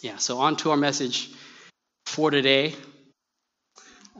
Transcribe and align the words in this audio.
Yeah, 0.00 0.16
so 0.18 0.38
on 0.38 0.54
to 0.58 0.70
our 0.70 0.76
message 0.76 1.28
for 2.06 2.30
today. 2.30 2.72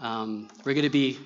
Um, 0.00 0.48
we're 0.64 0.74
going 0.74 0.82
to 0.82 0.90
be 0.90 1.18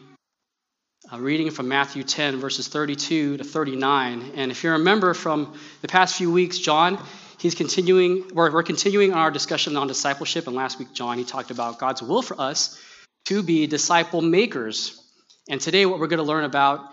uh, 1.11 1.19
reading 1.19 1.51
from 1.51 1.69
Matthew 1.69 2.03
10, 2.03 2.37
verses 2.37 2.69
32 2.69 3.39
to 3.39 3.45
39. 3.45 4.33
And 4.35 4.51
if 4.51 4.63
you 4.63 4.73
remember 4.73 5.15
from 5.15 5.59
the 5.81 5.89
past 5.89 6.17
few 6.17 6.31
weeks, 6.31 6.59
John, 6.59 7.03
he's 7.39 7.55
continuing, 7.55 8.29
we're, 8.35 8.53
we're 8.53 8.63
continuing 8.63 9.15
our 9.15 9.31
discussion 9.31 9.75
on 9.79 9.87
discipleship. 9.87 10.47
And 10.47 10.55
last 10.55 10.79
week, 10.79 10.93
John, 10.93 11.17
he 11.17 11.25
talked 11.25 11.51
about 11.51 11.79
God's 11.79 12.03
will 12.03 12.21
for 12.21 12.39
us 12.39 12.79
to 13.25 13.43
be 13.43 13.67
disciple 13.67 14.21
makers. 14.21 15.01
And 15.49 15.63
today, 15.63 15.87
what 15.87 15.99
we're 15.99 16.09
going 16.09 16.19
to 16.19 16.25
learn 16.25 16.45
about 16.45 16.93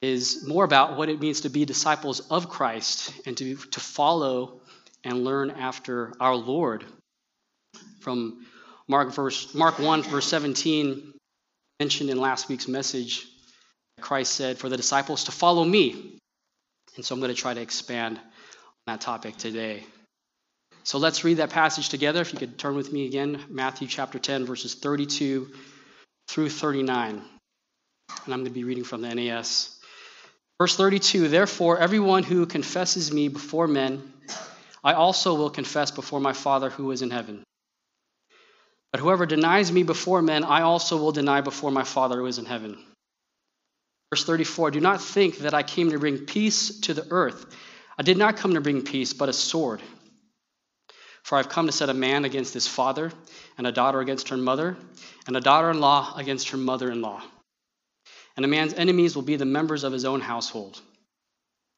is 0.00 0.46
more 0.46 0.62
about 0.62 0.96
what 0.96 1.08
it 1.08 1.20
means 1.20 1.40
to 1.40 1.48
be 1.48 1.64
disciples 1.64 2.20
of 2.30 2.48
Christ 2.48 3.12
and 3.26 3.36
to, 3.38 3.56
to 3.56 3.80
follow 3.80 4.60
and 5.04 5.24
learn 5.24 5.50
after 5.50 6.12
our 6.18 6.34
Lord. 6.34 6.84
From 8.00 8.44
Mark, 8.88 9.12
verse, 9.12 9.54
Mark 9.54 9.78
1, 9.78 10.02
verse 10.02 10.26
17, 10.26 11.12
mentioned 11.80 12.10
in 12.10 12.18
last 12.18 12.48
week's 12.48 12.68
message, 12.68 13.26
Christ 14.00 14.32
said 14.32 14.58
for 14.58 14.68
the 14.68 14.76
disciples 14.76 15.24
to 15.24 15.32
follow 15.32 15.64
me. 15.64 16.18
And 16.96 17.04
so 17.04 17.14
I'm 17.14 17.20
going 17.20 17.34
to 17.34 17.40
try 17.40 17.54
to 17.54 17.60
expand 17.60 18.18
on 18.18 18.22
that 18.86 19.00
topic 19.00 19.36
today. 19.36 19.84
So 20.84 20.98
let's 20.98 21.24
read 21.24 21.38
that 21.38 21.50
passage 21.50 21.88
together. 21.88 22.20
If 22.20 22.32
you 22.32 22.38
could 22.38 22.58
turn 22.58 22.76
with 22.76 22.92
me 22.92 23.06
again, 23.06 23.42
Matthew 23.48 23.88
chapter 23.88 24.18
10, 24.18 24.44
verses 24.44 24.74
32 24.74 25.48
through 26.28 26.50
39. 26.50 27.10
And 27.10 27.22
I'm 28.26 28.40
going 28.40 28.44
to 28.44 28.50
be 28.50 28.64
reading 28.64 28.84
from 28.84 29.00
the 29.00 29.14
NAS. 29.14 29.78
Verse 30.60 30.76
32 30.76 31.28
Therefore, 31.28 31.78
everyone 31.78 32.22
who 32.22 32.46
confesses 32.46 33.12
me 33.12 33.28
before 33.28 33.66
men, 33.66 34.13
I 34.84 34.92
also 34.92 35.34
will 35.34 35.50
confess 35.50 35.90
before 35.90 36.20
my 36.20 36.34
Father 36.34 36.68
who 36.68 36.90
is 36.90 37.00
in 37.00 37.10
heaven. 37.10 37.42
But 38.92 39.00
whoever 39.00 39.26
denies 39.26 39.72
me 39.72 39.82
before 39.82 40.22
men, 40.22 40.44
I 40.44 40.60
also 40.60 40.98
will 40.98 41.10
deny 41.10 41.40
before 41.40 41.70
my 41.70 41.82
Father 41.82 42.18
who 42.18 42.26
is 42.26 42.38
in 42.38 42.44
heaven. 42.44 42.78
Verse 44.12 44.24
34 44.24 44.70
Do 44.70 44.80
not 44.80 45.00
think 45.00 45.38
that 45.38 45.54
I 45.54 45.62
came 45.62 45.90
to 45.90 45.98
bring 45.98 46.18
peace 46.26 46.80
to 46.80 46.94
the 46.94 47.06
earth. 47.10 47.46
I 47.98 48.02
did 48.02 48.18
not 48.18 48.36
come 48.36 48.54
to 48.54 48.60
bring 48.60 48.82
peace, 48.82 49.12
but 49.12 49.28
a 49.28 49.32
sword. 49.32 49.80
For 51.22 51.38
I've 51.38 51.48
come 51.48 51.66
to 51.66 51.72
set 51.72 51.88
a 51.88 51.94
man 51.94 52.26
against 52.26 52.52
his 52.52 52.68
father, 52.68 53.10
and 53.56 53.66
a 53.66 53.72
daughter 53.72 54.00
against 54.00 54.28
her 54.28 54.36
mother, 54.36 54.76
and 55.26 55.36
a 55.36 55.40
daughter 55.40 55.70
in 55.70 55.80
law 55.80 56.14
against 56.16 56.50
her 56.50 56.58
mother 56.58 56.90
in 56.90 57.00
law. 57.00 57.22
And 58.36 58.44
a 58.44 58.48
man's 58.48 58.74
enemies 58.74 59.16
will 59.16 59.22
be 59.22 59.36
the 59.36 59.44
members 59.46 59.84
of 59.84 59.92
his 59.92 60.04
own 60.04 60.20
household. 60.20 60.80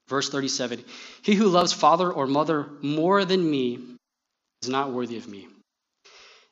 Verse 0.09 0.29
37 0.29 0.85
He 1.23 1.35
who 1.35 1.49
loves 1.49 1.73
father 1.73 2.11
or 2.11 2.27
mother 2.27 2.69
more 2.83 3.25
than 3.25 3.49
me 3.49 3.79
is 4.63 4.69
not 4.69 4.93
worthy 4.93 5.17
of 5.17 5.27
me. 5.29 5.49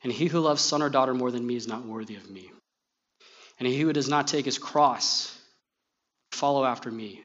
And 0.03 0.11
he 0.11 0.27
who 0.27 0.39
loves 0.39 0.61
son 0.61 0.81
or 0.81 0.89
daughter 0.89 1.13
more 1.13 1.31
than 1.31 1.45
me 1.45 1.55
is 1.55 1.67
not 1.67 1.85
worthy 1.85 2.15
of 2.15 2.29
me. 2.29 2.51
And 3.59 3.67
he 3.67 3.79
who 3.79 3.93
does 3.93 4.09
not 4.09 4.27
take 4.27 4.45
his 4.45 4.57
cross, 4.57 5.35
follow 6.31 6.65
after 6.65 6.91
me. 6.91 7.23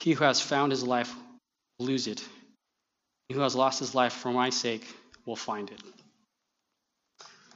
He 0.00 0.12
who 0.12 0.24
has 0.24 0.40
found 0.40 0.72
his 0.72 0.82
life 0.82 1.14
will 1.78 1.86
lose 1.86 2.06
it. 2.06 2.24
He 3.28 3.34
who 3.34 3.40
has 3.40 3.54
lost 3.54 3.78
his 3.78 3.94
life 3.94 4.14
for 4.14 4.32
my 4.32 4.50
sake 4.50 4.86
will 5.26 5.36
find 5.36 5.70
it. 5.70 5.80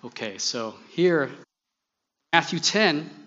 Okay, 0.04 0.36
so 0.36 0.74
here, 0.90 1.30
Matthew 2.32 2.58
10, 2.60 3.23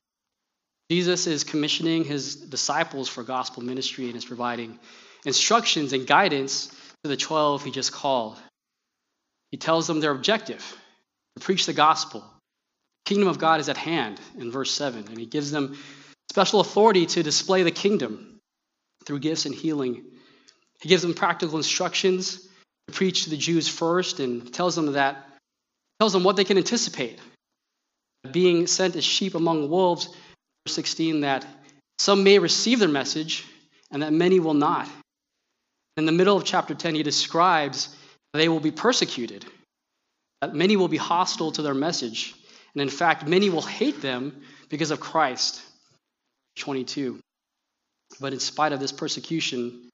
Jesus 0.89 1.27
is 1.27 1.43
commissioning 1.43 2.05
his 2.05 2.35
disciples 2.35 3.09
for 3.09 3.23
gospel 3.23 3.63
ministry 3.63 4.07
and 4.07 4.15
is 4.15 4.25
providing 4.25 4.79
instructions 5.25 5.93
and 5.93 6.07
guidance 6.07 6.67
to 7.03 7.09
the 7.09 7.17
12 7.17 7.63
he 7.63 7.71
just 7.71 7.91
called. 7.91 8.37
He 9.51 9.57
tells 9.57 9.87
them 9.87 9.99
their 9.99 10.11
objective 10.11 10.63
to 11.35 11.43
preach 11.43 11.65
the 11.65 11.73
gospel. 11.73 12.21
The 12.21 13.09
kingdom 13.13 13.27
of 13.27 13.39
God 13.39 13.59
is 13.59 13.69
at 13.69 13.77
hand 13.77 14.19
in 14.37 14.51
verse 14.51 14.71
7, 14.71 15.05
and 15.07 15.17
he 15.17 15.25
gives 15.25 15.51
them 15.51 15.77
special 16.29 16.59
authority 16.59 17.05
to 17.05 17.23
display 17.23 17.63
the 17.63 17.71
kingdom 17.71 18.39
through 19.05 19.19
gifts 19.19 19.45
and 19.45 19.55
healing. 19.55 20.03
He 20.81 20.89
gives 20.89 21.01
them 21.01 21.13
practical 21.13 21.57
instructions 21.57 22.47
to 22.87 22.93
preach 22.93 23.23
to 23.23 23.29
the 23.29 23.37
Jews 23.37 23.67
first 23.67 24.19
and 24.19 24.53
tells 24.53 24.75
them 24.75 24.93
that 24.93 25.25
tells 25.99 26.13
them 26.13 26.23
what 26.23 26.35
they 26.35 26.43
can 26.43 26.57
anticipate. 26.57 27.19
Being 28.31 28.67
sent 28.67 28.95
as 28.95 29.03
sheep 29.03 29.35
among 29.35 29.69
wolves, 29.69 30.09
16 30.67 31.21
that 31.21 31.45
some 31.97 32.23
may 32.23 32.39
receive 32.39 32.79
their 32.79 32.87
message 32.87 33.45
and 33.91 34.03
that 34.03 34.13
many 34.13 34.39
will 34.39 34.53
not. 34.53 34.87
In 35.95 36.05
the 36.05 36.11
middle 36.11 36.37
of 36.37 36.43
chapter 36.43 36.75
10, 36.75 36.95
he 36.95 37.03
describes 37.03 37.95
they 38.33 38.49
will 38.49 38.59
be 38.59 38.71
persecuted, 38.71 39.45
that 40.41 40.53
many 40.53 40.75
will 40.75 40.87
be 40.87 40.97
hostile 40.97 41.51
to 41.53 41.61
their 41.61 41.73
message, 41.73 42.35
and 42.73 42.81
in 42.81 42.89
fact, 42.89 43.27
many 43.27 43.49
will 43.49 43.63
hate 43.63 44.01
them 44.01 44.41
because 44.69 44.91
of 44.91 44.99
Christ. 44.99 45.61
22. 46.57 47.19
But 48.19 48.33
in 48.33 48.39
spite 48.39 48.73
of 48.73 48.79
this 48.79 48.91
persecution, 48.91 49.89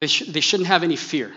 they, 0.00 0.06
sh- 0.06 0.26
they 0.26 0.40
shouldn't 0.40 0.68
have 0.68 0.82
any 0.82 0.96
fear. 0.96 1.32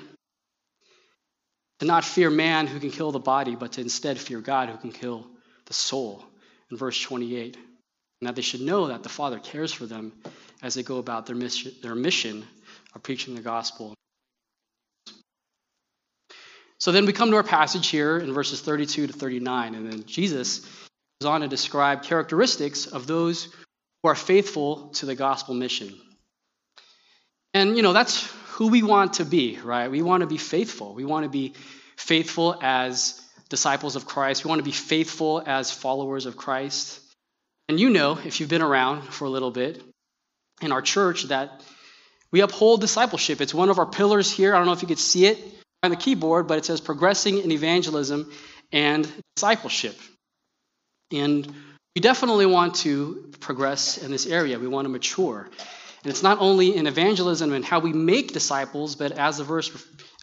To 1.79 1.85
not 1.85 2.05
fear 2.05 2.29
man 2.29 2.67
who 2.67 2.79
can 2.79 2.91
kill 2.91 3.11
the 3.11 3.19
body, 3.19 3.55
but 3.55 3.73
to 3.73 3.81
instead 3.81 4.17
fear 4.17 4.39
God 4.39 4.69
who 4.69 4.77
can 4.77 4.91
kill 4.91 5.27
the 5.65 5.73
soul. 5.73 6.23
In 6.71 6.77
verse 6.77 6.99
28. 7.01 7.57
And 8.23 8.29
that 8.29 8.37
they 8.37 8.41
should 8.41 8.61
know 8.61 8.87
that 8.87 9.03
the 9.03 9.09
Father 9.09 9.37
cares 9.37 9.73
for 9.73 9.85
them 9.85 10.13
as 10.61 10.75
they 10.75 10.83
go 10.83 10.97
about 10.97 11.25
their 11.25 11.35
mission, 11.35 11.73
their 11.81 11.93
mission 11.93 12.45
of 12.95 13.03
preaching 13.03 13.35
the 13.35 13.41
gospel. 13.41 13.93
So 16.77 16.93
then 16.93 17.05
we 17.05 17.11
come 17.11 17.31
to 17.31 17.35
our 17.35 17.43
passage 17.43 17.89
here 17.89 18.17
in 18.17 18.33
verses 18.33 18.61
32 18.61 19.07
to 19.07 19.11
39, 19.11 19.75
and 19.75 19.91
then 19.91 20.05
Jesus 20.05 20.61
goes 21.19 21.27
on 21.27 21.41
to 21.41 21.49
describe 21.49 22.03
characteristics 22.03 22.85
of 22.85 23.07
those 23.07 23.49
who 24.01 24.07
are 24.07 24.15
faithful 24.15 24.87
to 24.91 25.05
the 25.05 25.15
gospel 25.15 25.53
mission. 25.53 25.93
And, 27.53 27.75
you 27.75 27.83
know, 27.83 27.91
that's 27.91 28.31
who 28.51 28.69
we 28.69 28.83
want 28.83 29.15
to 29.15 29.25
be, 29.25 29.59
right? 29.61 29.91
We 29.91 30.01
want 30.01 30.21
to 30.21 30.27
be 30.27 30.37
faithful. 30.37 30.93
We 30.93 31.03
want 31.03 31.25
to 31.25 31.29
be 31.29 31.55
faithful 31.97 32.57
as 32.61 33.19
disciples 33.49 33.97
of 33.97 34.05
Christ. 34.05 34.45
We 34.45 34.47
want 34.47 34.59
to 34.59 34.63
be 34.63 34.71
faithful 34.71 35.43
as 35.45 35.71
followers 35.71 36.25
of 36.25 36.37
Christ. 36.37 37.01
And 37.69 37.79
you 37.79 37.89
know, 37.89 38.19
if 38.23 38.39
you've 38.39 38.49
been 38.49 38.61
around 38.61 39.03
for 39.03 39.25
a 39.25 39.29
little 39.29 39.51
bit 39.51 39.81
in 40.61 40.71
our 40.71 40.81
church, 40.81 41.23
that 41.23 41.63
we 42.31 42.41
uphold 42.41 42.81
discipleship. 42.81 43.41
It's 43.41 43.53
one 43.53 43.69
of 43.69 43.79
our 43.79 43.85
pillars 43.85 44.31
here. 44.31 44.53
I 44.53 44.57
don't 44.57 44.65
know 44.65 44.73
if 44.73 44.81
you 44.81 44.87
could 44.87 44.99
see 44.99 45.25
it 45.25 45.37
on 45.81 45.91
the 45.91 45.97
keyboard, 45.97 46.47
but 46.47 46.57
it 46.57 46.65
says 46.65 46.81
progressing 46.81 47.39
in 47.39 47.51
evangelism 47.51 48.31
and 48.71 49.07
discipleship. 49.35 49.95
And 51.11 51.45
we 51.95 52.01
definitely 52.01 52.47
want 52.47 52.75
to 52.77 53.31
progress 53.39 53.97
in 53.97 54.11
this 54.11 54.25
area. 54.25 54.57
We 54.57 54.67
want 54.67 54.85
to 54.85 54.89
mature. 54.89 55.49
And 56.03 56.11
it's 56.11 56.23
not 56.23 56.39
only 56.39 56.75
in 56.75 56.87
evangelism 56.87 57.53
and 57.53 57.63
how 57.63 57.79
we 57.79 57.93
make 57.93 58.33
disciples, 58.33 58.95
but 58.95 59.13
as 59.13 59.37
the 59.37 59.43
verse 59.43 59.71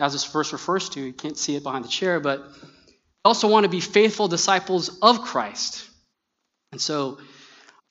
as 0.00 0.12
this 0.12 0.24
verse 0.24 0.52
refers 0.52 0.88
to, 0.90 1.00
you 1.00 1.12
can't 1.12 1.36
see 1.36 1.56
it 1.56 1.62
behind 1.62 1.84
the 1.84 1.88
chair, 1.88 2.20
but 2.20 2.40
we 2.86 2.94
also 3.24 3.48
want 3.48 3.64
to 3.64 3.68
be 3.68 3.80
faithful 3.80 4.28
disciples 4.28 4.98
of 5.00 5.22
Christ. 5.22 5.88
And 6.72 6.80
so 6.80 7.18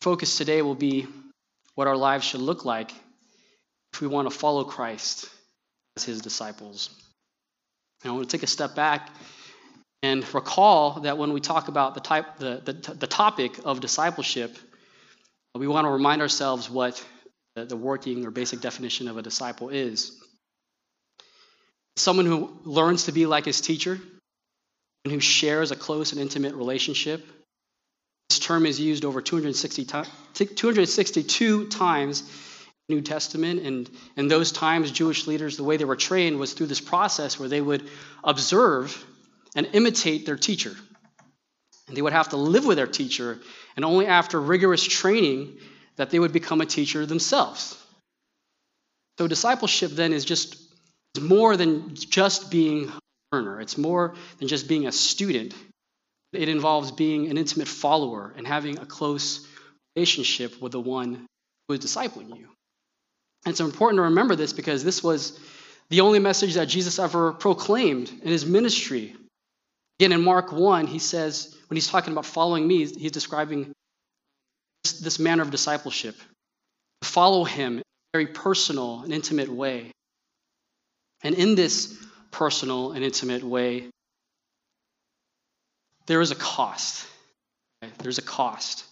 focus 0.02 0.38
today 0.38 0.62
will 0.62 0.76
be 0.76 1.08
what 1.76 1.88
our 1.88 1.98
lives 1.98 2.26
should 2.26 2.42
look 2.42 2.66
like 2.66 2.92
if 3.94 4.02
we 4.02 4.08
want 4.08 4.30
to 4.30 4.36
follow 4.36 4.64
Christ 4.64 5.30
as 5.98 6.04
his 6.04 6.22
disciples. 6.22 6.90
And 8.04 8.12
I 8.12 8.16
want 8.16 8.30
to 8.30 8.38
take 8.38 8.44
a 8.44 8.48
step 8.48 8.76
back 8.76 9.10
and 10.02 10.24
recall 10.34 11.02
that 11.02 11.18
when 11.18 11.34
we 11.34 11.42
talk 11.42 11.68
about 11.68 11.94
the, 11.94 12.00
type, 12.00 12.38
the, 12.38 12.62
the, 12.64 12.94
the 12.94 13.08
topic 13.08 13.60
of 13.66 13.82
discipleship, 13.82 14.58
we 15.56 15.68
want 15.68 15.86
to 15.86 15.92
remind 15.92 16.22
ourselves 16.22 16.70
what 16.70 17.04
the, 17.56 17.66
the 17.66 17.76
working 17.76 18.26
or 18.26 18.32
basic 18.32 18.62
definition 18.62 19.08
of 19.08 19.18
a 19.18 19.22
disciple 19.22 19.70
is. 19.70 20.18
Someone 21.98 22.26
who 22.26 22.58
learns 22.64 23.06
to 23.06 23.12
be 23.12 23.26
like 23.26 23.44
his 23.44 23.60
teacher 23.60 24.00
and 25.04 25.14
who 25.14 25.20
shares 25.20 25.72
a 25.72 25.76
close 25.76 26.14
and 26.14 26.22
intimate 26.22 26.56
relationship 26.56 27.26
this 28.30 28.40
term 28.40 28.66
is 28.66 28.80
used 28.80 29.06
over 29.06 29.22
260 29.22 29.86
262 29.86 31.68
times 31.68 32.24
New 32.90 33.02
Testament. 33.02 33.62
And 33.62 33.90
in 34.18 34.28
those 34.28 34.52
times, 34.52 34.92
Jewish 34.92 35.28
leaders, 35.28 35.56
the 35.56 35.64
way 35.64 35.78
they 35.78 35.86
were 35.86 35.96
trained 35.96 36.40
was 36.40 36.54
through 36.54 36.68
this 36.68 36.82
process 36.82 37.40
where 37.40 37.48
they 37.48 37.62
would 37.62 37.88
observe 38.24 39.06
and 39.56 39.68
imitate 39.74 40.26
their 40.26 40.36
teacher. 40.36 40.76
And 41.88 41.96
they 41.96 42.02
would 42.02 42.14
have 42.14 42.30
to 42.30 42.38
live 42.38 42.66
with 42.66 42.78
their 42.78 42.88
teacher, 42.88 43.40
and 43.76 43.86
only 43.86 44.06
after 44.06 44.40
rigorous 44.40 44.84
training 44.84 45.58
that 45.96 46.12
they 46.12 46.20
would 46.20 46.34
become 46.34 46.62
a 46.62 46.66
teacher 46.66 47.06
themselves. 47.06 47.76
So 49.18 49.28
discipleship 49.28 49.92
then 49.92 50.14
is 50.14 50.24
just 50.24 50.56
more 51.20 51.58
than 51.58 51.96
just 51.96 52.52
being 52.52 52.90
a 52.90 53.36
learner. 53.36 53.60
It's 53.60 53.78
more 53.78 54.16
than 54.38 54.48
just 54.48 54.68
being 54.68 54.86
a 54.88 54.92
student. 54.92 55.54
It 56.32 56.50
involves 56.50 56.92
being 56.92 57.30
an 57.30 57.38
intimate 57.38 57.68
follower 57.68 58.34
and 58.38 58.46
having 58.46 58.78
a 58.78 58.86
close 58.86 59.48
relationship 59.96 60.62
with 60.62 60.72
the 60.72 60.80
one 60.80 61.26
who 61.68 61.74
is 61.74 61.80
discipling 61.80 62.38
you. 62.38 62.48
And 63.46 63.52
it's 63.52 63.60
important 63.60 64.00
to 64.00 64.04
remember 64.04 64.36
this 64.36 64.54
because 64.54 64.84
this 64.84 65.04
was 65.04 65.40
the 65.90 66.02
only 66.02 66.20
message 66.20 66.54
that 66.56 66.68
Jesus 66.68 67.00
ever 67.00 67.34
proclaimed 67.34 68.10
in 68.10 68.28
his 68.28 68.46
ministry. 68.46 69.16
Again, 70.00 70.12
in 70.12 70.22
Mark 70.22 70.52
1, 70.52 70.88
he 70.88 71.00
says, 71.00 71.56
when 71.68 71.76
he's 71.76 71.88
talking 71.88 72.14
about 72.14 72.26
following 72.26 72.68
me, 72.68 72.86
he's 72.86 73.12
describing 73.12 73.72
this, 74.84 75.00
this 75.00 75.20
manner 75.20 75.42
of 75.42 75.52
discipleship. 75.52 76.16
Follow 77.04 77.44
him 77.44 77.74
in 77.74 77.80
a 77.80 77.84
very 78.14 78.28
personal 78.28 79.02
and 79.02 79.14
intimate 79.14 79.50
way. 79.50 79.92
And 81.24 81.36
in 81.36 81.56
this 81.56 81.98
personal 82.32 82.92
and 82.92 83.04
intimate 83.04 83.44
way, 83.44 83.90
there 86.10 86.22
is 86.22 86.32
a 86.32 86.36
cost. 86.36 87.06
Right? 87.82 87.98
There's 88.00 88.18
a 88.18 88.24
cost. 88.24 88.84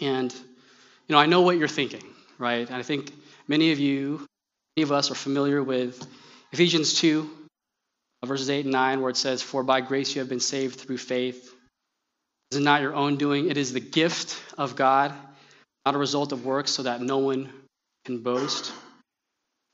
And, 0.00 0.32
you 0.32 1.12
know, 1.12 1.18
I 1.18 1.26
know 1.26 1.42
what 1.42 1.58
you're 1.58 1.68
thinking, 1.68 2.02
right? 2.38 2.66
And 2.66 2.74
I 2.74 2.82
think 2.82 3.12
many 3.46 3.72
of 3.72 3.78
you, 3.78 4.26
many 4.76 4.84
of 4.84 4.90
us 4.90 5.10
are 5.10 5.14
familiar 5.14 5.62
with 5.62 6.04
Ephesians 6.50 6.94
2, 6.94 7.30
verses 8.24 8.48
8 8.48 8.64
and 8.64 8.72
9, 8.72 9.02
where 9.02 9.10
it 9.10 9.18
says, 9.18 9.42
For 9.42 9.62
by 9.62 9.82
grace 9.82 10.14
you 10.14 10.20
have 10.20 10.30
been 10.30 10.40
saved 10.40 10.80
through 10.80 10.96
faith. 10.96 11.44
This 12.50 12.58
is 12.58 12.64
not 12.64 12.80
your 12.80 12.94
own 12.94 13.16
doing, 13.16 13.50
it 13.50 13.58
is 13.58 13.72
the 13.74 13.80
gift 13.80 14.40
of 14.56 14.76
God, 14.76 15.12
not 15.84 15.94
a 15.94 15.98
result 15.98 16.32
of 16.32 16.46
works, 16.46 16.70
so 16.70 16.84
that 16.84 17.02
no 17.02 17.18
one 17.18 17.52
can 18.06 18.22
boast. 18.22 18.72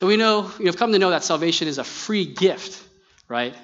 So 0.01 0.09
we 0.09 0.17
know, 0.17 0.51
you 0.59 0.67
have 0.67 0.77
come 0.77 0.91
to 0.93 0.99
know 0.99 1.11
that 1.11 1.23
salvation 1.23 1.69
is 1.69 1.79
a 1.79 1.85
free 1.85 2.25
gift, 2.25 2.83
right? 3.29 3.55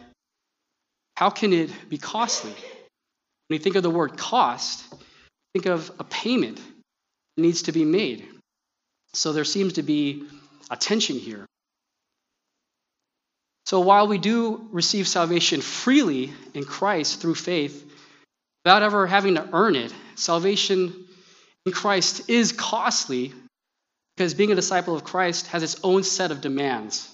How 1.19 1.31
can 1.31 1.53
it 1.53 1.73
be 1.89 1.99
costly? 1.99 2.53
When 2.53 3.59
you 3.59 3.59
think 3.59 3.75
of 3.75 3.83
the 3.83 3.91
word 3.91 4.17
cost, 4.17 4.85
think 5.53 5.67
of 5.67 5.91
a 5.99 6.05
payment 6.05 6.59
that 6.59 7.43
needs 7.43 7.63
to 7.63 7.73
be 7.73 7.85
made. 7.85 8.25
So 9.15 9.33
there 9.33 9.45
seems 9.45 9.73
to 9.73 9.83
be 9.83 10.29
a 10.71 10.77
tension 10.77 11.19
here. 11.19 11.45
So 13.67 13.81
while 13.81 14.07
we 14.07 14.19
do 14.19 14.69
receive 14.71 15.09
salvation 15.09 15.61
freely 15.61 16.33
in 16.55 16.63
Christ 16.63 17.21
through 17.21 17.35
faith, 17.35 17.85
without 18.65 18.85
ever 18.85 19.05
having 19.09 19.35
to 19.35 19.49
earn 19.53 19.75
it, 19.75 19.93
salvation 20.15 20.95
in 21.67 21.73
Christ 21.73 22.31
is 22.31 22.53
costly 22.53 23.33
because 24.17 24.35
being 24.35 24.53
a 24.53 24.55
disciple 24.55 24.95
of 24.95 25.03
Christ 25.03 25.49
has 25.49 25.65
its 25.65 25.81
own 25.83 26.05
set 26.05 26.31
of 26.31 26.41
demands 26.41 27.13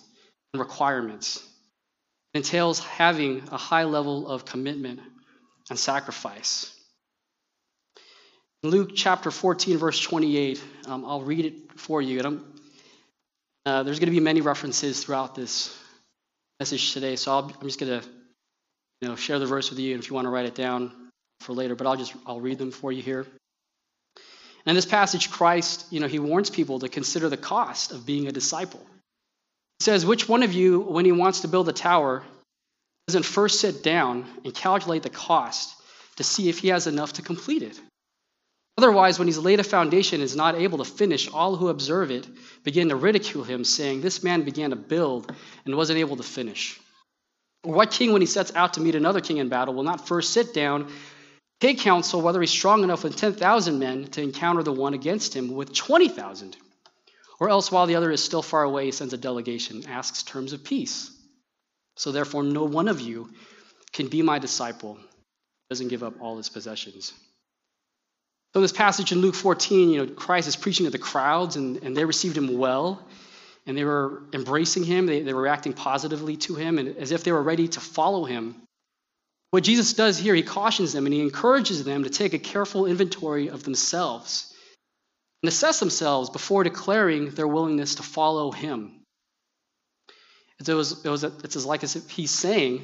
and 0.53 0.61
requirements. 0.61 1.43
It 2.35 2.39
entails 2.39 2.81
having 2.81 3.49
a 3.53 3.57
high 3.57 3.85
level 3.85 4.29
of 4.29 4.45
commitment 4.45 5.01
and 5.71 5.79
sacrifice. 5.79 6.71
Luke 8.65 8.91
chapter 8.95 9.31
14, 9.31 9.79
verse 9.79 10.01
28, 10.01 10.63
um, 10.87 11.05
I'll 11.05 11.23
read 11.23 11.45
it 11.45 11.79
for 11.79 12.03
you. 12.03 12.21
And 12.21 12.41
uh, 13.67 13.83
there's 13.83 13.99
going 13.99 14.09
to 14.09 14.13
be 14.13 14.21
many 14.21 14.41
references 14.41 15.05
throughout 15.05 15.35
this 15.35 15.77
message 16.61 16.93
today, 16.93 17.17
so 17.17 17.33
i 17.33 17.39
am 17.39 17.53
just 17.63 17.79
going 17.79 18.01
to 18.01 18.09
you 19.01 19.09
know, 19.09 19.17
share 19.17 19.39
the 19.39 19.47
verse 19.47 19.71
with 19.71 19.79
you, 19.79 19.95
and 19.95 20.03
if 20.03 20.09
you 20.09 20.15
want 20.15 20.25
to 20.25 20.31
write 20.31 20.47
it 20.47 20.55
down 20.55 20.93
for 21.41 21.53
later, 21.53 21.75
but 21.75 21.87
I'll 21.87 21.97
just 21.97 22.15
I'll 22.27 22.41
read 22.41 22.59
them 22.59 22.71
for 22.71 22.91
you 22.91 23.03
here. 23.03 23.27
And 24.67 24.73
in 24.73 24.75
this 24.75 24.87
passage, 24.87 25.31
Christ, 25.31 25.87
you 25.91 26.01
know, 26.01 26.07
he 26.07 26.19
warns 26.19 26.49
people 26.49 26.79
to 26.79 26.89
consider 26.89 27.29
the 27.29 27.37
cost 27.37 27.93
of 27.93 28.07
being 28.07 28.29
a 28.29 28.33
disciple. 28.33 28.81
Says, 29.85 30.07
Which 30.07 30.27
one 30.27 30.43
of 30.43 30.55
you, 30.55 30.81
when 30.81 31.05
he 31.05 31.13
wants 31.13 31.41
to 31.41 31.49
build 31.49 31.69
a 31.69 31.73
tower, 31.75 32.25
doesn't 33.07 33.27
first 33.27 33.61
sit 33.61 33.83
down 33.83 34.25
and 34.43 34.55
calculate 34.55 35.03
the 35.03 35.11
cost 35.11 35.75
to 36.17 36.25
see 36.25 36.49
if 36.49 36.61
he 36.61 36.69
has 36.69 36.87
enough 36.87 37.13
to 37.15 37.23
complete 37.23 37.63
it? 37.63 37.79
Otherwise, 38.79 39.19
when 39.19 39.29
he's 39.29 39.37
laid 39.37 39.61
a 39.61 39.63
foundation 39.63 40.23
and 40.23 40.25
is 40.25 40.35
not 40.35 40.55
able 40.55 40.79
to 40.79 40.87
finish, 40.87 41.31
all 41.31 41.57
who 41.57 41.69
observe 41.69 42.11
it 42.11 42.27
begin 42.63 42.89
to 42.89 42.97
ridicule 42.97 43.45
him, 43.45 43.63
saying, 43.63 44.01
This 44.01 44.25
man 44.25 44.41
began 44.41 44.71
to 44.71 44.77
build 44.77 45.31
and 45.67 45.77
wasn't 45.77 45.99
able 45.99 46.17
to 46.17 46.23
finish. 46.23 46.81
Or 47.63 47.75
what 47.75 47.91
king, 47.91 48.15
when 48.15 48.23
he 48.23 48.27
sets 48.27 48.55
out 48.55 48.73
to 48.75 48.81
meet 48.81 48.95
another 48.95 49.21
king 49.21 49.37
in 49.37 49.51
battle, 49.51 49.75
will 49.75 49.83
not 49.83 50.09
first 50.09 50.33
sit 50.33 50.55
down, 50.55 50.91
take 51.61 51.79
counsel 51.81 52.23
whether 52.23 52.41
he's 52.41 52.51
strong 52.51 52.85
enough 52.85 53.05
with 53.05 53.17
10,000 53.17 53.79
men 53.79 54.07
to 54.13 54.23
encounter 54.23 54.63
the 54.63 54.73
one 54.73 54.95
against 54.95 55.37
him 55.37 55.53
with 55.53 55.75
20,000? 55.75 56.57
Or 57.41 57.49
else, 57.51 57.73
while 57.73 57.87
the 57.87 57.97
other 57.97 58.11
is 58.11 58.23
still 58.23 58.43
far 58.43 58.63
away, 58.63 58.91
sends 58.91 59.13
a 59.13 59.19
delegation, 59.19 59.85
asks 59.89 60.23
terms 60.23 60.53
of 60.53 60.63
peace. 60.63 61.11
So 61.97 62.13
therefore, 62.13 62.43
no 62.43 62.65
one 62.65 62.89
of 62.89 63.01
you 63.01 63.31
can 63.93 64.09
be 64.09 64.23
my 64.23 64.39
disciple, 64.39 64.99
doesn't 65.71 65.89
give 65.89 66.03
up 66.03 66.21
all 66.21 66.37
his 66.37 66.49
possessions. 66.49 67.13
So, 68.53 68.61
in 68.61 68.63
this 68.63 68.73
passage 68.73 69.11
in 69.11 69.19
Luke 69.19 69.35
14, 69.35 69.91
you 69.91 70.07
know, 70.07 70.13
Christ 70.13 70.47
is 70.47 70.55
preaching 70.55 70.87
to 70.87 70.91
the 70.91 70.99
crowds, 70.99 71.57
and, 71.57 71.79
and 71.79 71.97
they 71.97 72.05
received 72.05 72.37
him 72.37 72.57
well, 72.57 73.05
and 73.67 73.77
they 73.77 73.85
were 73.85 74.23
embracing 74.33 74.85
him, 74.85 75.07
they, 75.07 75.23
they 75.23 75.35
were 75.35 75.43
reacting 75.43 75.73
positively 75.73 76.37
to 76.37 76.55
him, 76.55 76.79
and 76.79 76.97
as 76.97 77.11
if 77.11 77.25
they 77.25 77.33
were 77.33 77.43
ready 77.43 77.67
to 77.69 77.81
follow 77.81 78.25
him. 78.25 78.55
What 79.51 79.65
Jesus 79.65 79.93
does 79.95 80.19
here, 80.19 80.35
he 80.35 80.43
cautions 80.43 80.93
them 80.93 81.07
and 81.07 81.15
he 81.15 81.21
encourages 81.21 81.85
them 81.85 82.03
to 82.03 82.11
take 82.11 82.33
a 82.33 82.41
careful 82.41 82.87
inventory 82.87 83.49
of 83.49 83.63
themselves 83.63 84.54
and 85.44 85.49
assess 85.50 85.79
themselves 85.79 86.31
before 86.31 86.64
declaring 86.64 87.29
their 87.32 87.46
willingness 87.46 87.96
to 87.96 88.02
follow 88.02 88.50
him. 88.50 89.02
It 90.58 90.73
was, 90.73 91.05
it 91.05 91.11
was, 91.11 91.23
it's 91.23 91.67
like 91.67 91.85
as 91.85 91.96
if 91.96 92.08
he's 92.08 92.31
saying, 92.31 92.81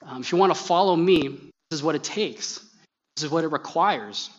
um, 0.00 0.20
if 0.20 0.30
you 0.30 0.38
want 0.38 0.54
to 0.54 0.62
follow 0.62 0.94
me, 0.94 1.22
this 1.26 1.78
is 1.78 1.82
what 1.82 1.96
it 1.96 2.04
takes, 2.04 2.60
this 3.16 3.24
is 3.24 3.28
what 3.28 3.42
it 3.42 3.48
requires. 3.48 4.30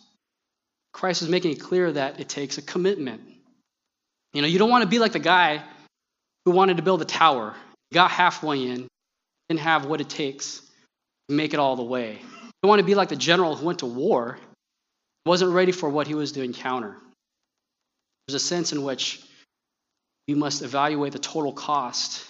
Christ 0.94 1.24
is 1.24 1.28
making 1.28 1.52
it 1.52 1.60
clear 1.60 1.92
that 1.92 2.22
it 2.22 2.30
takes 2.30 2.58
a 2.58 2.62
commitment. 2.62 3.20
You 4.32 4.42
know, 4.42 4.48
you 4.48 4.58
don't 4.58 4.70
want 4.70 4.84
to 4.84 4.90
be 4.90 5.00
like 5.00 5.12
the 5.12 5.20
guy 5.20 5.62
who 6.46 6.52
wanted 6.52 6.78
to 6.78 6.84
build 6.84 7.02
a 7.02 7.06
tower, 7.06 7.54
got 7.94 8.12
halfway 8.12 8.66
in, 8.66 8.88
didn't 9.50 9.60
have 9.60 9.88
what 9.88 10.00
it 10.00 10.08
takes 10.08 10.62
to 11.28 11.36
make 11.36 11.54
it 11.54 11.60
all 11.60 11.76
the 11.76 11.84
way. 11.84 12.14
You 12.14 12.52
don't 12.64 12.70
want 12.70 12.80
to 12.80 12.86
be 12.86 12.96
like 12.96 13.10
the 13.10 13.18
general 13.18 13.58
who 13.58 13.66
went 13.66 13.80
to 13.80 13.88
war, 13.88 14.40
wasn't 15.26 15.52
ready 15.52 15.74
for 15.74 15.90
what 15.90 16.08
he 16.08 16.16
was 16.16 16.32
to 16.32 16.42
encounter. 16.42 16.96
There's 18.28 18.42
a 18.42 18.46
sense 18.46 18.72
in 18.72 18.84
which 18.84 19.22
we 20.28 20.34
must 20.34 20.62
evaluate 20.62 21.14
the 21.14 21.20
total 21.20 21.54
cost, 21.54 22.26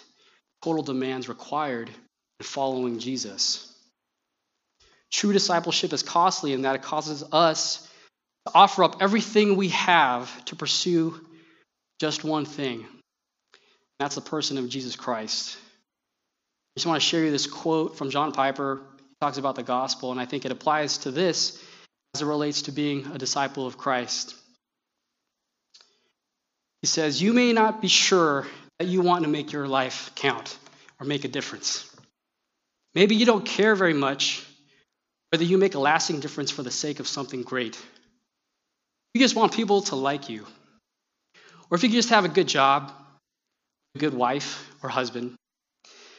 total 0.62 0.84
demands 0.84 1.30
required 1.30 1.90
in 1.90 2.46
following 2.46 3.00
Jesus. 3.00 3.72
True 5.12 5.32
discipleship 5.32 5.94
is 5.94 6.04
costly 6.04 6.52
in 6.52 6.64
that 6.64 6.76
it 6.76 6.82
causes 6.82 7.24
us 7.32 7.88
to 8.46 8.52
offer 8.54 8.84
up 8.84 8.98
everything 9.02 9.56
we 9.56 9.70
have 9.70 10.46
to 10.46 10.56
pursue 10.56 11.20
just 12.00 12.24
one 12.24 12.46
thing. 12.46 12.86
That's 14.00 14.16
the 14.16 14.22
person 14.22 14.58
of 14.58 14.68
Jesus 14.68 14.98
Christ. 14.98 15.56
I 15.56 16.80
just 16.80 16.88
want 16.88 17.02
to 17.02 17.08
share 17.08 17.24
you 17.24 17.32
this 17.32 17.48
quote 17.48 17.98
from 17.98 18.10
John 18.10 18.34
Piper. 18.34 18.82
He 18.98 19.16
talks 19.22 19.38
about 19.38 19.56
the 19.56 19.64
gospel, 19.64 20.12
and 20.12 20.20
I 20.20 20.26
think 20.26 20.44
it 20.44 20.52
applies 20.52 20.98
to 21.00 21.12
this 21.12 21.64
as 22.14 22.22
it 22.22 22.26
relates 22.26 22.64
to 22.64 22.74
being 22.74 23.06
a 23.14 23.18
disciple 23.18 23.66
of 23.66 23.78
Christ. 23.78 24.36
He 26.86 26.88
says, 26.88 27.20
You 27.20 27.34
may 27.34 27.52
not 27.52 27.82
be 27.82 27.88
sure 27.88 28.46
that 28.78 28.88
you 28.88 29.02
want 29.02 29.24
to 29.24 29.28
make 29.28 29.52
your 29.52 29.68
life 29.68 30.12
count 30.14 30.56
or 31.00 31.08
make 31.08 31.26
a 31.26 31.28
difference. 31.28 31.90
Maybe 32.94 33.16
you 33.16 33.26
don't 33.26 33.44
care 33.44 33.74
very 33.74 33.96
much 33.96 34.46
whether 35.32 35.46
you 35.46 35.58
make 35.58 35.74
a 35.74 35.80
lasting 35.80 36.20
difference 36.20 36.52
for 36.52 36.62
the 36.62 36.70
sake 36.70 37.00
of 37.00 37.08
something 37.08 37.42
great. 37.42 37.76
You 39.16 39.20
just 39.20 39.36
want 39.36 39.56
people 39.56 39.82
to 39.90 39.96
like 39.96 40.30
you. 40.30 40.46
Or 41.72 41.76
if 41.76 41.82
you 41.82 41.90
just 41.90 42.10
have 42.10 42.24
a 42.24 42.30
good 42.30 42.48
job, 42.48 42.94
a 43.96 43.98
good 43.98 44.14
wife 44.14 44.72
or 44.84 44.90
husband, 44.90 45.34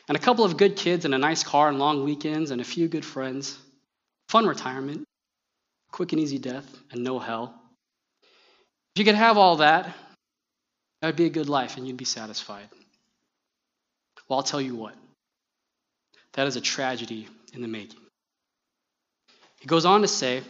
and 0.08 0.16
a 0.16 0.20
couple 0.20 0.44
of 0.44 0.56
good 0.56 0.74
kids 0.74 1.04
and 1.04 1.14
a 1.14 1.18
nice 1.18 1.44
car 1.44 1.68
and 1.68 1.78
long 1.78 2.02
weekends 2.02 2.50
and 2.50 2.60
a 2.60 2.64
few 2.64 2.88
good 2.88 3.04
friends, 3.04 3.56
fun 4.30 4.46
retirement, 4.46 5.04
quick 5.92 6.10
and 6.12 6.20
easy 6.20 6.38
death, 6.38 6.66
and 6.90 7.04
no 7.04 7.20
hell. 7.20 7.54
If 8.96 8.98
you 8.98 9.04
could 9.04 9.14
have 9.14 9.38
all 9.38 9.58
that, 9.58 9.94
that 11.06 11.10
would 11.10 11.16
be 11.18 11.26
a 11.26 11.30
good 11.30 11.48
life 11.48 11.76
and 11.76 11.86
you'd 11.86 11.96
be 11.96 12.04
satisfied. 12.04 12.68
Well, 14.28 14.40
I'll 14.40 14.42
tell 14.42 14.60
you 14.60 14.74
what, 14.74 14.92
that 16.32 16.48
is 16.48 16.56
a 16.56 16.60
tragedy 16.60 17.28
in 17.52 17.62
the 17.62 17.68
making. 17.68 18.00
He 19.60 19.68
goes 19.68 19.84
on 19.84 20.00
to 20.00 20.08
say, 20.08 20.42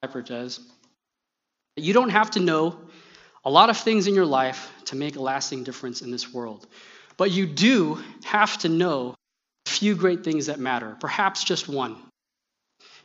Piper 0.00 0.22
does, 0.22 0.60
you 1.76 1.92
don't 1.92 2.08
have 2.08 2.30
to 2.30 2.40
know 2.40 2.74
a 3.44 3.50
lot 3.50 3.68
of 3.68 3.76
things 3.76 4.06
in 4.06 4.14
your 4.14 4.24
life 4.24 4.72
to 4.86 4.96
make 4.96 5.16
a 5.16 5.20
lasting 5.20 5.64
difference 5.64 6.00
in 6.00 6.10
this 6.10 6.32
world. 6.32 6.66
But 7.18 7.30
you 7.30 7.44
do 7.44 8.02
have 8.24 8.56
to 8.60 8.70
know 8.70 9.14
a 9.66 9.70
few 9.70 9.94
great 9.94 10.24
things 10.24 10.46
that 10.46 10.58
matter, 10.58 10.96
perhaps 11.00 11.44
just 11.44 11.68
one, 11.68 11.96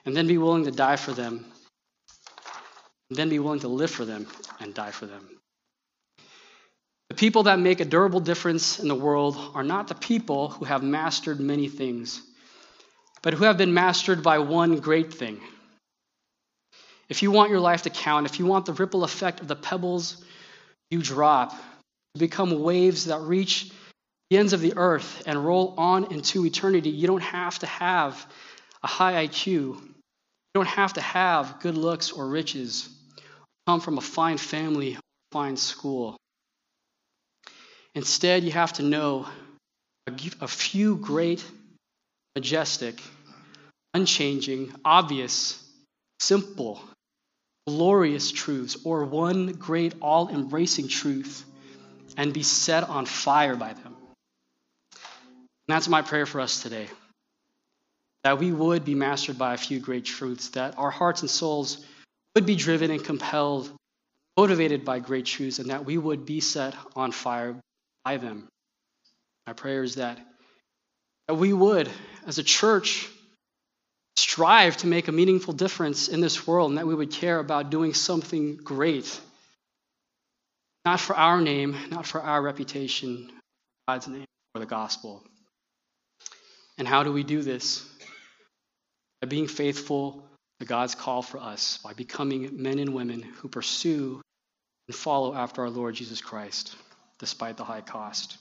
and 0.06 0.16
then 0.16 0.26
be 0.26 0.38
willing 0.38 0.64
to 0.64 0.72
die 0.72 0.96
for 0.96 1.12
them, 1.12 1.44
and 3.10 3.18
then 3.20 3.28
be 3.28 3.40
willing 3.40 3.60
to 3.60 3.68
live 3.68 3.92
for 3.92 4.06
them 4.06 4.26
and 4.62 4.74
die 4.74 4.92
for 4.92 5.06
them. 5.06 5.28
The 7.16 7.20
people 7.22 7.44
that 7.44 7.60
make 7.60 7.80
a 7.80 7.86
durable 7.86 8.20
difference 8.20 8.78
in 8.78 8.90
the 8.90 8.94
world 8.94 9.38
are 9.54 9.64
not 9.64 9.88
the 9.88 9.96
people 9.96 10.50
who 10.50 10.66
have 10.66 10.84
mastered 10.84 11.40
many 11.40 11.70
things, 11.70 12.22
but 13.22 13.34
who 13.34 13.46
have 13.46 13.58
been 13.58 13.74
mastered 13.74 14.22
by 14.22 14.40
one 14.40 14.80
great 14.82 15.14
thing 15.14 15.40
if 17.08 17.24
you 17.24 17.32
want 17.32 17.52
your 17.52 17.62
life 17.62 17.84
to 17.84 17.90
count, 17.90 18.26
if 18.26 18.38
you 18.38 18.46
want 18.46 18.66
the 18.66 18.74
ripple 18.74 19.06
effect 19.06 19.40
of 19.40 19.48
the 19.48 19.56
pebbles 19.56 20.24
you 20.90 21.02
drop 21.02 21.52
to 21.52 22.20
become 22.20 22.62
waves 22.62 23.06
that 23.06 23.22
reach 23.22 23.72
the 24.30 24.38
ends 24.38 24.52
of 24.52 24.60
the 24.60 24.74
earth 24.76 25.24
and 25.26 25.46
roll 25.46 25.74
on 25.78 26.12
into 26.12 26.46
eternity, 26.46 26.90
you 26.90 27.08
don't 27.08 27.24
have 27.24 27.60
to 27.60 27.66
have 27.66 28.26
a 28.84 28.88
high 28.88 29.26
IQ. 29.26 29.46
You 29.46 29.94
don't 30.54 30.68
have 30.68 30.94
to 30.94 31.02
have 31.02 31.62
good 31.62 31.78
looks 31.78 32.12
or 32.12 32.28
riches, 32.28 32.90
come 33.68 33.80
from 33.80 33.98
a 33.98 34.02
fine 34.02 34.38
family, 34.38 34.98
fine 35.32 35.56
school. 35.58 36.18
Instead, 37.96 38.44
you 38.44 38.52
have 38.52 38.74
to 38.74 38.84
know 38.84 39.26
a 40.42 40.48
few 40.48 40.98
great, 40.98 41.44
majestic, 42.36 43.02
unchanging, 43.94 44.72
obvious, 44.84 45.64
simple, 46.20 46.82
glorious 47.66 48.32
truths, 48.32 48.78
or 48.84 49.06
one 49.06 49.54
great, 49.54 49.96
all 50.02 50.28
embracing 50.30 50.90
truth, 50.90 51.46
and 52.18 52.34
be 52.34 52.44
set 52.44 52.88
on 52.88 53.06
fire 53.06 53.56
by 53.56 53.74
them. 53.74 53.96
And 54.94 55.74
that's 55.76 55.88
my 55.88 56.02
prayer 56.02 56.26
for 56.26 56.42
us 56.42 56.62
today 56.62 56.88
that 58.24 58.40
we 58.40 58.52
would 58.52 58.84
be 58.84 58.96
mastered 58.96 59.38
by 59.38 59.54
a 59.54 59.58
few 59.58 59.80
great 59.80 60.04
truths, 60.04 60.50
that 60.50 60.80
our 60.80 60.90
hearts 60.90 61.22
and 61.22 61.30
souls 61.30 61.86
would 62.34 62.46
be 62.46 62.56
driven 62.56 62.90
and 62.90 63.04
compelled, 63.04 63.72
motivated 64.36 64.84
by 64.84 64.98
great 64.98 65.28
truths, 65.28 65.60
and 65.60 65.70
that 65.70 65.86
we 65.86 65.96
would 65.96 66.26
be 66.26 66.40
set 66.40 66.76
on 66.96 67.12
fire 67.12 67.56
by 68.06 68.18
them. 68.18 68.48
My 69.48 69.54
prayer 69.54 69.84
is 69.84 69.96
that, 69.96 70.20
that 71.28 71.34
we 71.34 71.52
would, 71.52 71.90
as 72.26 72.38
a 72.38 72.44
church, 72.44 73.10
strive 74.16 74.78
to 74.78 74.88
make 74.88 75.08
a 75.08 75.12
meaningful 75.12 75.54
difference 75.54 76.08
in 76.08 76.22
this 76.22 76.48
world 76.48 76.72
and 76.72 76.78
that 76.78 76.88
we 76.88 76.96
would 76.96 77.12
care 77.12 77.40
about 77.40 77.70
doing 77.70 77.94
something 77.94 78.58
great. 78.58 79.20
Not 80.86 81.00
for 81.00 81.16
our 81.16 81.42
name, 81.42 81.76
not 81.90 82.06
for 82.06 82.22
our 82.22 82.42
reputation, 82.42 83.32
God's 83.88 84.08
name, 84.08 84.26
for 84.54 84.60
the 84.60 84.66
gospel. 84.66 85.24
And 86.78 86.88
how 86.88 87.04
do 87.04 87.12
we 87.12 87.24
do 87.24 87.42
this? 87.42 87.84
By 89.22 89.28
being 89.28 89.48
faithful 89.48 90.24
to 90.60 90.66
God's 90.66 90.96
call 90.96 91.22
for 91.22 91.40
us, 91.40 91.80
by 91.84 91.94
becoming 91.94 92.62
men 92.62 92.80
and 92.80 92.94
women 92.94 93.22
who 93.22 93.48
pursue 93.48 94.22
and 94.88 94.96
follow 94.96 95.34
after 95.34 95.64
our 95.64 95.70
Lord 95.70 95.96
Jesus 95.96 96.22
Christ, 96.22 96.76
despite 97.20 97.58
the 97.58 97.64
high 97.64 97.82
cost. 97.82 98.38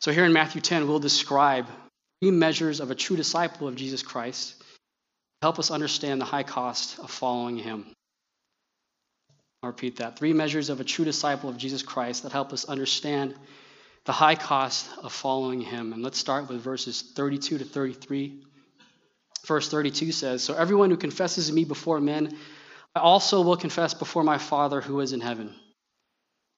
So, 0.00 0.12
here 0.12 0.24
in 0.24 0.32
Matthew 0.32 0.60
10, 0.60 0.86
we'll 0.86 1.00
describe 1.00 1.66
three 2.20 2.30
measures 2.30 2.80
of 2.80 2.90
a 2.90 2.94
true 2.94 3.16
disciple 3.16 3.68
of 3.68 3.76
Jesus 3.76 4.02
Christ 4.02 4.58
to 4.60 4.64
help 5.42 5.58
us 5.58 5.70
understand 5.70 6.20
the 6.20 6.24
high 6.24 6.44
cost 6.44 6.98
of 6.98 7.10
following 7.10 7.56
him. 7.56 7.86
I'll 9.62 9.70
repeat 9.70 9.96
that. 9.96 10.16
Three 10.16 10.32
measures 10.32 10.70
of 10.70 10.80
a 10.80 10.84
true 10.84 11.04
disciple 11.04 11.50
of 11.50 11.56
Jesus 11.56 11.82
Christ 11.82 12.22
that 12.22 12.32
help 12.32 12.52
us 12.52 12.64
understand 12.64 13.34
the 14.04 14.12
high 14.12 14.36
cost 14.36 14.88
of 15.02 15.12
following 15.12 15.60
him. 15.60 15.92
And 15.92 16.02
let's 16.02 16.18
start 16.18 16.48
with 16.48 16.60
verses 16.60 17.02
32 17.14 17.58
to 17.58 17.64
33. 17.64 18.44
Verse 19.46 19.68
32 19.68 20.12
says 20.12 20.44
So 20.44 20.54
everyone 20.54 20.90
who 20.90 20.96
confesses 20.96 21.50
me 21.50 21.64
before 21.64 22.00
men, 22.00 22.36
I 22.94 23.00
also 23.00 23.42
will 23.42 23.56
confess 23.56 23.94
before 23.94 24.22
my 24.22 24.38
Father 24.38 24.80
who 24.80 25.00
is 25.00 25.12
in 25.12 25.20
heaven. 25.20 25.54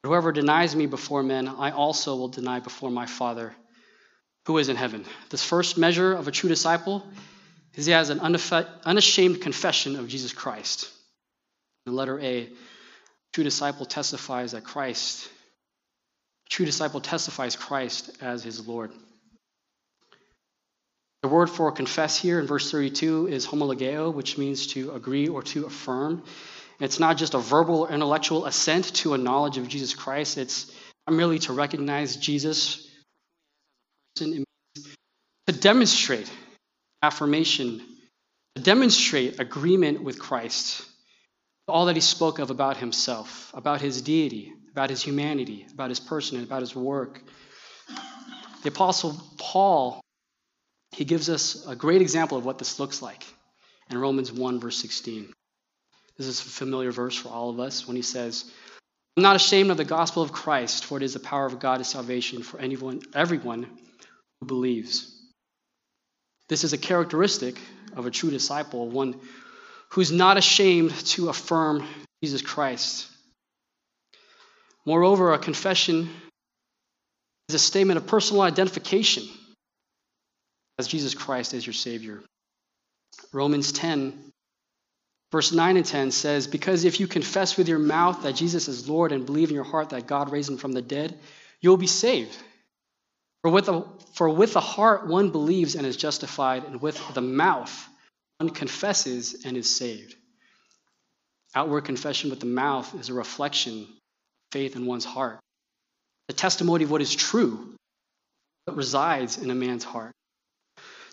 Whoever 0.05 0.33
denies 0.33 0.75
me 0.75 0.87
before 0.87 1.23
men, 1.23 1.47
I 1.47 1.73
also 1.73 2.17
will 2.17 2.29
deny 2.29 2.61
before 2.61 2.91
my 2.91 3.07
Father 3.07 3.55
who 4.47 4.59
is 4.59 4.69
in 4.69 4.77
heaven. 4.77 5.05
This 5.29 5.45
first 5.45 5.77
measure 5.77 6.13
of 6.13 6.27
a 6.27 6.31
true 6.31 6.49
disciple 6.49 7.07
is 7.75 7.87
he 7.87 7.93
has 7.93 8.11
an 8.11 8.21
unashamed 8.21 9.43
confession 9.43 9.97
of 9.97 10.09
Jesus 10.09 10.33
Christ. 10.33 10.91
In 11.87 11.95
letter 11.95 12.19
A, 12.21 12.49
true 13.33 13.45
disciple 13.45 13.87
testifies 13.87 14.53
that 14.53 14.65
Christ, 14.65 15.29
true 16.49 16.67
disciple 16.67 17.01
testifies 17.01 17.55
Christ 17.55 18.11
as 18.21 18.43
his 18.43 18.67
Lord. 18.67 18.91
The 21.23 21.29
word 21.29 21.51
for 21.51 21.71
confess 21.71 22.19
here 22.19 22.41
in 22.41 22.47
verse 22.47 22.71
32 22.71 23.29
is 23.29 23.47
homologeo, 23.47 24.13
which 24.13 24.39
means 24.39 24.69
to 24.69 24.93
agree 24.93 25.29
or 25.29 25.43
to 25.43 25.67
affirm. 25.67 26.25
It's 26.81 26.99
not 26.99 27.19
just 27.19 27.35
a 27.35 27.39
verbal 27.39 27.83
or 27.83 27.91
intellectual 27.91 28.47
assent 28.47 28.95
to 28.97 29.15
a 29.15 29.19
knowledge 29.19 29.59
of 29.59 29.69
Jesus 29.69 29.95
Christ. 29.95 30.39
It's 30.39 30.73
not 31.07 31.15
merely 31.15 31.39
to 31.41 31.53
recognize 31.53 32.17
Jesus 32.17 32.87
to 34.17 34.45
demonstrate 35.53 36.31
affirmation, 37.03 37.83
to 38.57 38.63
demonstrate 38.63 39.41
agreement 39.41 40.03
with 40.03 40.19
Christ, 40.19 40.83
all 41.69 41.87
that 41.87 41.97
he 41.97 42.01
spoke 42.01 42.39
of 42.39 42.51
about 42.51 42.77
himself, 42.77 43.51
about 43.55 43.81
his 43.81 44.03
deity, 44.03 44.53
about 44.73 44.91
his 44.91 45.03
humanity, 45.03 45.67
about 45.73 45.89
his 45.89 46.01
person, 46.01 46.39
and 46.39 46.47
about 46.47 46.61
his 46.61 46.75
work. 46.75 47.23
The 48.63 48.69
Apostle 48.69 49.21
Paul, 49.39 50.01
he 50.93 51.05
gives 51.05 51.29
us 51.29 51.67
a 51.67 51.75
great 51.75 52.03
example 52.03 52.37
of 52.37 52.45
what 52.45 52.59
this 52.59 52.79
looks 52.79 53.01
like 53.01 53.25
in 53.91 53.99
Romans 53.99 54.31
1, 54.31 54.61
verse 54.61 54.77
16. 54.79 55.33
This 56.21 56.29
is 56.29 56.41
a 56.41 56.51
familiar 56.51 56.93
verse 56.93 57.17
for 57.17 57.31
all 57.31 57.49
of 57.49 57.59
us 57.61 57.87
when 57.87 57.97
he 57.97 58.03
says, 58.03 58.45
I'm 59.17 59.23
not 59.23 59.37
ashamed 59.37 59.71
of 59.71 59.79
the 59.79 59.87
gospel 59.87 60.23
of 60.23 60.33
Christ, 60.33 60.85
for 60.85 60.99
it 60.99 61.03
is 61.03 61.15
the 61.15 61.19
power 61.19 61.47
of 61.47 61.59
God 61.59 61.79
to 61.79 61.85
salvation 61.85 62.43
for 62.43 62.61
anyone, 62.61 63.01
everyone 63.15 63.67
who 64.39 64.47
believes. 64.47 65.19
This 66.51 66.63
is 66.63 66.75
a 66.75 66.79
characteristic 66.79 67.59
of 67.97 68.05
a 68.05 68.11
true 68.11 68.29
disciple, 68.29 68.87
one 68.87 69.19
who's 69.93 70.13
not 70.13 70.37
ashamed 70.37 70.91
to 71.07 71.31
affirm 71.31 71.87
Jesus 72.23 72.43
Christ. 72.43 73.09
Moreover, 74.85 75.33
a 75.33 75.39
confession 75.39 76.11
is 77.49 77.55
a 77.55 77.59
statement 77.59 77.97
of 77.97 78.07
personal 78.07 78.43
identification 78.43 79.27
as 80.79 80.87
Jesus 80.87 81.15
Christ 81.15 81.55
as 81.55 81.65
your 81.65 81.73
Savior. 81.73 82.21
Romans 83.33 83.73
10 83.73 84.30
Verse 85.33 85.53
9 85.53 85.77
and 85.77 85.87
10 85.87 86.11
says, 86.11 86.47
Because 86.47 86.85
if 86.85 86.99
you 86.99 87.07
confess 87.07 87.57
with 87.57 87.69
your 87.69 87.79
mouth 87.79 88.23
that 88.23 88.35
Jesus 88.35 88.67
is 88.67 88.89
Lord 88.89 89.13
and 89.13 89.27
believe 89.27 89.51
in 89.51 89.55
your 89.55 89.65
heart 89.65 89.91
that 89.91 90.07
God 90.07 90.33
raised 90.33 90.51
him 90.51 90.57
from 90.57 90.73
the 90.73 90.83
dead, 90.83 91.19
you'll 91.61 91.77
be 91.77 91.87
saved. 91.87 92.37
For 93.43 93.51
with, 93.51 93.67
the, 93.67 93.85
for 94.15 94.29
with 94.29 94.53
the 94.53 94.61
heart 94.61 95.07
one 95.07 95.31
believes 95.31 95.77
and 95.77 95.87
is 95.87 95.97
justified, 95.97 96.65
and 96.65 96.83
with 96.83 97.01
the 97.15 97.21
mouth 97.21 97.89
one 98.39 98.51
confesses 98.51 99.45
and 99.45 99.57
is 99.57 99.75
saved. 99.75 100.15
Outward 101.55 101.85
confession 101.85 102.31
with 102.31 102.41
the 102.41 102.47
mouth 102.47 102.95
is 102.99 103.09
a 103.09 103.15
reflection 103.15 103.83
of 103.83 103.89
faith 104.53 104.77
in 104.77 104.87
one's 104.87 105.05
heart, 105.05 105.39
the 106.29 106.35
testimony 106.35 106.85
of 106.85 106.91
what 106.91 107.03
is 107.03 107.15
true, 107.15 107.75
that 108.67 108.77
resides 108.77 109.39
in 109.39 109.51
a 109.51 109.55
man's 109.55 109.85
heart. 109.85 110.13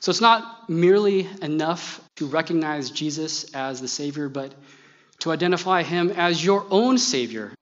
So 0.01 0.11
it's 0.11 0.21
not 0.21 0.69
merely 0.69 1.27
enough 1.41 2.01
to 2.17 2.27
recognize 2.27 2.91
Jesus 2.91 3.53
as 3.53 3.81
the 3.81 3.87
Savior, 3.87 4.29
but 4.29 4.53
to 5.19 5.31
identify 5.31 5.83
him 5.83 6.11
as 6.11 6.43
your 6.43 6.65
own 6.69 6.97
Savior, 6.97 7.53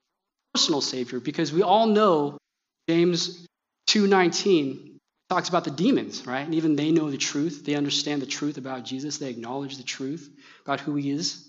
personal 0.54 0.82
Savior, 0.82 1.20
because 1.20 1.54
we 1.54 1.62
all 1.62 1.88
know 1.88 2.38
James 2.90 3.48
2:19 3.88 5.00
talks 5.30 5.50
about 5.50 5.64
the 5.64 5.72
demons, 5.72 6.28
right? 6.28 6.46
And 6.46 6.56
even 6.56 6.76
they 6.76 6.92
know 6.92 7.10
the 7.10 7.18
truth. 7.18 7.64
They 7.66 7.76
understand 7.76 8.22
the 8.22 8.28
truth 8.28 8.58
about 8.58 8.86
Jesus. 8.86 9.18
They 9.18 9.30
acknowledge 9.30 9.78
the 9.78 9.84
truth 9.84 10.30
about 10.64 10.82
who 10.82 10.96
he 10.96 11.10
is. 11.10 11.48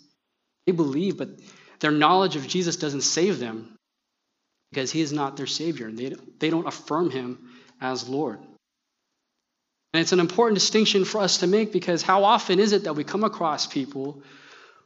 They 0.67 0.73
believe, 0.73 1.17
but 1.17 1.29
their 1.81 1.91
knowledge 1.91 2.37
of 2.37 2.47
Jesus 2.47 2.77
doesn't 2.77 3.03
save 3.03 3.39
them 3.39 3.77
because 4.71 4.91
he 4.91 5.01
is 5.01 5.13
not 5.13 5.37
their 5.37 5.47
Savior. 5.47 5.91
They, 5.91 6.15
they 6.39 6.51
don't 6.51 6.67
affirm 6.67 7.11
him 7.11 7.51
as 7.81 8.09
Lord. 8.09 8.41
And 9.97 10.03
it's 10.03 10.13
an 10.13 10.21
important 10.21 10.57
distinction 10.57 11.07
for 11.07 11.23
us 11.23 11.39
to 11.39 11.47
make 11.47 11.73
because 11.73 12.03
how 12.03 12.25
often 12.25 12.59
is 12.59 12.73
it 12.73 12.85
that 12.85 12.93
we 12.93 13.03
come 13.03 13.25
across 13.25 13.67
people 13.67 14.21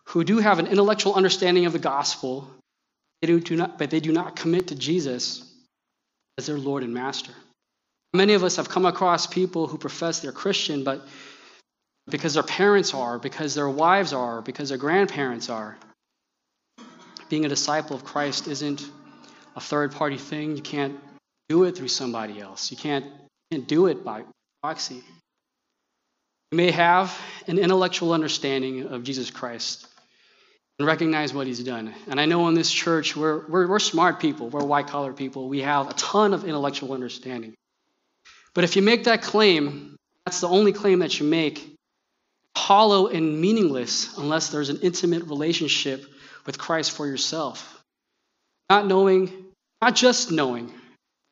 who 0.04 0.22
do 0.22 0.38
have 0.38 0.60
an 0.60 0.68
intellectual 0.68 1.14
understanding 1.14 1.66
of 1.66 1.72
the 1.72 1.80
gospel, 1.80 2.48
but 3.20 3.90
they 3.90 3.98
do 3.98 4.12
not 4.12 4.36
commit 4.36 4.68
to 4.68 4.76
Jesus 4.76 5.42
as 6.38 6.46
their 6.46 6.58
Lord 6.58 6.84
and 6.84 6.94
Master? 6.94 7.32
Many 8.14 8.34
of 8.34 8.44
us 8.44 8.54
have 8.54 8.68
come 8.68 8.86
across 8.86 9.26
people 9.26 9.66
who 9.66 9.78
profess 9.78 10.20
they're 10.20 10.30
Christian, 10.30 10.84
but 10.84 11.04
because 12.08 12.34
their 12.34 12.44
parents 12.44 12.94
are, 12.94 13.18
because 13.18 13.56
their 13.56 13.68
wives 13.68 14.12
are, 14.12 14.42
because 14.42 14.68
their 14.68 14.78
grandparents 14.78 15.50
are. 15.50 15.76
Being 17.28 17.46
a 17.46 17.48
disciple 17.48 17.96
of 17.96 18.04
Christ 18.04 18.46
isn't 18.46 18.88
a 19.56 19.60
third 19.60 19.90
party 19.90 20.18
thing. 20.18 20.54
You 20.56 20.62
can't 20.62 21.00
do 21.48 21.64
it 21.64 21.76
through 21.76 21.88
somebody 21.88 22.40
else. 22.40 22.70
You 22.70 22.76
can't, 22.76 23.06
you 23.06 23.58
can't 23.58 23.66
do 23.66 23.86
it 23.86 24.04
by 24.04 24.22
You 24.62 26.56
may 26.56 26.70
have 26.70 27.18
an 27.46 27.58
intellectual 27.58 28.12
understanding 28.12 28.88
of 28.88 29.04
Jesus 29.04 29.30
Christ 29.30 29.86
and 30.78 30.86
recognize 30.86 31.32
what 31.32 31.46
he's 31.46 31.60
done. 31.60 31.94
And 32.08 32.20
I 32.20 32.26
know 32.26 32.46
in 32.48 32.54
this 32.54 32.70
church, 32.70 33.16
we're, 33.16 33.46
we're, 33.46 33.66
we're 33.68 33.78
smart 33.78 34.20
people, 34.20 34.50
we're 34.50 34.64
white 34.64 34.88
collar 34.88 35.12
people, 35.12 35.48
we 35.48 35.60
have 35.60 35.88
a 35.88 35.94
ton 35.94 36.34
of 36.34 36.44
intellectual 36.44 36.92
understanding. 36.92 37.54
But 38.54 38.64
if 38.64 38.76
you 38.76 38.82
make 38.82 39.04
that 39.04 39.22
claim, 39.22 39.96
that's 40.26 40.40
the 40.40 40.48
only 40.48 40.72
claim 40.72 40.98
that 40.98 41.18
you 41.18 41.26
make, 41.26 41.76
hollow 42.54 43.06
and 43.06 43.40
meaningless 43.40 44.18
unless 44.18 44.50
there's 44.50 44.68
an 44.68 44.80
intimate 44.82 45.24
relationship 45.24 46.04
with 46.44 46.58
Christ 46.58 46.90
for 46.90 47.06
yourself. 47.06 47.82
Not 48.68 48.86
knowing, 48.86 49.32
not 49.80 49.94
just 49.94 50.30
knowing 50.30 50.72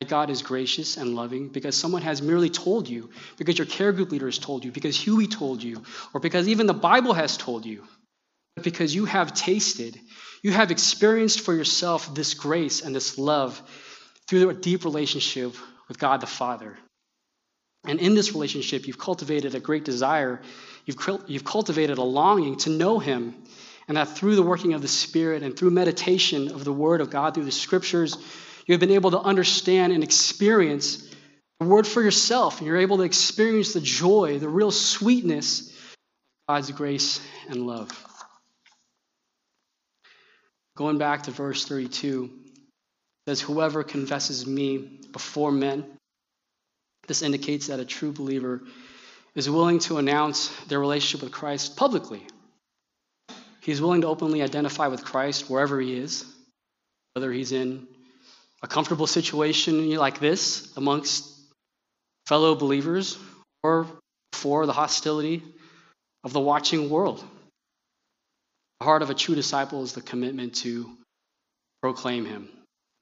God 0.07 0.29
is 0.29 0.41
gracious 0.41 0.95
and 0.95 1.13
loving 1.13 1.49
because 1.49 1.75
someone 1.75 2.03
has 2.03 2.21
merely 2.21 2.49
told 2.49 2.87
you, 2.87 3.09
because 3.37 3.57
your 3.57 3.67
care 3.67 3.91
group 3.91 4.11
leader 4.11 4.27
has 4.27 4.37
told 4.37 4.63
you, 4.63 4.71
because 4.71 4.97
Huey 4.97 5.27
told 5.27 5.61
you, 5.61 5.83
or 6.13 6.21
because 6.21 6.47
even 6.47 6.67
the 6.67 6.73
Bible 6.73 7.13
has 7.13 7.35
told 7.35 7.65
you, 7.65 7.83
but 8.55 8.63
because 8.63 8.95
you 8.95 9.03
have 9.03 9.33
tasted, 9.33 9.99
you 10.41 10.53
have 10.53 10.71
experienced 10.71 11.41
for 11.41 11.53
yourself 11.53 12.15
this 12.15 12.33
grace 12.33 12.81
and 12.81 12.95
this 12.95 13.17
love 13.17 13.61
through 14.29 14.49
a 14.49 14.53
deep 14.53 14.85
relationship 14.85 15.53
with 15.89 15.99
God 15.99 16.21
the 16.21 16.27
Father. 16.27 16.77
And 17.85 17.99
in 17.99 18.15
this 18.15 18.31
relationship, 18.31 18.87
you've 18.87 18.97
cultivated 18.97 19.53
a 19.53 19.59
great 19.59 19.83
desire, 19.83 20.41
you've, 20.85 20.97
you've 21.27 21.43
cultivated 21.43 21.97
a 21.97 22.03
longing 22.03 22.55
to 22.59 22.69
know 22.69 22.99
Him, 22.99 23.35
and 23.89 23.97
that 23.97 24.07
through 24.07 24.37
the 24.37 24.43
working 24.43 24.73
of 24.73 24.81
the 24.81 24.87
Spirit 24.87 25.43
and 25.43 25.57
through 25.57 25.71
meditation 25.71 26.53
of 26.53 26.63
the 26.63 26.71
Word 26.71 27.01
of 27.01 27.09
God 27.09 27.33
through 27.33 27.45
the 27.45 27.51
Scriptures, 27.51 28.17
you 28.69 28.73
have 28.73 28.79
been 28.79 28.91
able 28.91 29.09
to 29.09 29.19
understand 29.19 29.93
and 29.93 30.03
experience 30.03 31.03
the 31.59 31.65
Word 31.65 31.87
for 31.87 32.03
yourself, 32.03 32.59
and 32.59 32.67
you're 32.67 32.77
able 32.77 32.97
to 32.97 33.03
experience 33.03 33.73
the 33.73 33.81
joy, 33.81 34.37
the 34.37 34.47
real 34.47 34.69
sweetness 34.69 35.69
of 35.69 35.75
God's 36.47 36.69
grace 36.69 37.19
and 37.49 37.65
love. 37.65 37.89
Going 40.77 40.99
back 40.99 41.23
to 41.23 41.31
verse 41.31 41.65
32, 41.65 42.29
says, 43.27 43.41
Whoever 43.41 43.83
confesses 43.83 44.45
me 44.45 44.99
before 45.11 45.51
men, 45.51 45.83
this 47.07 47.23
indicates 47.23 47.67
that 47.67 47.79
a 47.79 47.85
true 47.85 48.11
believer 48.11 48.61
is 49.33 49.49
willing 49.49 49.79
to 49.79 49.97
announce 49.97 50.49
their 50.65 50.79
relationship 50.79 51.23
with 51.23 51.33
Christ 51.33 51.75
publicly. 51.75 52.21
He's 53.61 53.81
willing 53.81 54.01
to 54.01 54.07
openly 54.07 54.43
identify 54.43 54.89
with 54.89 55.03
Christ 55.03 55.49
wherever 55.49 55.81
he 55.81 55.97
is, 55.97 56.23
whether 57.15 57.31
he's 57.31 57.51
in 57.51 57.87
a 58.61 58.67
comfortable 58.67 59.07
situation 59.07 59.95
like 59.95 60.19
this 60.19 60.75
amongst 60.75 61.39
fellow 62.27 62.55
believers 62.55 63.17
or 63.63 63.87
for 64.33 64.65
the 64.65 64.73
hostility 64.73 65.43
of 66.23 66.33
the 66.33 66.39
watching 66.39 66.89
world. 66.89 67.23
The 68.79 68.85
heart 68.85 69.01
of 69.01 69.09
a 69.09 69.13
true 69.13 69.35
disciple 69.35 69.83
is 69.83 69.93
the 69.93 70.01
commitment 70.01 70.55
to 70.55 70.89
proclaim 71.81 72.25
him. 72.25 72.49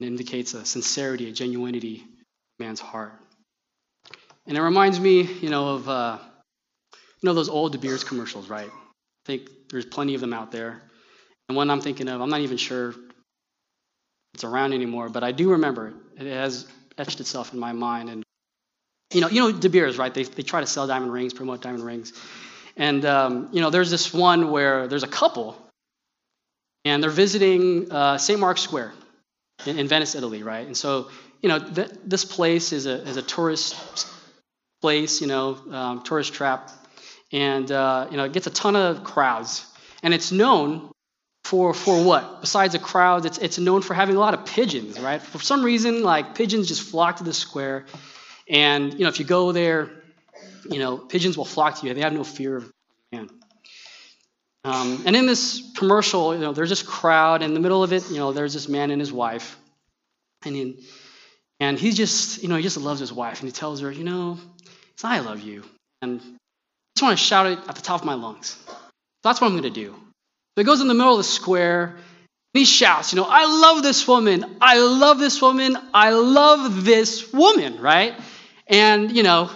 It 0.00 0.06
indicates 0.06 0.54
a 0.54 0.64
sincerity, 0.64 1.28
a 1.28 1.32
genuinity 1.32 2.02
man's 2.58 2.80
heart. 2.80 3.12
And 4.46 4.56
it 4.56 4.62
reminds 4.62 4.98
me, 4.98 5.22
you 5.22 5.50
know, 5.50 5.74
of 5.74 5.88
uh, 5.88 6.18
you 6.92 7.26
know 7.26 7.34
those 7.34 7.48
old 7.48 7.72
De 7.72 7.78
Beers 7.78 8.04
commercials, 8.04 8.48
right? 8.48 8.70
I 8.70 9.24
think 9.26 9.48
there's 9.70 9.84
plenty 9.84 10.14
of 10.14 10.20
them 10.20 10.32
out 10.32 10.50
there. 10.52 10.82
And 11.48 11.56
one 11.56 11.70
I'm 11.70 11.80
thinking 11.80 12.08
of, 12.08 12.20
I'm 12.20 12.30
not 12.30 12.40
even 12.40 12.56
sure 12.56 12.94
it's 14.34 14.44
around 14.44 14.72
anymore, 14.72 15.08
but 15.08 15.24
I 15.24 15.32
do 15.32 15.50
remember 15.50 15.88
it. 15.88 15.94
It 16.18 16.32
has 16.32 16.66
etched 16.96 17.20
itself 17.20 17.52
in 17.52 17.58
my 17.58 17.72
mind. 17.72 18.10
And 18.10 18.24
you 19.12 19.20
know, 19.20 19.28
you 19.28 19.40
know 19.40 19.52
De 19.52 19.68
Beers, 19.68 19.98
right? 19.98 20.12
They 20.12 20.24
they 20.24 20.42
try 20.42 20.60
to 20.60 20.66
sell 20.66 20.86
diamond 20.86 21.12
rings, 21.12 21.32
promote 21.32 21.62
diamond 21.62 21.84
rings. 21.84 22.12
And 22.76 23.04
um, 23.04 23.48
you 23.52 23.60
know, 23.60 23.70
there's 23.70 23.90
this 23.90 24.12
one 24.12 24.50
where 24.50 24.86
there's 24.86 25.02
a 25.02 25.08
couple, 25.08 25.56
and 26.84 27.02
they're 27.02 27.10
visiting 27.10 27.90
uh, 27.90 28.18
St. 28.18 28.38
Mark's 28.38 28.60
Square 28.60 28.92
in, 29.66 29.78
in, 29.78 29.88
Venice, 29.88 30.14
Italy, 30.14 30.42
right? 30.42 30.66
And 30.66 30.76
so, 30.76 31.10
you 31.42 31.48
know, 31.48 31.58
th- 31.58 31.90
this 32.04 32.24
place 32.24 32.72
is 32.72 32.86
a 32.86 33.02
is 33.08 33.16
a 33.16 33.22
tourist 33.22 33.76
place, 34.80 35.20
you 35.20 35.26
know, 35.26 35.58
um, 35.72 36.02
tourist 36.02 36.34
trap, 36.34 36.70
and 37.32 37.70
uh, 37.72 38.06
you 38.10 38.16
know 38.16 38.24
it 38.24 38.32
gets 38.32 38.46
a 38.46 38.50
ton 38.50 38.76
of 38.76 39.04
crowds, 39.04 39.66
and 40.02 40.14
it's 40.14 40.30
known 40.30 40.90
for 41.48 41.72
for 41.72 42.04
what? 42.04 42.42
Besides 42.42 42.74
the 42.74 42.78
crowds, 42.78 43.24
it's 43.24 43.38
it's 43.38 43.58
known 43.58 43.80
for 43.80 43.94
having 43.94 44.16
a 44.16 44.18
lot 44.18 44.34
of 44.34 44.44
pigeons, 44.44 45.00
right? 45.00 45.20
For 45.20 45.38
some 45.40 45.64
reason, 45.64 46.02
like 46.02 46.34
pigeons 46.34 46.68
just 46.68 46.82
flock 46.82 47.16
to 47.16 47.24
the 47.24 47.32
square, 47.32 47.86
and 48.46 48.92
you 48.92 49.00
know 49.00 49.08
if 49.08 49.18
you 49.18 49.24
go 49.24 49.52
there, 49.52 49.90
you 50.70 50.78
know 50.78 50.98
pigeons 50.98 51.38
will 51.38 51.46
flock 51.46 51.80
to 51.80 51.86
you. 51.86 51.94
They 51.94 52.02
have 52.02 52.12
no 52.12 52.22
fear 52.24 52.56
of 52.56 52.70
man. 53.12 53.30
Um, 54.64 55.04
and 55.06 55.16
in 55.16 55.24
this 55.24 55.62
commercial, 55.74 56.34
you 56.34 56.40
know, 56.40 56.52
there's 56.52 56.68
this 56.68 56.82
crowd. 56.82 57.42
In 57.42 57.54
the 57.54 57.60
middle 57.60 57.82
of 57.82 57.94
it, 57.94 58.10
you 58.10 58.18
know, 58.18 58.32
there's 58.32 58.52
this 58.52 58.68
man 58.68 58.90
and 58.90 59.00
his 59.00 59.12
wife, 59.12 59.56
and 60.44 60.54
he, 60.54 60.84
and 61.60 61.78
he 61.78 61.92
just, 61.92 62.42
you 62.42 62.50
know, 62.50 62.56
he 62.56 62.62
just 62.62 62.76
loves 62.76 63.00
his 63.00 63.12
wife, 63.12 63.40
and 63.40 63.48
he 63.48 63.52
tells 63.52 63.80
her, 63.80 63.90
you 63.90 64.04
know, 64.04 64.38
I 65.02 65.20
love 65.20 65.40
you. 65.40 65.62
And 66.02 66.20
I 66.20 66.24
just 66.96 67.02
want 67.02 67.18
to 67.18 67.24
shout 67.24 67.46
it 67.46 67.58
at 67.66 67.76
the 67.76 67.82
top 67.82 68.00
of 68.00 68.06
my 68.06 68.14
lungs. 68.14 68.62
That's 69.22 69.40
what 69.40 69.46
I'm 69.46 69.54
going 69.54 69.72
to 69.72 69.80
do. 69.86 69.94
He 70.60 70.64
goes 70.64 70.80
in 70.80 70.88
the 70.88 70.94
middle 70.94 71.12
of 71.12 71.18
the 71.18 71.24
square 71.24 71.96
and 72.54 72.58
he 72.58 72.64
shouts, 72.64 73.12
you 73.12 73.16
know, 73.16 73.26
I 73.28 73.44
love 73.46 73.82
this 73.82 74.08
woman. 74.08 74.56
I 74.60 74.78
love 74.78 75.18
this 75.18 75.40
woman. 75.40 75.76
I 75.92 76.10
love 76.10 76.84
this 76.84 77.32
woman, 77.32 77.80
right? 77.80 78.14
And, 78.66 79.14
you 79.14 79.22
know, 79.22 79.50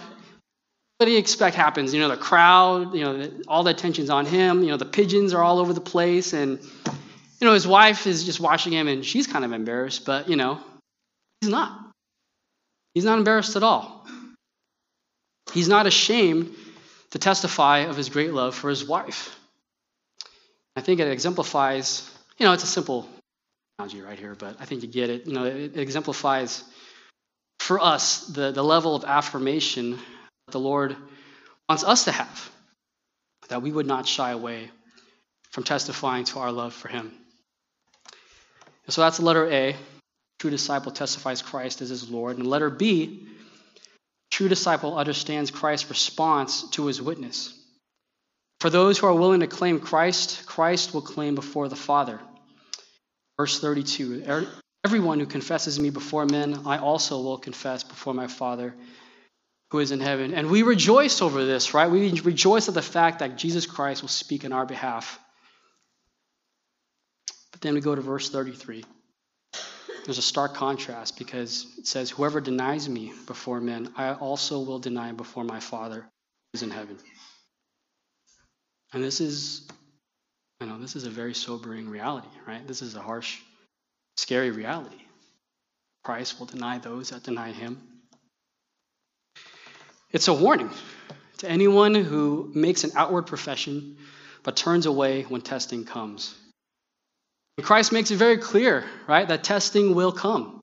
what 0.99 1.07
do 1.07 1.13
you 1.13 1.19
expect 1.19 1.57
happens? 1.57 1.93
You 1.93 2.01
know, 2.01 2.09
the 2.09 2.17
crowd, 2.17 2.95
you 2.95 3.05
know, 3.05 3.31
all 3.49 3.65
the 3.65 3.71
attention's 3.71 4.11
on 4.11 4.27
him. 4.27 4.63
You 4.63 4.71
know, 4.71 4.77
the 4.77 4.85
pigeons 4.85 5.35
are 5.35 5.43
all 5.43 5.59
over 5.59 5.73
the 5.73 5.81
place. 5.81 6.33
And, 6.33 6.61
you 6.63 7.47
know, 7.47 7.55
his 7.55 7.67
wife 7.67 8.07
is 8.07 8.25
just 8.25 8.39
watching 8.39 8.73
him 8.73 8.87
and 8.87 9.05
she's 9.05 9.27
kind 9.27 9.45
of 9.45 9.53
embarrassed, 9.53 10.07
but, 10.07 10.29
you 10.29 10.37
know, 10.37 10.61
he's 11.41 11.51
not. 11.51 11.91
He's 12.95 13.05
not 13.05 13.19
embarrassed 13.19 13.57
at 13.57 13.63
all. 13.63 14.07
He's 15.53 15.69
not 15.69 15.87
ashamed 15.87 16.55
to 17.11 17.19
testify 17.19 17.79
of 17.79 17.97
his 17.97 18.09
great 18.09 18.33
love 18.33 18.55
for 18.55 18.71
his 18.71 18.85
wife. 18.85 19.37
I 20.77 20.81
think 20.81 21.01
it 21.01 21.09
exemplifies, 21.09 22.09
you 22.39 22.47
know, 22.47 22.53
it's 22.53 22.65
a 22.65 22.69
simple 22.69 23.09
analogy 23.79 24.01
right 24.01 24.19
here, 24.19 24.35
but 24.35 24.57
I 24.61 24.65
think 24.65 24.83
you 24.83 24.89
get 24.89 25.11
it. 25.11 25.27
You 25.27 25.35
know, 25.35 25.45
it, 25.45 25.77
exemplifies 25.77 26.65
for 27.61 27.81
us 27.81 28.27
the, 28.27 28.53
the 28.53 28.65
level 28.65 28.97
of 28.97 29.05
affirmation 29.05 29.93
that 29.93 30.53
the 30.53 30.61
Lord 30.61 30.97
wants 31.69 31.85
us 31.85 32.05
to 32.05 32.13
have, 32.13 32.51
that 33.49 33.63
we 33.63 33.71
would 33.71 33.87
not 33.87 34.07
shy 34.07 34.31
away 34.31 34.71
from 35.51 35.65
testifying 35.65 36.25
to 36.25 36.39
our 36.39 36.51
love 36.51 36.73
for 36.73 36.89
him. 36.89 37.13
And 38.87 38.95
so 38.95 39.03
that's 39.03 39.21
letter 39.21 39.51
A. 39.51 39.77
True 40.39 40.51
disciple 40.51 40.91
testifies 40.91 41.41
Christ 41.41 41.83
as 41.83 41.91
his 41.91 42.11
Lord. 42.11 42.39
And 42.39 42.47
letter 42.47 42.71
B, 42.71 43.29
true 44.31 44.49
disciple 44.49 44.97
understands 44.97 45.51
Christ's 45.51 45.89
response 45.89 46.69
to 46.71 46.87
his 46.87 47.01
witness. 47.01 47.62
For 48.63 48.71
those 48.71 48.97
who 48.97 49.09
are 49.09 49.15
willing 49.15 49.41
to 49.41 49.49
claim 49.49 49.81
Christ, 49.81 50.47
Christ 50.47 50.95
will 50.95 51.03
claim 51.03 51.35
before 51.35 51.67
the 51.69 51.75
Father. 51.75 52.21
Verse 53.37 53.59
32 53.59 54.23
er, 54.29 54.47
Everyone 54.85 55.19
who 55.19 55.27
confesses 55.27 55.81
me 55.81 55.91
before 55.91 56.27
men, 56.27 56.61
I 56.65 56.79
also 56.79 57.21
will 57.23 57.39
confess 57.39 57.83
before 57.83 58.15
my 58.15 58.29
Father 58.29 58.73
who 59.73 59.81
is 59.81 59.91
in 59.91 59.99
heaven. 59.99 60.33
And 60.33 60.49
we 60.49 60.63
rejoice 60.63 61.21
over 61.23 61.45
this, 61.45 61.75
right? 61.75 61.91
We 61.91 62.21
rejoice 62.21 62.69
at 62.69 62.75
the 62.75 62.83
fact 62.83 63.19
that 63.19 63.37
Jesus 63.37 63.67
Christ 63.67 64.01
will 64.01 64.09
speak 64.09 64.45
in 64.45 64.53
our 64.53 64.65
behalf. 64.65 65.19
But 67.51 67.63
then 67.63 67.75
we 67.75 67.81
go 67.81 67.97
to 67.97 68.01
verse 68.01 68.31
33 68.31 68.85
there's 70.05 70.19
a 70.19 70.23
stark 70.23 70.55
contrast 70.55 71.19
because 71.19 71.67
it 71.79 71.89
says, 71.89 72.11
Whoever 72.11 72.41
denies 72.41 72.89
me 72.89 73.13
before 73.27 73.61
men, 73.61 73.93
I 73.97 74.13
also 74.13 74.61
will 74.61 74.79
deny 74.79 75.11
before 75.11 75.43
my 75.43 75.59
Father 75.59 76.01
who 76.01 76.55
is 76.55 76.63
in 76.63 76.71
heaven. 76.71 76.99
And 78.93 79.03
this 79.03 79.21
is, 79.21 79.67
you 80.61 80.67
know, 80.67 80.79
this 80.79 80.97
is 80.97 81.05
a 81.05 81.11
very 81.11 81.35
sobering 81.35 81.89
reality, 81.89 82.29
right? 82.47 82.67
This 82.67 82.83
is 82.83 82.95
a 82.95 83.01
harsh, 83.01 83.41
scary 84.17 84.51
reality. 84.51 84.97
Christ 86.05 86.39
will 86.39 86.47
deny 86.47 86.79
those 86.79 87.11
that 87.11 87.23
deny 87.23 87.53
him. 87.53 87.81
It's 90.11 90.29
a 90.29 90.35
warning 90.35 90.71
to 91.39 91.49
anyone 91.49 91.95
who 91.95 92.51
makes 92.55 92.85
an 92.85 92.91
outward 92.97 93.23
profession 93.23 93.97
but 94.43 94.57
turns 94.57 94.87
away 94.87 95.23
when 95.23 95.41
testing 95.41 95.85
comes. 95.85 96.35
And 97.57 97.67
Christ 97.67 97.93
makes 97.93 98.11
it 98.11 98.17
very 98.17 98.39
clear, 98.39 98.85
right, 99.07 99.27
that 99.29 99.45
testing 99.45 99.95
will 99.95 100.13
come. 100.13 100.61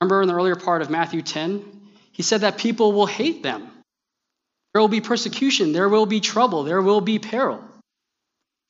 Remember 0.00 0.22
in 0.22 0.28
the 0.28 0.34
earlier 0.34 0.56
part 0.56 0.82
of 0.82 0.90
Matthew 0.90 1.22
10, 1.22 1.64
he 2.12 2.22
said 2.22 2.40
that 2.42 2.58
people 2.58 2.92
will 2.92 3.06
hate 3.06 3.42
them. 3.42 3.70
There 4.72 4.80
will 4.80 4.88
be 4.88 5.00
persecution, 5.00 5.72
there 5.72 5.88
will 5.88 6.06
be 6.06 6.20
trouble, 6.20 6.62
there 6.62 6.80
will 6.80 7.00
be 7.00 7.18
peril. 7.18 7.62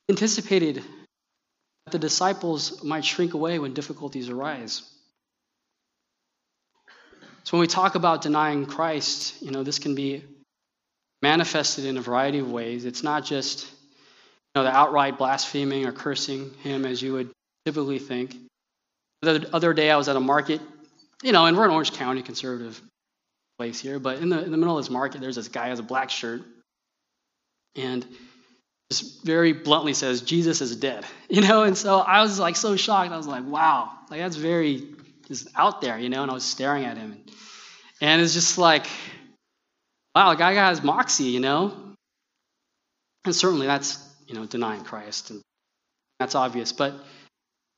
Anticipated 0.09 0.83
that 1.85 1.91
the 1.91 1.99
disciples 1.99 2.83
might 2.83 3.05
shrink 3.05 3.33
away 3.33 3.59
when 3.59 3.73
difficulties 3.73 4.29
arise. 4.29 4.81
So 7.43 7.57
when 7.57 7.61
we 7.61 7.67
talk 7.67 7.95
about 7.95 8.21
denying 8.21 8.65
Christ, 8.65 9.41
you 9.41 9.51
know, 9.51 9.63
this 9.63 9.79
can 9.79 9.95
be 9.95 10.23
manifested 11.21 11.85
in 11.85 11.97
a 11.97 12.01
variety 12.01 12.39
of 12.39 12.51
ways. 12.51 12.85
It's 12.85 13.03
not 13.03 13.25
just 13.25 13.63
you 13.63 14.61
know, 14.61 14.63
the 14.63 14.75
outright 14.75 15.17
blaspheming 15.17 15.85
or 15.85 15.91
cursing 15.91 16.51
him 16.63 16.85
as 16.85 17.01
you 17.01 17.13
would 17.13 17.31
typically 17.65 17.99
think. 17.99 18.35
The 19.21 19.47
other 19.53 19.73
day 19.73 19.91
I 19.91 19.97
was 19.97 20.07
at 20.07 20.15
a 20.15 20.19
market, 20.19 20.61
you 21.21 21.31
know, 21.31 21.45
and 21.45 21.55
we're 21.55 21.65
in 21.65 21.71
Orange 21.71 21.93
County, 21.93 22.23
conservative 22.23 22.81
place 23.61 23.79
here, 23.79 23.99
but 23.99 24.17
in 24.17 24.29
the, 24.29 24.43
in 24.43 24.49
the 24.49 24.57
middle 24.57 24.75
of 24.75 24.83
this 24.83 24.89
market, 24.89 25.21
there's 25.21 25.35
this 25.35 25.47
guy 25.47 25.67
has 25.67 25.77
a 25.77 25.83
black 25.83 26.09
shirt 26.09 26.41
and 27.75 28.03
just 28.89 29.23
very 29.23 29.53
bluntly 29.53 29.93
says, 29.93 30.23
Jesus 30.23 30.61
is 30.61 30.75
dead, 30.75 31.05
you 31.29 31.41
know? 31.41 31.61
And 31.61 31.77
so 31.77 31.99
I 31.99 32.23
was 32.23 32.39
like 32.39 32.55
so 32.55 32.75
shocked. 32.75 33.11
I 33.11 33.17
was 33.17 33.27
like, 33.27 33.45
wow, 33.45 33.91
like 34.09 34.19
that's 34.19 34.35
very, 34.35 34.95
just 35.27 35.47
out 35.55 35.79
there, 35.79 35.99
you 35.99 36.09
know, 36.09 36.23
and 36.23 36.31
I 36.31 36.33
was 36.33 36.43
staring 36.43 36.85
at 36.85 36.97
him. 36.97 37.23
And 38.01 38.19
it's 38.19 38.33
just 38.33 38.57
like, 38.57 38.87
wow, 40.15 40.31
the 40.31 40.37
guy 40.37 40.53
has 40.53 40.81
moxie, 40.81 41.25
you 41.25 41.39
know? 41.39 41.71
And 43.25 43.35
certainly 43.35 43.67
that's, 43.67 44.03
you 44.25 44.33
know, 44.33 44.47
denying 44.47 44.83
Christ. 44.83 45.29
And 45.29 45.41
that's 46.19 46.33
obvious. 46.33 46.71
But 46.71 46.95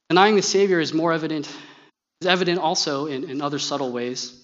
denying 0.08 0.38
the 0.38 0.42
Savior 0.42 0.80
is 0.80 0.94
more 0.94 1.12
evident, 1.12 1.50
is 2.22 2.28
evident 2.28 2.60
also 2.60 3.08
in, 3.08 3.30
in 3.30 3.42
other 3.42 3.60
subtle 3.60 3.92
ways. 3.92 4.40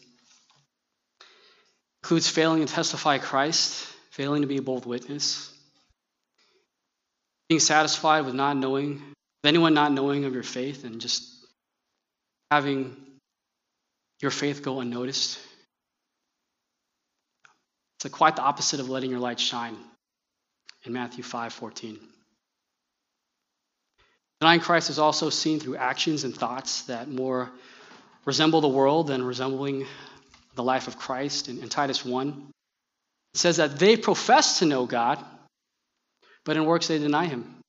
Includes 2.04 2.30
failing 2.30 2.66
to 2.66 2.74
testify 2.74 3.18
Christ, 3.18 3.86
failing 4.12 4.42
to 4.42 4.48
be 4.48 4.58
a 4.58 4.62
bold 4.62 4.86
witness, 4.86 5.54
being 7.50 7.60
satisfied 7.60 8.26
with 8.26 8.36
not 8.36 8.58
knowing, 8.58 8.94
with 8.94 9.46
anyone 9.46 9.74
not 9.74 9.92
knowing 9.92 10.26
of 10.26 10.34
your 10.34 10.44
faith, 10.44 10.86
and 10.86 11.02
just 11.02 11.24
having 12.50 12.96
your 14.22 14.32
faith 14.32 14.64
go 14.64 14.80
unnoticed. 14.80 15.40
It's 17.98 18.14
quite 18.14 18.38
the 18.38 18.44
opposite 18.44 18.80
of 18.80 18.90
letting 18.90 19.10
your 19.10 19.20
light 19.20 19.40
shine 19.40 19.76
in 20.84 20.94
Matthew 20.94 21.24
5 21.24 21.52
14. 21.52 22.00
Denying 24.40 24.62
Christ 24.62 24.90
is 24.90 25.00
also 25.00 25.30
seen 25.30 25.60
through 25.60 25.76
actions 25.76 26.24
and 26.24 26.34
thoughts 26.34 26.84
that 26.84 27.10
more 27.10 27.52
resemble 28.26 28.62
the 28.62 28.70
world 28.70 29.08
than 29.08 29.24
resembling 29.24 29.86
the 30.60 30.64
life 30.64 30.90
of 30.90 31.00
Christ. 31.00 31.48
In, 31.48 31.60
in 31.60 31.70
Titus 31.70 32.04
1, 32.04 32.28
it 33.34 33.40
says 33.40 33.58
that 33.58 33.80
they 33.80 33.96
profess 33.96 34.60
to 34.60 34.66
know 34.66 34.86
God, 34.86 35.24
but 36.44 36.58
in 36.58 36.66
works 36.66 36.90
they 36.90 37.00
deny 37.00 37.28
him, 37.28 37.62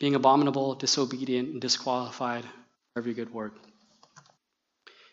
being 0.00 0.14
abominable, 0.14 0.74
disobedient, 0.74 1.50
and 1.50 1.60
disqualified 1.60 2.44
for 2.44 3.00
every 3.00 3.12
good 3.12 3.30
work. 3.30 3.52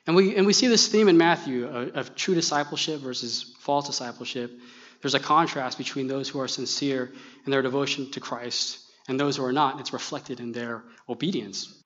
And 0.08 0.15
we, 0.15 0.38
and 0.38 0.47
we 0.47 0.53
see 0.53 0.67
this 0.67 0.88
theme 0.88 1.10
in 1.10 1.17
Matthew 1.17 1.67
of, 1.67 1.95
of 1.97 2.15
true 2.15 2.34
discipleship 2.34 3.01
versus 3.01 3.53
false 3.60 3.88
discipleship. 3.88 4.58
There's 5.01 5.15
a 5.15 5.19
contrast 5.19 5.77
between 5.77 6.08
those 6.08 6.29
who 6.29 6.39
are 6.39 6.47
sincere 6.47 7.12
in 7.45 7.51
their 7.51 7.62
devotion 7.62 8.10
to 8.12 8.21
Christ 8.21 8.79
and 9.10 9.19
those 9.19 9.36
who 9.36 9.43
are 9.43 9.51
not. 9.51 9.81
It's 9.81 9.91
reflected 9.91 10.39
in 10.39 10.53
their 10.53 10.84
obedience 11.10 11.77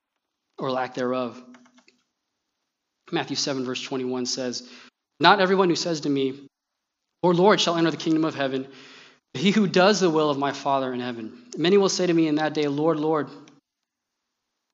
or 0.59 0.69
lack 0.69 0.93
thereof. 0.93 1.41
Matthew 3.11 3.37
7, 3.37 3.65
verse 3.65 3.81
21 3.81 4.27
says, 4.27 4.69
Not 5.19 5.41
everyone 5.41 5.69
who 5.69 5.75
says 5.75 6.01
to 6.01 6.09
me, 6.09 6.47
Lord, 7.21 7.35
Lord, 7.35 7.61
shall 7.61 7.75
enter 7.75 7.91
the 7.91 7.97
kingdom 7.97 8.23
of 8.23 8.35
heaven, 8.35 8.67
but 9.33 9.41
he 9.41 9.51
who 9.51 9.67
does 9.67 9.99
the 9.99 10.09
will 10.09 10.29
of 10.29 10.37
my 10.37 10.53
Father 10.53 10.93
in 10.93 10.99
heaven. 10.99 11.45
Many 11.57 11.77
will 11.77 11.89
say 11.89 12.07
to 12.07 12.13
me 12.13 12.27
in 12.27 12.35
that 12.35 12.53
day, 12.53 12.67
Lord, 12.67 12.99
Lord, 12.99 13.29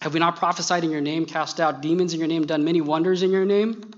have 0.02 0.14
we 0.14 0.20
not 0.20 0.36
prophesied 0.36 0.84
in 0.84 0.92
your 0.92 1.02
name, 1.02 1.26
cast 1.26 1.60
out 1.60 1.82
demons 1.82 2.14
in 2.14 2.20
your 2.20 2.28
name, 2.28 2.46
done 2.46 2.64
many 2.64 2.82
wonders 2.82 3.24
in 3.24 3.32
your 3.32 3.46
name? 3.46 3.92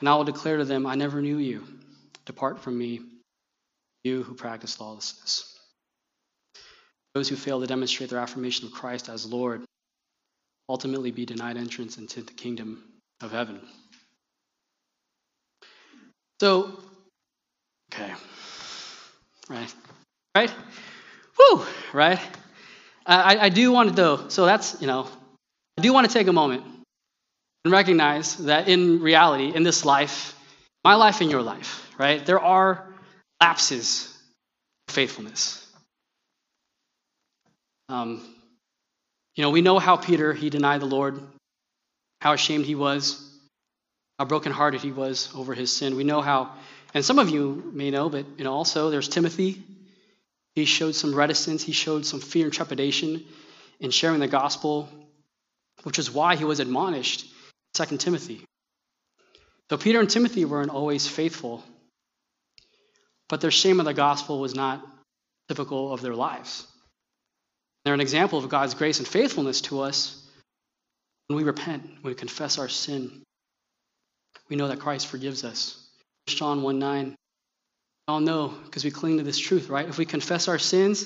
And 0.00 0.08
I 0.08 0.14
will 0.16 0.24
declare 0.24 0.56
to 0.56 0.64
them, 0.64 0.86
I 0.86 0.96
never 0.96 1.22
knew 1.22 1.38
you. 1.38 1.64
Depart 2.26 2.60
from 2.60 2.76
me, 2.76 3.00
you 4.02 4.22
who 4.24 4.34
practice 4.34 4.80
lawlessness. 4.80 5.56
Those 7.14 7.28
who 7.28 7.36
fail 7.36 7.60
to 7.60 7.66
demonstrate 7.66 8.10
their 8.10 8.18
affirmation 8.18 8.66
of 8.66 8.72
Christ 8.72 9.08
as 9.08 9.24
Lord 9.24 9.62
ultimately 10.68 11.10
be 11.10 11.24
denied 11.24 11.56
entrance 11.56 11.96
into 11.96 12.22
the 12.22 12.32
kingdom 12.32 12.82
of 13.20 13.32
heaven. 13.32 13.60
So, 16.40 16.78
okay, 17.92 18.12
right, 19.48 19.74
right, 20.36 20.52
woo, 21.38 21.64
right. 21.92 22.20
I, 23.06 23.38
I 23.38 23.48
do 23.48 23.72
want 23.72 23.88
to 23.88 23.94
though. 23.94 24.28
So 24.28 24.44
that's 24.44 24.80
you 24.80 24.86
know, 24.86 25.08
I 25.78 25.82
do 25.82 25.92
want 25.92 26.06
to 26.06 26.12
take 26.12 26.26
a 26.26 26.32
moment 26.32 26.62
and 27.64 27.72
recognize 27.72 28.36
that 28.36 28.68
in 28.68 29.00
reality, 29.00 29.52
in 29.54 29.62
this 29.62 29.84
life, 29.84 30.38
my 30.84 30.94
life 30.94 31.20
and 31.20 31.30
your 31.30 31.42
life, 31.42 31.90
right, 31.98 32.24
there 32.24 32.40
are 32.40 32.86
lapses 33.40 34.14
of 34.88 34.94
faithfulness. 34.94 35.64
Um, 37.88 38.22
you 39.34 39.42
know, 39.42 39.50
we 39.50 39.62
know 39.62 39.78
how 39.78 39.96
Peter 39.96 40.32
he 40.34 40.50
denied 40.50 40.82
the 40.82 40.86
Lord, 40.86 41.20
how 42.20 42.32
ashamed 42.34 42.66
he 42.66 42.74
was, 42.74 43.27
how 44.18 44.24
brokenhearted 44.24 44.80
he 44.80 44.92
was 44.92 45.30
over 45.34 45.54
his 45.54 45.74
sin. 45.74 45.96
We 45.96 46.04
know 46.04 46.20
how, 46.20 46.52
and 46.92 47.04
some 47.04 47.18
of 47.18 47.30
you 47.30 47.70
may 47.72 47.90
know, 47.90 48.08
but 48.08 48.26
you 48.36 48.44
know, 48.44 48.52
also 48.52 48.90
there's 48.90 49.08
Timothy. 49.08 49.62
He 50.54 50.64
showed 50.64 50.94
some 50.94 51.14
reticence, 51.14 51.62
he 51.62 51.72
showed 51.72 52.04
some 52.04 52.20
fear 52.20 52.46
and 52.46 52.52
trepidation 52.52 53.24
in 53.78 53.90
sharing 53.90 54.18
the 54.18 54.26
gospel, 54.26 54.88
which 55.84 55.98
is 55.98 56.10
why 56.10 56.34
he 56.34 56.44
was 56.44 56.58
admonished 56.58 57.26
2 57.74 57.96
Timothy. 57.98 58.44
So 59.70 59.76
Peter 59.76 60.00
and 60.00 60.10
Timothy 60.10 60.44
weren't 60.44 60.70
always 60.70 61.06
faithful, 61.06 61.62
but 63.28 63.40
their 63.40 63.50
shame 63.50 63.78
of 63.78 63.86
the 63.86 63.94
gospel 63.94 64.40
was 64.40 64.54
not 64.54 64.84
typical 65.48 65.92
of 65.92 66.00
their 66.00 66.14
lives. 66.14 66.66
They're 67.84 67.94
an 67.94 68.00
example 68.00 68.38
of 68.38 68.48
God's 68.48 68.74
grace 68.74 68.98
and 68.98 69.06
faithfulness 69.06 69.60
to 69.62 69.80
us 69.80 70.26
when 71.28 71.36
we 71.36 71.44
repent, 71.44 71.84
when 72.00 72.12
we 72.12 72.14
confess 72.14 72.58
our 72.58 72.68
sin. 72.68 73.22
We 74.48 74.56
know 74.56 74.68
that 74.68 74.80
Christ 74.80 75.06
forgives 75.06 75.44
us. 75.44 75.84
1 76.28 76.36
John 76.36 76.62
1 76.62 76.78
9. 76.78 77.16
all 78.08 78.20
know 78.20 78.54
because 78.64 78.84
we 78.84 78.90
cling 78.90 79.18
to 79.18 79.24
this 79.24 79.38
truth, 79.38 79.68
right? 79.68 79.88
If 79.88 79.98
we 79.98 80.06
confess 80.06 80.48
our 80.48 80.58
sins, 80.58 81.04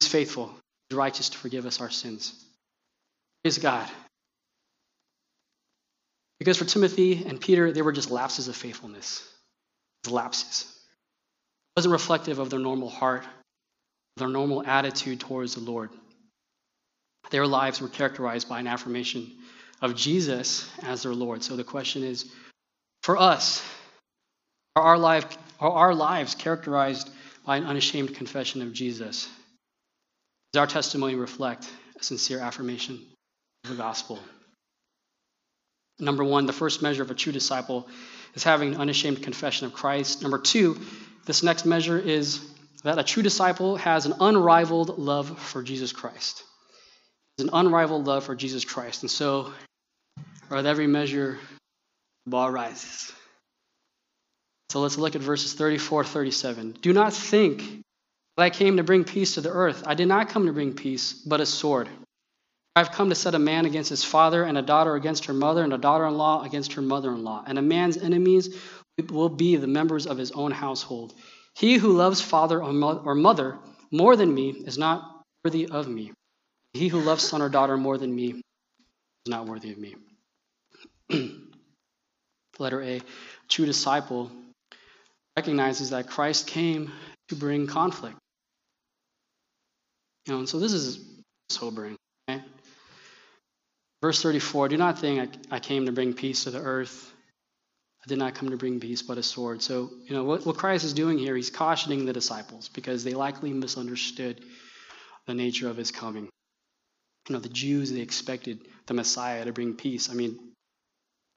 He's 0.00 0.08
faithful, 0.08 0.54
He's 0.88 0.96
righteous 0.96 1.30
to 1.30 1.38
forgive 1.38 1.66
us 1.66 1.80
our 1.80 1.90
sins. 1.90 2.44
Praise 3.42 3.58
God. 3.58 3.88
Because 6.38 6.58
for 6.58 6.64
Timothy 6.64 7.24
and 7.24 7.40
Peter, 7.40 7.72
they 7.72 7.82
were 7.82 7.92
just 7.92 8.10
lapses 8.10 8.48
of 8.48 8.56
faithfulness. 8.56 9.26
Lapses. 10.08 10.62
It 10.64 11.80
wasn't 11.80 11.92
reflective 11.92 12.38
of 12.38 12.50
their 12.50 12.58
normal 12.58 12.90
heart, 12.90 13.24
their 14.16 14.28
normal 14.28 14.64
attitude 14.64 15.20
towards 15.20 15.54
the 15.54 15.60
Lord. 15.60 15.90
Their 17.30 17.46
lives 17.46 17.80
were 17.80 17.88
characterized 17.88 18.48
by 18.48 18.60
an 18.60 18.66
affirmation 18.66 19.32
of 19.82 19.96
Jesus 19.96 20.70
as 20.82 21.02
their 21.02 21.14
Lord. 21.14 21.42
So 21.42 21.56
the 21.56 21.64
question 21.64 22.02
is 22.02 22.30
for 23.06 23.16
us, 23.16 23.62
are 24.74 24.82
our, 24.82 24.98
life, 24.98 25.38
are 25.60 25.70
our 25.70 25.94
lives 25.94 26.34
characterized 26.34 27.08
by 27.44 27.56
an 27.56 27.64
unashamed 27.64 28.16
confession 28.16 28.62
of 28.62 28.72
Jesus? 28.72 29.28
Does 30.52 30.58
our 30.58 30.66
testimony 30.66 31.14
reflect 31.14 31.70
a 32.00 32.02
sincere 32.02 32.40
affirmation 32.40 32.98
of 33.62 33.70
the 33.70 33.76
gospel? 33.76 34.18
Number 36.00 36.24
one, 36.24 36.46
the 36.46 36.52
first 36.52 36.82
measure 36.82 37.04
of 37.04 37.12
a 37.12 37.14
true 37.14 37.32
disciple 37.32 37.86
is 38.34 38.42
having 38.42 38.74
an 38.74 38.80
unashamed 38.80 39.22
confession 39.22 39.68
of 39.68 39.72
Christ. 39.72 40.22
Number 40.22 40.40
two, 40.40 40.76
this 41.26 41.44
next 41.44 41.64
measure 41.64 42.00
is 42.00 42.40
that 42.82 42.98
a 42.98 43.04
true 43.04 43.22
disciple 43.22 43.76
has 43.76 44.06
an 44.06 44.14
unrivaled 44.18 44.98
love 44.98 45.38
for 45.38 45.62
Jesus 45.62 45.92
Christ. 45.92 46.42
It's 47.38 47.44
an 47.44 47.50
unrivaled 47.52 48.04
love 48.08 48.24
for 48.24 48.34
Jesus 48.34 48.64
Christ. 48.64 49.04
And 49.04 49.10
so, 49.10 49.52
with 50.50 50.66
every 50.66 50.88
measure, 50.88 51.38
the 52.26 52.30
bar 52.30 52.50
rises. 52.50 53.12
So 54.70 54.80
let's 54.80 54.98
look 54.98 55.14
at 55.14 55.22
verses 55.22 55.54
34 55.54 56.04
37. 56.04 56.78
Do 56.82 56.92
not 56.92 57.14
think 57.14 57.60
that 58.36 58.42
I 58.42 58.50
came 58.50 58.76
to 58.76 58.82
bring 58.82 59.04
peace 59.04 59.34
to 59.34 59.40
the 59.40 59.50
earth. 59.50 59.84
I 59.86 59.94
did 59.94 60.08
not 60.08 60.28
come 60.28 60.46
to 60.46 60.52
bring 60.52 60.74
peace, 60.74 61.12
but 61.12 61.40
a 61.40 61.46
sword. 61.46 61.88
I've 62.74 62.92
come 62.92 63.08
to 63.08 63.14
set 63.14 63.34
a 63.34 63.38
man 63.38 63.64
against 63.64 63.88
his 63.88 64.04
father, 64.04 64.42
and 64.42 64.58
a 64.58 64.62
daughter 64.62 64.96
against 64.96 65.26
her 65.26 65.32
mother, 65.32 65.62
and 65.62 65.72
a 65.72 65.78
daughter 65.78 66.04
in 66.06 66.18
law 66.18 66.42
against 66.42 66.74
her 66.74 66.82
mother 66.82 67.10
in 67.10 67.24
law. 67.24 67.42
And 67.46 67.58
a 67.58 67.62
man's 67.62 67.96
enemies 67.96 68.54
will 69.10 69.30
be 69.30 69.56
the 69.56 69.66
members 69.66 70.06
of 70.06 70.18
his 70.18 70.32
own 70.32 70.50
household. 70.50 71.14
He 71.54 71.76
who 71.76 71.92
loves 71.92 72.20
father 72.20 72.62
or 72.62 73.14
mother 73.14 73.58
more 73.90 74.16
than 74.16 74.34
me 74.34 74.50
is 74.50 74.76
not 74.76 75.22
worthy 75.42 75.68
of 75.68 75.88
me. 75.88 76.12
He 76.74 76.88
who 76.88 77.00
loves 77.00 77.26
son 77.26 77.40
or 77.40 77.48
daughter 77.48 77.78
more 77.78 77.96
than 77.96 78.14
me 78.14 78.32
is 78.32 78.42
not 79.28 79.46
worthy 79.46 79.72
of 79.72 79.78
me. 79.78 79.96
Letter 82.58 82.82
A 82.82 83.00
true 83.48 83.66
disciple 83.66 84.30
recognizes 85.36 85.90
that 85.90 86.08
Christ 86.08 86.46
came 86.46 86.90
to 87.28 87.36
bring 87.36 87.66
conflict. 87.66 88.16
You 90.26 90.34
know, 90.34 90.38
and 90.40 90.48
so 90.48 90.58
this 90.58 90.72
is 90.72 90.98
sobering. 91.50 91.96
Right? 92.28 92.42
Verse 94.02 94.22
34 94.22 94.68
Do 94.68 94.76
not 94.76 94.98
think 94.98 95.38
I, 95.50 95.56
I 95.56 95.60
came 95.60 95.86
to 95.86 95.92
bring 95.92 96.14
peace 96.14 96.44
to 96.44 96.50
the 96.50 96.60
earth. 96.60 97.12
I 98.04 98.08
did 98.08 98.18
not 98.18 98.34
come 98.34 98.50
to 98.50 98.56
bring 98.56 98.78
peace, 98.80 99.02
but 99.02 99.18
a 99.18 99.22
sword. 99.22 99.62
So, 99.62 99.90
you 100.06 100.14
know, 100.14 100.24
what, 100.24 100.46
what 100.46 100.56
Christ 100.56 100.84
is 100.84 100.92
doing 100.92 101.18
here, 101.18 101.34
he's 101.34 101.50
cautioning 101.50 102.06
the 102.06 102.12
disciples 102.12 102.68
because 102.68 103.02
they 103.02 103.14
likely 103.14 103.52
misunderstood 103.52 104.44
the 105.26 105.34
nature 105.34 105.68
of 105.68 105.76
his 105.76 105.90
coming. 105.90 106.28
You 107.28 107.32
know, 107.34 107.40
the 107.40 107.48
Jews, 107.48 107.90
they 107.90 108.00
expected 108.00 108.60
the 108.86 108.94
Messiah 108.94 109.44
to 109.44 109.52
bring 109.52 109.74
peace. 109.74 110.08
I 110.08 110.14
mean, 110.14 110.38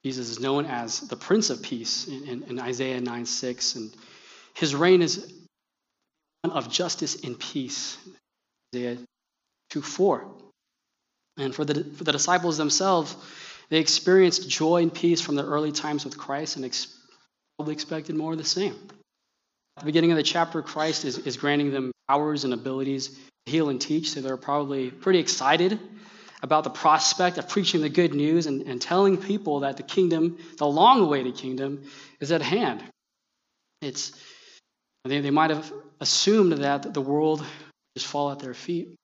Jesus 0.04 0.30
is 0.30 0.40
known 0.40 0.64
as 0.66 1.00
the 1.00 1.16
Prince 1.16 1.50
of 1.50 1.62
Peace 1.62 2.08
in, 2.08 2.24
in, 2.24 2.42
in 2.44 2.58
Isaiah 2.58 3.00
9 3.00 3.26
6, 3.26 3.74
and 3.76 3.94
his 4.54 4.74
reign 4.74 5.02
is 5.02 5.32
one 6.42 6.52
of 6.56 6.70
justice 6.70 7.22
and 7.22 7.38
peace. 7.38 7.98
Isaiah 8.74 8.98
2 9.70 9.82
4. 9.82 10.26
And 11.38 11.54
for 11.54 11.64
the, 11.64 11.84
for 11.84 12.04
the 12.04 12.12
disciples 12.12 12.56
themselves, 12.56 13.16
They 13.70 13.78
experienced 13.78 14.48
joy 14.48 14.82
and 14.82 14.92
peace 14.92 15.20
from 15.20 15.36
their 15.36 15.46
early 15.46 15.72
times 15.72 16.04
with 16.04 16.18
Christ 16.18 16.56
and 16.56 16.64
ex- 16.64 16.98
probably 17.56 17.72
expected 17.72 18.16
more 18.16 18.32
of 18.32 18.38
the 18.38 18.44
same. 18.44 18.74
At 19.76 19.80
the 19.80 19.86
beginning 19.86 20.10
of 20.10 20.16
the 20.16 20.24
chapter, 20.24 20.60
Christ 20.60 21.04
is, 21.04 21.18
is 21.18 21.36
granting 21.36 21.70
them 21.70 21.92
powers 22.08 22.44
and 22.44 22.52
abilities 22.52 23.08
to 23.46 23.52
heal 23.52 23.68
and 23.68 23.80
teach, 23.80 24.10
so 24.10 24.20
they're 24.20 24.36
probably 24.36 24.90
pretty 24.90 25.20
excited 25.20 25.78
about 26.42 26.64
the 26.64 26.70
prospect 26.70 27.38
of 27.38 27.48
preaching 27.48 27.80
the 27.80 27.88
good 27.88 28.14
news 28.14 28.46
and, 28.46 28.62
and 28.62 28.80
telling 28.80 29.16
people 29.16 29.60
that 29.60 29.76
the 29.76 29.82
kingdom, 29.82 30.38
the 30.58 30.66
long 30.66 31.00
awaited 31.00 31.36
kingdom, 31.36 31.84
is 32.20 32.32
at 32.32 32.42
hand. 32.42 32.82
It's, 33.82 34.12
they, 35.04 35.20
they 35.20 35.30
might 35.30 35.50
have 35.50 35.72
assumed 36.00 36.52
that 36.52 36.94
the 36.94 37.00
world 37.00 37.44
just 37.96 38.06
fall 38.06 38.30
at 38.30 38.38
their 38.38 38.54
feet 38.54 38.94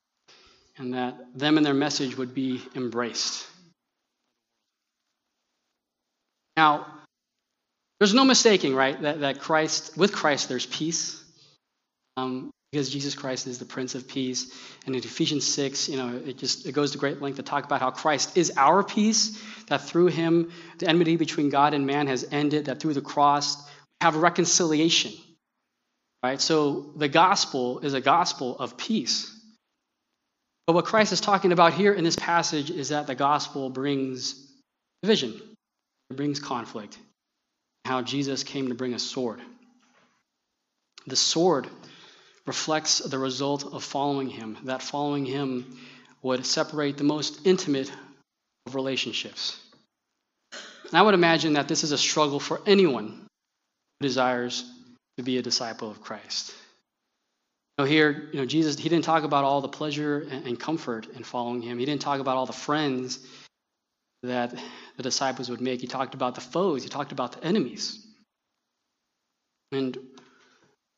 and 0.78 0.94
that 0.94 1.16
them 1.34 1.56
and 1.56 1.66
their 1.66 1.74
message 1.74 2.16
would 2.16 2.34
be 2.34 2.62
embraced. 2.74 3.46
Now, 6.56 6.86
there's 7.98 8.14
no 8.14 8.24
mistaking, 8.24 8.74
right, 8.74 9.00
that, 9.02 9.20
that 9.20 9.40
Christ, 9.40 9.96
with 9.96 10.12
Christ, 10.12 10.48
there's 10.48 10.66
peace. 10.66 11.22
Um, 12.16 12.50
because 12.76 12.90
Jesus 12.90 13.14
Christ 13.14 13.46
is 13.46 13.58
the 13.58 13.64
Prince 13.64 13.94
of 13.94 14.06
Peace. 14.06 14.52
And 14.84 14.94
in 14.94 15.02
Ephesians 15.02 15.46
6, 15.46 15.88
you 15.88 15.96
know, 15.96 16.20
it 16.26 16.36
just 16.36 16.66
it 16.66 16.72
goes 16.72 16.90
to 16.90 16.98
great 16.98 17.22
length 17.22 17.36
to 17.36 17.42
talk 17.42 17.64
about 17.64 17.80
how 17.80 17.90
Christ 17.90 18.36
is 18.36 18.52
our 18.54 18.84
peace, 18.84 19.42
that 19.68 19.80
through 19.80 20.08
him 20.08 20.52
the 20.76 20.86
enmity 20.86 21.16
between 21.16 21.48
God 21.48 21.72
and 21.72 21.86
man 21.86 22.06
has 22.06 22.28
ended, 22.30 22.66
that 22.66 22.78
through 22.80 22.92
the 22.92 23.00
cross 23.00 23.56
we 23.64 24.04
have 24.04 24.16
reconciliation. 24.16 25.12
Right? 26.22 26.38
So 26.38 26.92
the 26.96 27.08
gospel 27.08 27.78
is 27.78 27.94
a 27.94 28.00
gospel 28.02 28.58
of 28.58 28.76
peace. 28.76 29.32
But 30.66 30.74
what 30.74 30.84
Christ 30.84 31.14
is 31.14 31.22
talking 31.22 31.52
about 31.52 31.72
here 31.72 31.94
in 31.94 32.04
this 32.04 32.16
passage 32.16 32.70
is 32.70 32.90
that 32.90 33.06
the 33.06 33.14
gospel 33.14 33.70
brings 33.70 34.34
division, 35.02 35.32
it 36.10 36.16
brings 36.18 36.40
conflict. 36.40 36.98
How 37.86 38.02
Jesus 38.02 38.42
came 38.42 38.68
to 38.68 38.74
bring 38.74 38.92
a 38.92 38.98
sword. 38.98 39.40
The 41.06 41.16
sword 41.16 41.68
reflects 42.46 42.98
the 42.98 43.18
result 43.18 43.72
of 43.72 43.82
following 43.82 44.28
him, 44.28 44.56
that 44.64 44.82
following 44.82 45.24
him 45.24 45.78
would 46.22 46.46
separate 46.46 46.96
the 46.96 47.04
most 47.04 47.46
intimate 47.46 47.90
of 48.66 48.74
relationships. 48.74 49.60
And 50.52 50.94
I 50.94 51.02
would 51.02 51.14
imagine 51.14 51.54
that 51.54 51.68
this 51.68 51.82
is 51.82 51.92
a 51.92 51.98
struggle 51.98 52.38
for 52.38 52.60
anyone 52.66 53.26
who 54.00 54.06
desires 54.06 54.64
to 55.18 55.24
be 55.24 55.38
a 55.38 55.42
disciple 55.42 55.90
of 55.90 56.00
Christ. 56.00 56.54
Know, 57.78 57.84
here, 57.84 58.28
you 58.32 58.40
know, 58.40 58.46
Jesus, 58.46 58.78
he 58.78 58.88
didn't 58.88 59.04
talk 59.04 59.24
about 59.24 59.44
all 59.44 59.60
the 59.60 59.68
pleasure 59.68 60.26
and 60.30 60.58
comfort 60.58 61.08
in 61.14 61.24
following 61.24 61.60
him. 61.60 61.78
He 61.78 61.84
didn't 61.84 62.00
talk 62.00 62.20
about 62.20 62.36
all 62.36 62.46
the 62.46 62.52
friends 62.52 63.18
that 64.22 64.54
the 64.96 65.02
disciples 65.02 65.50
would 65.50 65.60
make. 65.60 65.80
He 65.80 65.86
talked 65.86 66.14
about 66.14 66.34
the 66.34 66.40
foes. 66.40 66.82
He 66.82 66.88
talked 66.88 67.12
about 67.12 67.32
the 67.32 67.44
enemies. 67.44 68.06
And 69.72 69.98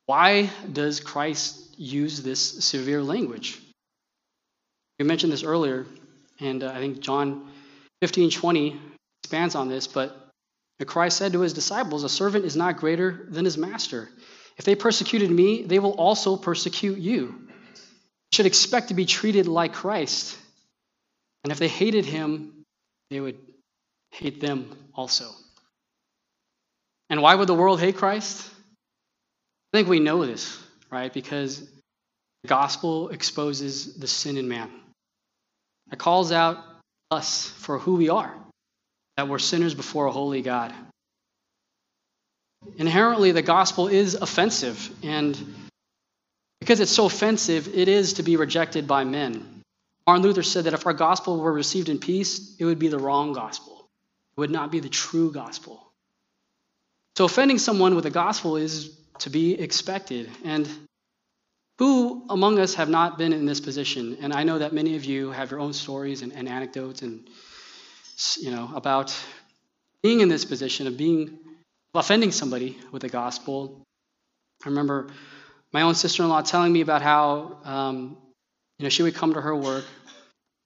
why 0.08 0.48
does 0.72 1.00
Christ 1.00 1.78
use 1.78 2.22
this 2.22 2.64
severe 2.64 3.02
language? 3.02 3.60
We 4.98 5.04
mentioned 5.04 5.30
this 5.30 5.42
earlier, 5.42 5.84
and 6.40 6.64
uh, 6.64 6.72
I 6.74 6.78
think 6.78 7.00
John 7.00 7.50
15 8.00 8.30
20 8.30 8.80
expands 9.22 9.54
on 9.54 9.68
this, 9.68 9.86
but 9.86 10.30
Christ 10.86 11.18
said 11.18 11.32
to 11.32 11.40
his 11.40 11.52
disciples, 11.52 12.04
A 12.04 12.08
servant 12.08 12.46
is 12.46 12.56
not 12.56 12.78
greater 12.78 13.26
than 13.28 13.44
his 13.44 13.58
master. 13.58 14.08
If 14.56 14.64
they 14.64 14.74
persecuted 14.74 15.30
me, 15.30 15.64
they 15.64 15.78
will 15.78 15.92
also 15.92 16.36
persecute 16.36 16.96
you. 16.96 17.26
You 17.26 18.32
should 18.32 18.46
expect 18.46 18.88
to 18.88 18.94
be 18.94 19.04
treated 19.04 19.46
like 19.46 19.74
Christ. 19.74 20.38
And 21.44 21.52
if 21.52 21.58
they 21.58 21.68
hated 21.68 22.06
him, 22.06 22.64
they 23.10 23.20
would 23.20 23.36
hate 24.12 24.40
them 24.40 24.74
also. 24.94 25.32
And 27.10 27.20
why 27.20 27.34
would 27.34 27.46
the 27.46 27.54
world 27.54 27.78
hate 27.78 27.96
Christ? 27.96 28.50
I 29.72 29.78
think 29.78 29.88
we 29.88 30.00
know 30.00 30.24
this, 30.24 30.58
right? 30.90 31.12
Because 31.12 31.60
the 32.42 32.48
gospel 32.48 33.10
exposes 33.10 33.94
the 33.96 34.06
sin 34.06 34.36
in 34.38 34.48
man. 34.48 34.70
It 35.92 35.98
calls 35.98 36.32
out 36.32 36.58
us 37.10 37.48
for 37.58 37.78
who 37.78 37.96
we 37.96 38.08
are, 38.08 38.34
that 39.16 39.28
we're 39.28 39.38
sinners 39.38 39.74
before 39.74 40.06
a 40.06 40.12
holy 40.12 40.42
God. 40.42 40.72
Inherently, 42.76 43.32
the 43.32 43.42
gospel 43.42 43.88
is 43.88 44.14
offensive, 44.14 44.90
and 45.02 45.36
because 46.60 46.80
it's 46.80 46.90
so 46.90 47.06
offensive, 47.06 47.68
it 47.74 47.88
is 47.88 48.14
to 48.14 48.22
be 48.22 48.36
rejected 48.36 48.86
by 48.86 49.04
men. 49.04 49.62
Martin 50.06 50.22
Luther 50.22 50.42
said 50.42 50.64
that 50.64 50.74
if 50.74 50.86
our 50.86 50.94
gospel 50.94 51.38
were 51.38 51.52
received 51.52 51.88
in 51.88 51.98
peace, 51.98 52.56
it 52.58 52.64
would 52.64 52.78
be 52.78 52.88
the 52.88 52.98
wrong 52.98 53.32
gospel. 53.34 53.88
It 54.36 54.40
would 54.40 54.50
not 54.50 54.72
be 54.72 54.80
the 54.80 54.88
true 54.88 55.30
gospel. 55.30 55.92
So, 57.16 57.24
offending 57.24 57.58
someone 57.58 57.94
with 57.94 58.04
the 58.04 58.10
gospel 58.10 58.56
is 58.56 58.96
to 59.20 59.30
be 59.30 59.54
expected. 59.60 60.30
And 60.44 60.68
who 61.78 62.24
among 62.28 62.58
us 62.58 62.74
have 62.74 62.88
not 62.88 63.18
been 63.18 63.32
in 63.32 63.46
this 63.46 63.60
position? 63.60 64.18
And 64.20 64.32
I 64.32 64.42
know 64.42 64.58
that 64.58 64.72
many 64.72 64.96
of 64.96 65.04
you 65.04 65.30
have 65.30 65.50
your 65.50 65.60
own 65.60 65.72
stories 65.72 66.22
and, 66.22 66.32
and 66.32 66.48
anecdotes 66.48 67.02
and 67.02 67.28
you 68.40 68.50
know 68.50 68.70
about 68.74 69.14
being 70.02 70.20
in 70.20 70.28
this 70.28 70.44
position 70.44 70.86
of 70.88 70.96
being 70.96 71.38
offending 71.94 72.32
somebody 72.32 72.76
with 72.90 73.02
the 73.02 73.08
gospel. 73.08 73.82
I 74.64 74.68
remember 74.68 75.08
my 75.72 75.82
own 75.82 75.94
sister-in-law 75.94 76.42
telling 76.42 76.72
me 76.72 76.80
about 76.80 77.02
how 77.02 77.60
um, 77.64 78.16
you 78.78 78.84
know 78.84 78.88
she 78.88 79.04
would 79.04 79.14
come 79.14 79.34
to 79.34 79.40
her 79.40 79.54
work 79.54 79.84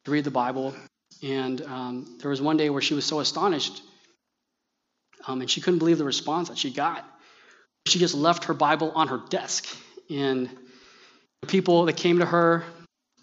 to 0.05 0.11
read 0.11 0.25
the 0.25 0.31
Bible, 0.31 0.75
and 1.23 1.61
um, 1.63 2.19
there 2.21 2.31
was 2.31 2.41
one 2.41 2.57
day 2.57 2.71
where 2.71 2.83
she 2.83 2.95
was 2.95 3.05
so 3.05 3.21
astonished, 3.21 3.83
um, 5.27 5.43
and 5.43 5.51
she 5.51 5.61
couldn't 5.61 5.79
believe 5.79 5.99
the 5.99 6.05
response 6.05 6.49
that 6.49 6.57
she 6.57 6.71
got. 6.71 7.07
She 7.87 7.99
just 7.99 8.15
left 8.15 8.45
her 8.45 8.55
Bible 8.55 8.93
on 8.95 9.09
her 9.09 9.21
desk, 9.29 9.67
and 10.09 10.49
the 11.43 11.47
people 11.49 11.87
that 11.87 11.97
came 11.97 12.19
to 12.21 12.27
her 12.27 12.65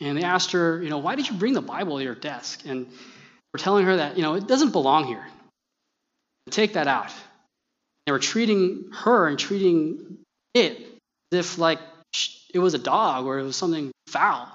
and 0.01 0.17
they 0.17 0.23
asked 0.23 0.53
her, 0.53 0.81
you 0.81 0.89
know, 0.89 0.99
why 0.99 1.15
did 1.15 1.27
you 1.29 1.35
bring 1.35 1.53
the 1.53 1.61
Bible 1.61 1.97
to 1.97 2.03
your 2.03 2.15
desk? 2.15 2.61
And 2.65 2.87
we're 3.53 3.59
telling 3.59 3.85
her 3.85 3.97
that, 3.97 4.15
you 4.15 4.23
know, 4.23 4.35
it 4.35 4.47
doesn't 4.47 4.71
belong 4.71 5.05
here. 5.05 5.25
Take 6.49 6.73
that 6.73 6.87
out. 6.87 7.11
They 8.05 8.11
were 8.11 8.19
treating 8.19 8.91
her 8.93 9.27
and 9.27 9.37
treating 9.37 10.19
it 10.53 10.79
as 11.31 11.39
if 11.39 11.57
like 11.57 11.79
it 12.53 12.59
was 12.59 12.73
a 12.73 12.79
dog 12.79 13.25
or 13.25 13.39
it 13.39 13.43
was 13.43 13.55
something 13.55 13.91
foul. 14.07 14.47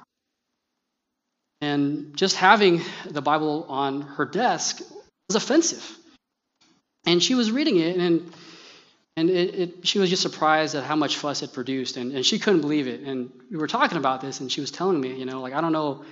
And 1.60 2.16
just 2.16 2.36
having 2.36 2.82
the 3.08 3.22
Bible 3.22 3.66
on 3.68 4.02
her 4.02 4.24
desk 4.24 4.80
was 5.28 5.36
offensive. 5.36 5.88
And 7.06 7.22
she 7.22 7.34
was 7.34 7.52
reading 7.52 7.76
it, 7.76 7.96
and 7.96 8.32
and 9.16 9.30
it, 9.30 9.54
it, 9.54 9.86
she 9.86 9.98
was 9.98 10.10
just 10.10 10.22
surprised 10.22 10.74
at 10.74 10.82
how 10.82 10.96
much 10.96 11.16
fuss 11.16 11.42
it 11.42 11.52
produced, 11.52 11.96
and, 11.96 12.12
and 12.12 12.26
she 12.26 12.38
couldn't 12.38 12.62
believe 12.62 12.88
it. 12.88 13.00
And 13.00 13.30
we 13.50 13.56
were 13.56 13.68
talking 13.68 13.96
about 13.96 14.20
this, 14.20 14.40
and 14.40 14.50
she 14.50 14.60
was 14.60 14.70
telling 14.70 15.00
me, 15.00 15.16
you 15.16 15.24
know, 15.24 15.40
like, 15.40 15.54
I 15.54 15.60
don't 15.60 15.72
know 15.72 16.04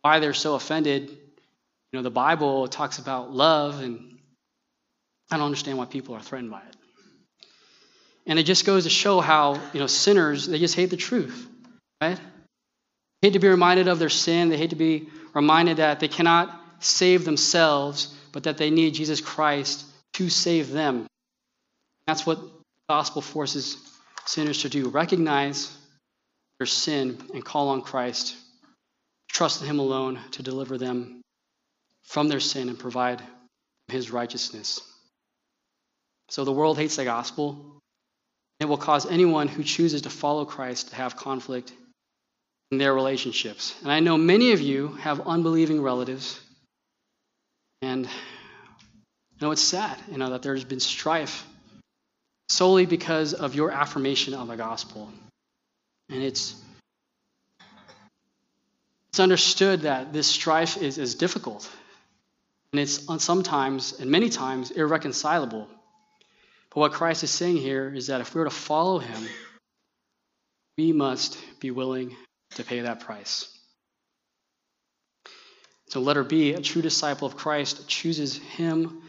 why 0.00 0.20
they're 0.20 0.32
so 0.34 0.54
offended. 0.54 1.10
You 1.10 1.98
know, 1.98 2.02
the 2.02 2.10
Bible 2.10 2.66
talks 2.68 2.98
about 2.98 3.32
love, 3.32 3.80
and 3.80 4.18
I 5.30 5.36
don't 5.36 5.46
understand 5.46 5.76
why 5.76 5.84
people 5.84 6.14
are 6.14 6.20
threatened 6.20 6.50
by 6.50 6.60
it. 6.60 6.76
And 8.26 8.38
it 8.38 8.44
just 8.44 8.64
goes 8.64 8.84
to 8.84 8.90
show 8.90 9.20
how, 9.20 9.60
you 9.72 9.80
know, 9.80 9.86
sinners, 9.86 10.46
they 10.46 10.58
just 10.58 10.74
hate 10.74 10.90
the 10.90 10.96
truth, 10.96 11.48
right? 12.00 12.18
They 13.20 13.28
hate 13.28 13.32
to 13.32 13.38
be 13.40 13.48
reminded 13.48 13.88
of 13.88 13.98
their 13.98 14.10
sin. 14.10 14.48
They 14.48 14.56
hate 14.56 14.70
to 14.70 14.76
be 14.76 15.08
reminded 15.34 15.78
that 15.78 16.00
they 16.00 16.08
cannot 16.08 16.54
save 16.80 17.24
themselves, 17.24 18.14
but 18.32 18.44
that 18.44 18.56
they 18.56 18.70
need 18.70 18.94
Jesus 18.94 19.20
Christ 19.20 19.84
to 20.14 20.30
save 20.30 20.70
them. 20.70 21.07
That's 22.08 22.24
what 22.24 22.40
the 22.40 22.48
gospel 22.88 23.20
forces 23.20 23.76
sinners 24.24 24.62
to 24.62 24.70
do 24.70 24.88
recognize 24.88 25.76
their 26.58 26.66
sin 26.66 27.18
and 27.34 27.44
call 27.44 27.68
on 27.68 27.82
Christ, 27.82 28.34
trust 29.30 29.60
in 29.60 29.68
Him 29.68 29.78
alone 29.78 30.18
to 30.32 30.42
deliver 30.42 30.78
them 30.78 31.20
from 32.04 32.28
their 32.28 32.40
sin 32.40 32.70
and 32.70 32.78
provide 32.78 33.22
His 33.88 34.10
righteousness. 34.10 34.80
So 36.30 36.46
the 36.46 36.52
world 36.52 36.78
hates 36.78 36.96
the 36.96 37.04
gospel. 37.04 37.78
It 38.58 38.64
will 38.64 38.78
cause 38.78 39.04
anyone 39.04 39.46
who 39.46 39.62
chooses 39.62 40.02
to 40.02 40.10
follow 40.10 40.46
Christ 40.46 40.88
to 40.88 40.96
have 40.96 41.14
conflict 41.14 41.74
in 42.70 42.78
their 42.78 42.94
relationships. 42.94 43.74
And 43.82 43.92
I 43.92 44.00
know 44.00 44.16
many 44.16 44.52
of 44.52 44.62
you 44.62 44.94
have 45.02 45.28
unbelieving 45.28 45.82
relatives. 45.82 46.40
And 47.82 48.06
you 48.06 49.40
know 49.42 49.50
it's 49.50 49.60
sad, 49.60 49.98
you 50.10 50.16
know, 50.16 50.30
that 50.30 50.40
there's 50.40 50.64
been 50.64 50.80
strife 50.80 51.44
solely 52.48 52.86
because 52.86 53.34
of 53.34 53.54
your 53.54 53.70
affirmation 53.70 54.34
of 54.34 54.48
the 54.48 54.56
gospel. 54.56 55.10
And 56.08 56.22
it's 56.22 56.54
it's 59.10 59.20
understood 59.20 59.82
that 59.82 60.12
this 60.12 60.26
strife 60.26 60.76
is, 60.76 60.98
is 60.98 61.14
difficult. 61.14 61.68
And 62.72 62.80
it's 62.80 63.02
sometimes, 63.24 63.98
and 63.98 64.10
many 64.10 64.28
times, 64.28 64.70
irreconcilable. 64.70 65.66
But 66.70 66.80
what 66.80 66.92
Christ 66.92 67.24
is 67.24 67.30
saying 67.30 67.56
here 67.56 67.92
is 67.92 68.08
that 68.08 68.20
if 68.20 68.34
we 68.34 68.40
are 68.42 68.44
to 68.44 68.50
follow 68.50 68.98
him, 68.98 69.26
we 70.76 70.92
must 70.92 71.38
be 71.58 71.70
willing 71.70 72.14
to 72.54 72.64
pay 72.64 72.80
that 72.80 73.00
price. 73.00 73.48
So, 75.88 76.00
letter 76.00 76.22
B, 76.22 76.52
a 76.52 76.60
true 76.60 76.82
disciple 76.82 77.26
of 77.26 77.36
Christ 77.36 77.88
chooses 77.88 78.36
him 78.36 79.02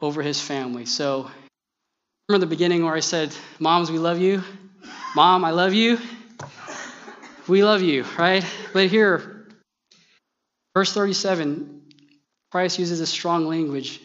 over 0.00 0.22
his 0.22 0.40
family. 0.40 0.86
So, 0.86 1.30
remember 2.28 2.46
the 2.46 2.50
beginning 2.50 2.84
where 2.84 2.94
I 2.94 3.00
said, 3.00 3.34
Moms, 3.58 3.90
we 3.90 3.98
love 3.98 4.18
you? 4.18 4.42
Mom, 5.14 5.44
I 5.44 5.50
love 5.50 5.74
you. 5.74 5.98
We 7.48 7.64
love 7.64 7.82
you, 7.82 8.04
right? 8.16 8.44
But 8.72 8.86
here, 8.86 9.46
verse 10.74 10.92
37, 10.92 11.82
Christ 12.50 12.78
uses 12.78 13.00
a 13.00 13.06
strong 13.06 13.46
language 13.46 14.00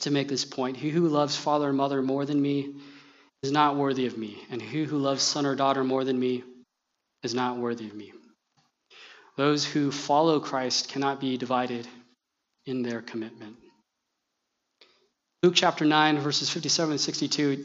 to 0.00 0.10
make 0.10 0.28
this 0.28 0.44
point. 0.44 0.76
He 0.76 0.90
who 0.90 1.08
loves 1.08 1.36
father 1.36 1.68
and 1.68 1.76
mother 1.76 2.02
more 2.02 2.24
than 2.24 2.40
me 2.40 2.74
is 3.42 3.52
not 3.52 3.76
worthy 3.76 4.06
of 4.06 4.16
me, 4.16 4.42
and 4.50 4.60
he 4.60 4.84
who 4.84 4.98
loves 4.98 5.22
son 5.22 5.46
or 5.46 5.54
daughter 5.54 5.84
more 5.84 6.04
than 6.04 6.18
me 6.18 6.42
is 7.22 7.34
not 7.34 7.58
worthy 7.58 7.86
of 7.86 7.94
me. 7.94 8.12
Those 9.36 9.64
who 9.64 9.92
follow 9.92 10.40
Christ 10.40 10.88
cannot 10.88 11.20
be 11.20 11.36
divided 11.36 11.86
in 12.64 12.82
their 12.82 13.02
commitment. 13.02 13.56
Luke 15.46 15.54
chapter 15.54 15.84
9, 15.84 16.18
verses 16.18 16.50
57 16.50 16.90
and 16.90 17.00
62 17.00 17.64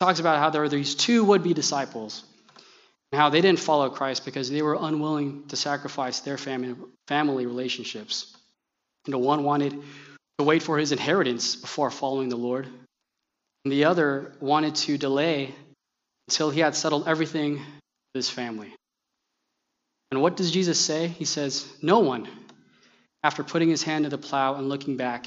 talks 0.00 0.20
about 0.20 0.38
how 0.38 0.48
there 0.48 0.62
are 0.62 0.70
these 0.70 0.94
two 0.94 1.22
would 1.22 1.42
be 1.42 1.52
disciples 1.52 2.24
and 3.12 3.20
how 3.20 3.28
they 3.28 3.42
didn't 3.42 3.58
follow 3.58 3.90
Christ 3.90 4.24
because 4.24 4.48
they 4.48 4.62
were 4.62 4.78
unwilling 4.80 5.46
to 5.48 5.56
sacrifice 5.56 6.20
their 6.20 6.38
family, 6.38 6.74
family 7.06 7.44
relationships. 7.44 8.34
You 9.06 9.10
know, 9.12 9.18
one 9.18 9.44
wanted 9.44 9.72
to 10.38 10.44
wait 10.46 10.62
for 10.62 10.78
his 10.78 10.92
inheritance 10.92 11.56
before 11.56 11.90
following 11.90 12.30
the 12.30 12.36
Lord, 12.36 12.66
and 13.66 13.70
the 13.70 13.84
other 13.84 14.32
wanted 14.40 14.74
to 14.76 14.96
delay 14.96 15.54
until 16.28 16.48
he 16.48 16.60
had 16.60 16.74
settled 16.74 17.06
everything 17.06 17.56
with 17.56 18.14
his 18.14 18.30
family. 18.30 18.74
And 20.10 20.22
what 20.22 20.38
does 20.38 20.50
Jesus 20.50 20.80
say? 20.80 21.08
He 21.08 21.26
says, 21.26 21.70
No 21.82 21.98
one, 21.98 22.26
after 23.22 23.44
putting 23.44 23.68
his 23.68 23.82
hand 23.82 24.04
to 24.04 24.08
the 24.08 24.16
plow 24.16 24.54
and 24.54 24.70
looking 24.70 24.96
back, 24.96 25.26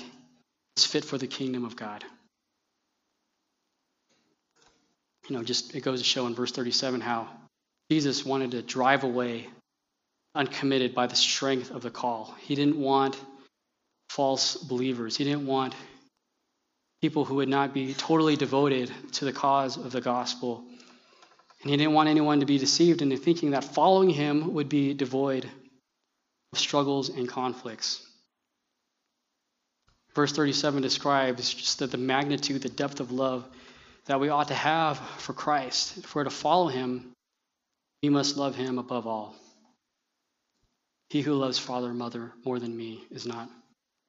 is 0.77 0.85
fit 0.85 1.03
for 1.03 1.17
the 1.17 1.27
kingdom 1.27 1.65
of 1.65 1.75
God. 1.75 2.03
You 5.27 5.35
know, 5.35 5.43
just 5.43 5.75
it 5.75 5.81
goes 5.81 5.99
to 5.99 6.05
show 6.05 6.27
in 6.27 6.35
verse 6.35 6.51
37 6.51 7.01
how 7.01 7.27
Jesus 7.91 8.25
wanted 8.25 8.51
to 8.51 8.61
drive 8.61 9.03
away 9.03 9.47
uncommitted 10.35 10.93
by 10.93 11.07
the 11.07 11.15
strength 11.15 11.71
of 11.71 11.81
the 11.81 11.89
call. 11.89 12.35
He 12.39 12.55
didn't 12.55 12.79
want 12.79 13.19
false 14.09 14.55
believers. 14.55 15.17
He 15.17 15.23
didn't 15.23 15.47
want 15.47 15.75
people 17.01 17.25
who 17.25 17.35
would 17.35 17.49
not 17.49 17.73
be 17.73 17.93
totally 17.93 18.35
devoted 18.35 18.91
to 19.13 19.25
the 19.25 19.33
cause 19.33 19.77
of 19.77 19.91
the 19.91 20.01
gospel. 20.01 20.63
And 21.61 21.71
he 21.71 21.77
didn't 21.77 21.93
want 21.93 22.09
anyone 22.09 22.39
to 22.39 22.45
be 22.45 22.57
deceived 22.57 23.01
into 23.01 23.17
thinking 23.17 23.51
that 23.51 23.63
following 23.63 24.09
him 24.09 24.53
would 24.53 24.69
be 24.69 24.93
devoid 24.93 25.45
of 26.53 26.59
struggles 26.59 27.09
and 27.09 27.27
conflicts. 27.27 28.06
Verse 30.17 30.32
37 30.32 30.82
describes 30.82 31.53
just 31.53 31.77
the 31.77 31.95
magnitude, 31.95 32.63
the 32.63 32.69
depth 32.69 32.99
of 32.99 33.12
love 33.12 33.45
that 34.08 34.19
we 34.19 34.30
ought 34.30 34.47
to 34.47 34.56
have 34.56 34.97
for 34.97 35.34
Christ. 35.34 35.95
If 35.99 36.15
we're 36.15 36.23
to 36.23 36.32
follow 36.32 36.69
him, 36.69 37.12
we 38.01 38.10
must 38.10 38.36
love 38.36 38.56
him 38.56 38.80
above 38.80 39.06
all. 39.06 39.36
He 41.12 41.21
who 41.21 41.36
loves 41.36 41.60
father 41.60 41.91
or 41.91 41.93
mother 41.93 42.32
more 42.43 42.58
than 42.58 42.75
me 42.75 43.03
is 43.12 43.27
not 43.27 43.47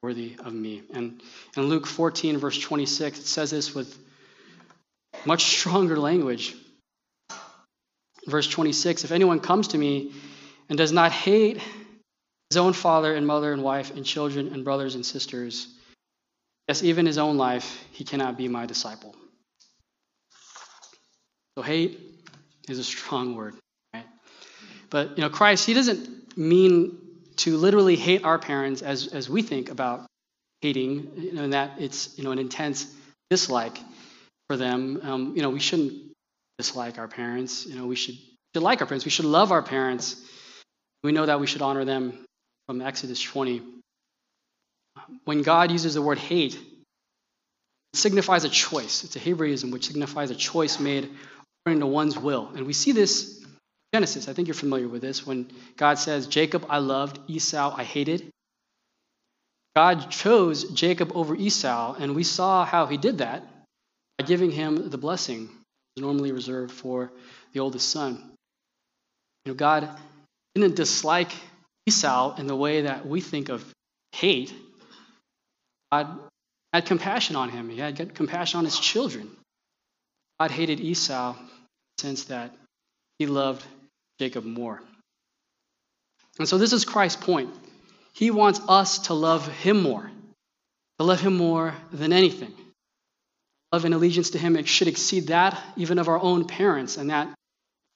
worthy 0.01 0.35
of 0.39 0.51
me. 0.51 0.81
And 0.95 1.21
in 1.55 1.65
Luke 1.65 1.85
14, 1.85 2.39
verse 2.39 2.59
26, 2.59 3.19
it 3.19 3.27
says 3.27 3.51
this 3.51 3.75
with 3.75 3.95
much 5.25 5.43
stronger 5.43 5.95
language. 5.95 6.55
Verse 8.25 8.47
26 8.47 9.03
If 9.03 9.11
anyone 9.11 9.41
comes 9.41 9.67
to 9.67 9.77
me 9.77 10.13
and 10.69 10.75
does 10.75 10.91
not 10.91 11.11
hate 11.11 11.61
his 12.49 12.57
own 12.57 12.73
father 12.73 13.13
and 13.13 13.27
mother 13.27 13.53
and 13.53 13.61
wife 13.61 13.95
and 13.95 14.03
children 14.03 14.47
and 14.55 14.65
brothers 14.65 14.95
and 14.95 15.05
sisters, 15.05 15.75
yes, 16.69 16.83
even 16.83 17.07
his 17.07 17.17
own 17.17 17.35
life, 17.37 17.83
he 17.91 18.03
cannot 18.03 18.37
be 18.37 18.47
my 18.47 18.67
disciple. 18.67 19.15
So 21.57 21.63
hate 21.63 21.99
is 22.69 22.77
a 22.77 22.83
strong 22.83 23.35
word, 23.35 23.55
right? 23.93 24.05
But 24.91 25.17
you 25.17 25.23
know, 25.23 25.29
Christ, 25.29 25.65
he 25.65 25.73
doesn't 25.73 26.37
mean 26.37 26.99
to 27.37 27.57
literally 27.57 27.95
hate 27.95 28.23
our 28.23 28.37
parents 28.37 28.83
as, 28.83 29.07
as 29.07 29.27
we 29.27 29.41
think 29.41 29.71
about 29.71 30.05
hating, 30.61 31.11
you 31.17 31.33
know, 31.33 31.43
and 31.43 31.53
that 31.53 31.71
it's 31.79 32.15
you 32.17 32.23
know 32.23 32.31
an 32.31 32.39
intense 32.39 32.85
dislike 33.31 33.77
for 34.47 34.55
them. 34.55 34.99
Um, 35.01 35.33
you 35.35 35.41
know, 35.41 35.49
we 35.49 35.59
shouldn't 35.59 35.93
dislike 36.59 36.99
our 36.99 37.07
parents. 37.07 37.65
You 37.65 37.75
know, 37.79 37.87
we 37.87 37.95
should, 37.95 38.15
should 38.53 38.63
like 38.63 38.81
our 38.81 38.87
parents. 38.87 39.05
We 39.05 39.11
should 39.11 39.25
love 39.25 39.51
our 39.51 39.63
parents. 39.63 40.21
We 41.03 41.13
know 41.13 41.25
that 41.25 41.39
we 41.39 41.47
should 41.47 41.63
honor 41.63 41.83
them 41.83 42.25
from 42.67 42.81
Exodus 42.81 43.21
20. 43.21 43.63
When 45.25 45.41
God 45.41 45.71
uses 45.71 45.93
the 45.93 46.01
word 46.01 46.17
hate, 46.17 46.55
it 46.55 47.97
signifies 47.97 48.43
a 48.43 48.49
choice. 48.49 49.03
It's 49.03 49.15
a 49.15 49.19
Hebraism 49.19 49.71
which 49.71 49.87
signifies 49.87 50.31
a 50.31 50.35
choice 50.35 50.79
made 50.79 51.09
according 51.61 51.81
to 51.81 51.87
one's 51.87 52.17
will. 52.17 52.49
And 52.55 52.65
we 52.65 52.73
see 52.73 52.91
this 52.91 53.39
in 53.39 53.47
Genesis. 53.93 54.27
I 54.27 54.33
think 54.33 54.47
you're 54.47 54.55
familiar 54.55 54.87
with 54.87 55.01
this 55.01 55.25
when 55.25 55.51
God 55.77 55.99
says, 55.99 56.27
Jacob 56.27 56.65
I 56.69 56.79
loved, 56.79 57.19
Esau 57.27 57.73
I 57.75 57.83
hated. 57.83 58.29
God 59.75 60.09
chose 60.09 60.63
Jacob 60.71 61.11
over 61.15 61.35
Esau, 61.35 61.95
and 61.97 62.15
we 62.15 62.23
saw 62.23 62.65
how 62.65 62.85
he 62.87 62.97
did 62.97 63.19
that 63.19 63.43
by 64.17 64.25
giving 64.25 64.51
him 64.51 64.89
the 64.89 64.97
blessing 64.97 65.49
normally 65.97 66.31
reserved 66.31 66.71
for 66.71 67.11
the 67.53 67.59
oldest 67.59 67.89
son. 67.89 68.31
You 69.45 69.51
know, 69.51 69.55
God 69.55 69.89
didn't 70.55 70.75
dislike 70.75 71.31
Esau 71.85 72.35
in 72.37 72.47
the 72.47 72.55
way 72.55 72.81
that 72.81 73.05
we 73.05 73.21
think 73.21 73.49
of 73.49 73.65
hate. 74.11 74.53
God 75.91 76.19
had 76.73 76.85
compassion 76.85 77.35
on 77.35 77.49
him. 77.49 77.69
He 77.69 77.79
had 77.79 78.13
compassion 78.13 78.59
on 78.59 78.65
his 78.65 78.79
children. 78.79 79.29
God 80.39 80.51
hated 80.51 80.79
Esau 80.79 81.35
sense 81.99 82.25
that 82.25 82.55
he 83.17 83.25
loved 83.25 83.65
Jacob 84.19 84.45
more. 84.45 84.81
And 86.37 86.47
so 86.47 86.57
this 86.57 86.73
is 86.73 86.85
Christ's 86.85 87.23
point. 87.23 87.49
He 88.13 88.31
wants 88.31 88.61
us 88.67 88.99
to 89.07 89.13
love 89.13 89.47
him 89.47 89.81
more, 89.81 90.09
to 90.99 91.05
love 91.05 91.19
him 91.19 91.35
more 91.35 91.73
than 91.91 92.13
anything. 92.13 92.53
Love 93.71 93.85
and 93.85 93.93
allegiance 93.93 94.31
to 94.31 94.39
him 94.39 94.55
it 94.55 94.67
should 94.67 94.87
exceed 94.87 95.27
that 95.27 95.61
even 95.75 95.99
of 95.99 96.07
our 96.07 96.19
own 96.19 96.45
parents, 96.45 96.97
and 96.97 97.09
that 97.09 97.33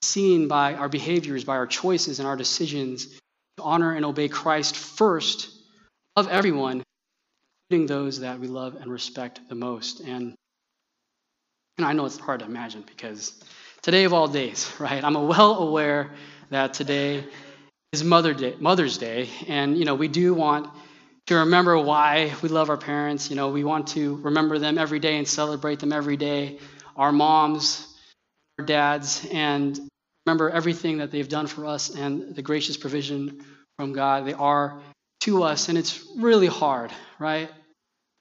seen 0.02 0.48
by 0.48 0.76
our 0.76 0.90
behaviors, 0.90 1.44
by 1.44 1.56
our 1.56 1.66
choices 1.68 2.20
and 2.20 2.28
our 2.28 2.36
decisions 2.36 3.08
to 3.58 3.64
honor 3.64 3.94
and 3.94 4.06
obey 4.06 4.28
Christ 4.28 4.76
first, 4.76 5.50
love 6.16 6.28
everyone, 6.28 6.84
including 7.70 7.88
those 7.88 8.20
that 8.20 8.40
we 8.40 8.48
love 8.48 8.76
and 8.76 8.92
respect 8.92 9.40
the 9.50 9.56
most. 9.56 10.00
And 10.02 10.36
and 11.78 11.88
I 11.88 11.94
know 11.94 12.06
it's 12.06 12.20
hard 12.20 12.42
to 12.42 12.46
imagine 12.46 12.84
because 12.86 13.44
today 13.82 14.04
of 14.04 14.14
all 14.14 14.28
days, 14.28 14.72
right? 14.80 15.04
I'm 15.04 15.28
well 15.28 15.58
aware 15.58 16.12
that 16.50 16.74
today 16.74 17.24
is 17.92 18.04
Mother 18.04 18.34
Day, 18.34 18.56
Mother's 18.60 18.98
Day, 18.98 19.30
and 19.48 19.78
you 19.78 19.86
know 19.86 19.96
we 19.96 20.08
do 20.08 20.34
want 20.34 20.68
to 21.28 21.36
remember 21.36 21.78
why 21.80 22.34
we 22.42 22.50
love 22.50 22.70
our 22.70 22.78
parents. 22.78 23.30
You 23.30 23.36
know, 23.36 23.50
we 23.50 23.64
want 23.64 23.88
to 23.90 24.18
remember 24.18 24.60
them 24.60 24.78
every 24.78 25.00
day 25.00 25.18
and 25.18 25.28
celebrate 25.28 25.80
them 25.80 25.94
every 25.94 26.18
day. 26.18 26.60
Our 26.96 27.12
moms, 27.12 27.88
our 28.60 28.66
dads, 28.66 29.26
and 29.32 29.80
remember 30.26 30.50
everything 30.50 30.98
that 30.98 31.12
they've 31.12 31.28
done 31.28 31.48
for 31.48 31.66
us 31.66 31.90
and 31.96 32.36
the 32.36 32.42
gracious 32.42 32.78
provision 32.78 33.44
from 33.78 33.94
God 33.94 34.26
they 34.26 34.34
are 34.34 34.82
to 35.24 35.44
us. 35.44 35.70
And 35.70 35.78
it's 35.78 36.04
really 36.18 36.48
hard, 36.48 36.92
right, 37.20 37.50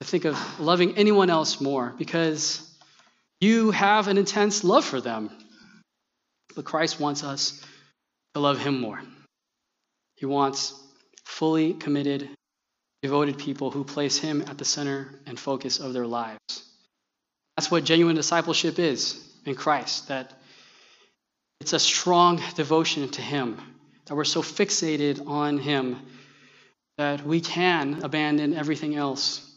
to 0.00 0.06
think 0.06 0.24
of 0.24 0.60
loving 0.60 0.96
anyone 0.96 1.30
else 1.30 1.60
more 1.60 1.94
because 1.96 2.68
you 3.40 3.70
have 3.70 4.08
an 4.08 4.18
intense 4.18 4.64
love 4.64 4.84
for 4.84 5.00
them. 5.00 5.30
But 6.54 6.64
Christ 6.64 7.00
wants 7.00 7.24
us 7.24 7.64
to 8.34 8.40
love 8.40 8.58
him 8.58 8.80
more. 8.80 9.00
He 10.16 10.26
wants 10.26 10.74
fully 11.24 11.74
committed, 11.74 12.28
devoted 13.02 13.38
people 13.38 13.70
who 13.70 13.85
place 13.85 14.18
him 14.18 14.42
at 14.42 14.58
the 14.58 14.64
center 14.64 15.20
and 15.27 15.38
focus 15.38 15.81
of 15.81 15.92
their 15.92 16.06
lives. 16.06 16.38
That's 17.56 17.70
what 17.70 17.85
genuine 17.85 18.16
discipleship 18.16 18.79
is 18.79 19.29
in 19.44 19.54
Christ, 19.54 20.08
that 20.08 20.33
it's 21.60 21.72
a 21.72 21.79
strong 21.79 22.40
devotion 22.54 23.08
to 23.08 23.22
him, 23.22 23.60
that 24.06 24.14
we're 24.14 24.24
so 24.24 24.42
fixated 24.42 25.27
on 25.27 25.58
him 25.58 25.98
that 26.98 27.24
we 27.24 27.40
can 27.40 28.02
abandon 28.02 28.54
everything 28.54 28.94
else, 28.94 29.48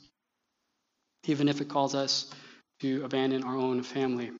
even 1.27 1.47
if 1.47 1.61
it 1.61 1.69
calls 1.69 1.95
us 1.95 2.31
to 2.81 3.03
abandon 3.03 3.43
our 3.43 3.55
own 3.55 3.83
family. 3.83 4.31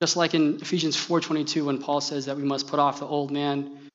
Just 0.00 0.16
like 0.16 0.34
in 0.34 0.60
Ephesians 0.60 0.96
4:22 0.96 1.64
when 1.64 1.78
Paul 1.78 2.00
says 2.00 2.26
that 2.26 2.36
we 2.36 2.44
must 2.44 2.68
put 2.68 2.78
off 2.78 3.00
the 3.00 3.06
old 3.06 3.30
man, 3.30 3.90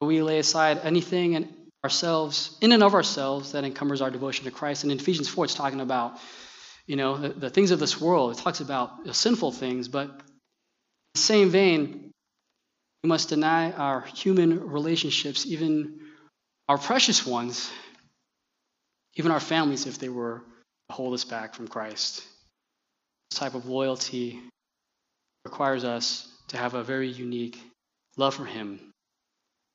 we 0.00 0.22
lay 0.22 0.38
aside 0.38 0.78
anything 0.84 1.34
and 1.34 1.52
ourselves 1.82 2.56
in 2.60 2.72
and 2.72 2.82
of 2.82 2.94
ourselves 2.94 3.52
that 3.52 3.64
encumbers 3.64 4.00
our 4.00 4.10
devotion 4.10 4.44
to 4.44 4.50
Christ. 4.50 4.84
And 4.84 4.92
in 4.92 4.98
Ephesians 4.98 5.28
4 5.28 5.46
it's 5.46 5.54
talking 5.54 5.80
about 5.80 6.18
you 6.86 6.96
know 6.96 7.16
the, 7.16 7.28
the 7.30 7.50
things 7.50 7.70
of 7.70 7.80
this 7.80 8.00
world. 8.00 8.32
It 8.32 8.38
talks 8.38 8.60
about 8.60 9.14
sinful 9.14 9.52
things, 9.52 9.88
but 9.88 10.08
in 10.08 10.18
the 11.14 11.20
same 11.20 11.50
vein 11.50 12.10
We 13.02 13.08
must 13.08 13.28
deny 13.30 13.72
our 13.72 14.02
human 14.02 14.70
relationships, 14.70 15.46
even 15.46 16.00
our 16.68 16.78
precious 16.78 17.26
ones, 17.26 17.70
even 19.16 19.32
our 19.32 19.40
families, 19.40 19.86
if 19.86 19.98
they 19.98 20.08
were 20.08 20.42
to 20.88 20.94
hold 20.94 21.14
us 21.14 21.24
back 21.24 21.54
from 21.54 21.68
Christ. 21.68 22.22
This 23.30 23.38
type 23.38 23.54
of 23.54 23.66
loyalty 23.66 24.40
requires 25.44 25.84
us 25.84 26.28
to 26.48 26.56
have 26.56 26.74
a 26.74 26.84
very 26.84 27.08
unique 27.08 27.58
love 28.16 28.34
for 28.34 28.44
Him, 28.44 28.78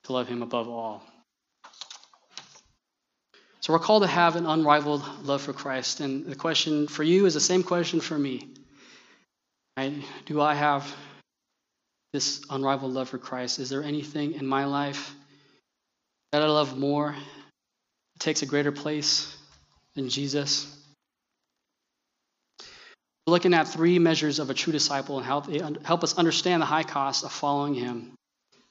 to 0.03 0.13
love 0.13 0.27
Him 0.27 0.41
above 0.41 0.69
all. 0.69 1.03
So 3.61 3.73
we're 3.73 3.79
called 3.79 4.03
to 4.03 4.07
have 4.07 4.35
an 4.35 4.45
unrivaled 4.45 5.03
love 5.23 5.41
for 5.41 5.51
Christ. 5.51 5.99
And 5.99 6.27
the 6.27 6.35
question 6.35 6.87
for 6.87 7.01
you 7.01 7.25
is 7.25 7.33
the 7.33 7.39
same 7.39 7.63
question 7.63 7.99
for 7.99 8.15
me. 8.15 8.49
Right? 9.75 10.05
Do 10.27 10.39
I 10.39 10.53
have 10.53 10.95
this 12.15 12.41
unrivaled 12.49 12.93
love 12.93 13.09
for 13.09 13.17
Christ? 13.17 13.59
Is 13.59 13.69
there 13.69 13.83
anything 13.83 14.33
in 14.33 14.47
my 14.47 14.65
life 14.65 15.13
that 16.31 16.41
I 16.41 16.45
love 16.45 16.77
more, 16.77 17.11
that 17.11 18.19
takes 18.19 18.41
a 18.41 18.45
greater 18.45 18.71
place 18.71 19.35
than 19.95 20.07
Jesus? 20.07 20.65
We're 23.27 23.31
looking 23.31 23.53
at 23.53 23.67
three 23.67 23.99
measures 23.99 24.39
of 24.39 24.49
a 24.49 24.53
true 24.53 24.71
disciple 24.71 25.17
and 25.17 25.25
help, 25.25 25.47
help 25.85 26.03
us 26.03 26.17
understand 26.17 26.61
the 26.61 26.65
high 26.65 26.83
cost 26.83 27.25
of 27.25 27.33
following 27.33 27.73
him. 27.73 28.13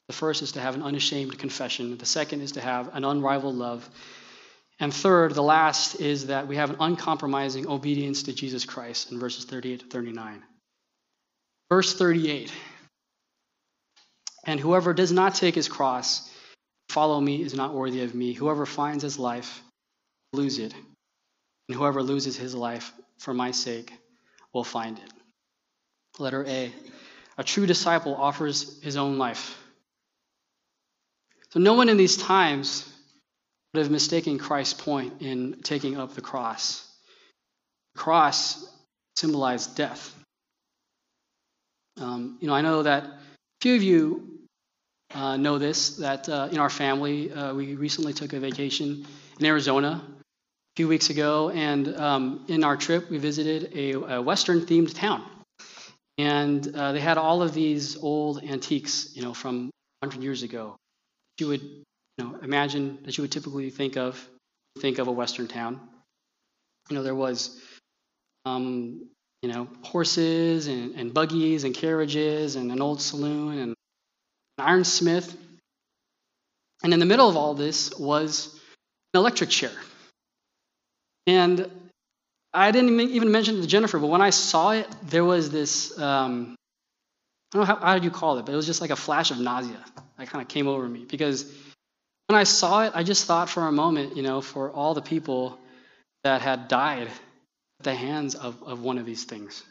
The 0.07 0.13
first 0.13 0.41
is 0.41 0.53
to 0.53 0.61
have 0.61 0.73
an 0.73 0.81
unashamed 0.81 1.37
confession. 1.37 1.97
The 1.97 2.05
second 2.05 2.41
is 2.41 2.53
to 2.53 2.61
have 2.61 2.95
an 2.95 3.03
unrivaled 3.03 3.55
love. 3.55 3.87
And 4.79 4.91
third, 4.91 5.35
the 5.35 5.43
last, 5.43 6.01
is 6.01 6.27
that 6.27 6.47
we 6.47 6.55
have 6.55 6.71
an 6.71 6.77
uncompromising 6.79 7.67
obedience 7.67 8.23
to 8.23 8.33
Jesus 8.33 8.65
Christ 8.65 9.11
in 9.11 9.19
verses 9.19 9.45
38 9.45 9.81
to 9.81 9.85
39. 9.85 10.43
Verse 11.69 11.95
38 11.95 12.51
And 14.45 14.59
whoever 14.59 14.93
does 14.93 15.11
not 15.11 15.35
take 15.35 15.55
his 15.55 15.67
cross, 15.67 16.29
follow 16.89 17.19
me, 17.19 17.41
is 17.41 17.53
not 17.53 17.73
worthy 17.73 18.03
of 18.03 18.13
me. 18.13 18.33
Whoever 18.33 18.65
finds 18.65 19.03
his 19.03 19.17
life, 19.17 19.61
lose 20.33 20.59
it. 20.59 20.73
And 21.67 21.77
whoever 21.77 22.03
loses 22.03 22.37
his 22.37 22.53
life 22.53 22.91
for 23.17 23.33
my 23.33 23.51
sake 23.51 23.91
will 24.53 24.63
find 24.63 24.97
it. 24.99 25.11
Letter 26.19 26.45
A 26.47 26.71
A 27.37 27.43
true 27.43 27.65
disciple 27.65 28.15
offers 28.15 28.81
his 28.81 28.97
own 28.97 29.17
life. 29.17 29.57
So 31.49 31.59
no 31.59 31.73
one 31.73 31.89
in 31.89 31.97
these 31.97 32.17
times 32.17 32.87
would 33.73 33.81
have 33.81 33.91
mistaken 33.91 34.37
Christ's 34.37 34.81
point 34.81 35.21
in 35.21 35.61
taking 35.63 35.97
up 35.97 36.13
the 36.13 36.21
cross. 36.21 36.85
The 37.95 37.99
cross 37.99 38.65
symbolized 39.15 39.75
death. 39.75 40.13
Um, 41.97 42.37
you 42.41 42.47
know, 42.47 42.53
I 42.53 42.61
know 42.61 42.83
that 42.83 43.05
few 43.61 43.75
of 43.75 43.83
you 43.83 44.34
uh, 45.13 45.37
know 45.37 45.57
this, 45.57 45.97
that 45.97 46.27
uh, 46.27 46.49
in 46.51 46.59
our 46.59 46.69
family, 46.69 47.31
uh, 47.31 47.53
we 47.53 47.75
recently 47.75 48.13
took 48.13 48.33
a 48.33 48.39
vacation 48.39 49.05
in 49.39 49.45
Arizona 49.45 50.01
a 50.07 50.75
few 50.75 50.87
weeks 50.87 51.09
ago, 51.09 51.49
and 51.49 51.95
um, 51.95 52.45
in 52.47 52.63
our 52.63 52.75
trip, 52.75 53.09
we 53.09 53.17
visited 53.17 53.71
a, 53.73 54.15
a 54.15 54.21
Western-themed 54.21 54.93
town. 54.93 55.23
And 56.17 56.75
uh, 56.75 56.93
they 56.93 56.99
had 56.99 57.17
all 57.17 57.41
of 57.41 57.53
these 57.53 57.97
old 57.97 58.43
antiques, 58.43 59.11
you 59.15 59.21
know, 59.21 59.33
from 59.33 59.69
100 59.99 60.23
years 60.23 60.43
ago. 60.43 60.77
You 61.39 61.47
would 61.49 61.61
you 61.61 61.83
know, 62.19 62.39
imagine 62.41 62.99
that 63.03 63.17
you 63.17 63.23
would 63.23 63.31
typically 63.31 63.69
think 63.69 63.97
of 63.97 64.25
think 64.79 64.99
of 64.99 65.07
a 65.07 65.11
Western 65.11 65.47
town. 65.47 65.79
You 66.89 66.97
know, 66.97 67.03
there 67.03 67.15
was, 67.15 67.59
um, 68.45 69.07
you 69.41 69.49
know, 69.49 69.67
horses 69.83 70.67
and, 70.67 70.95
and 70.95 71.13
buggies 71.13 71.63
and 71.63 71.73
carriages 71.73 72.55
and 72.55 72.71
an 72.71 72.81
old 72.81 73.01
saloon 73.01 73.57
and 73.57 73.69
an 73.69 73.74
ironsmith. 74.59 75.35
And 76.83 76.93
in 76.93 76.99
the 76.99 77.05
middle 77.05 77.29
of 77.29 77.37
all 77.37 77.53
this 77.53 77.97
was 77.97 78.53
an 79.13 79.19
electric 79.19 79.49
chair. 79.49 79.71
And 81.27 81.69
I 82.53 82.71
didn't 82.71 82.99
even 82.99 83.31
mention 83.31 83.57
it 83.57 83.61
to 83.61 83.67
Jennifer, 83.67 83.99
but 83.99 84.07
when 84.07 84.21
I 84.21 84.29
saw 84.29 84.71
it, 84.71 84.87
there 85.03 85.25
was 85.25 85.49
this 85.49 85.97
um, 85.99 86.55
I 87.53 87.57
don't 87.57 87.67
know 87.67 87.75
how, 87.75 87.81
how 87.81 87.95
you 87.95 88.11
call 88.11 88.37
it, 88.37 88.45
but 88.45 88.53
it 88.53 88.55
was 88.55 88.65
just 88.65 88.81
like 88.81 88.89
a 88.89 88.95
flash 88.95 89.31
of 89.31 89.39
nausea 89.39 89.83
that 90.17 90.29
kind 90.29 90.41
of 90.41 90.47
came 90.47 90.67
over 90.67 90.87
me 90.87 91.05
because 91.05 91.51
when 92.27 92.37
I 92.37 92.43
saw 92.43 92.83
it, 92.83 92.91
I 92.95 93.03
just 93.03 93.25
thought 93.25 93.49
for 93.49 93.67
a 93.67 93.71
moment, 93.71 94.17
you 94.17 94.23
know, 94.23 94.41
for 94.41 94.71
all 94.71 94.93
the 94.93 95.01
people 95.01 95.57
that 96.23 96.41
had 96.41 96.67
died 96.67 97.07
at 97.07 97.83
the 97.83 97.93
hands 97.93 98.35
of, 98.35 98.61
of 98.63 98.81
one 98.81 98.97
of 98.97 99.05
these 99.05 99.25
things. 99.25 99.63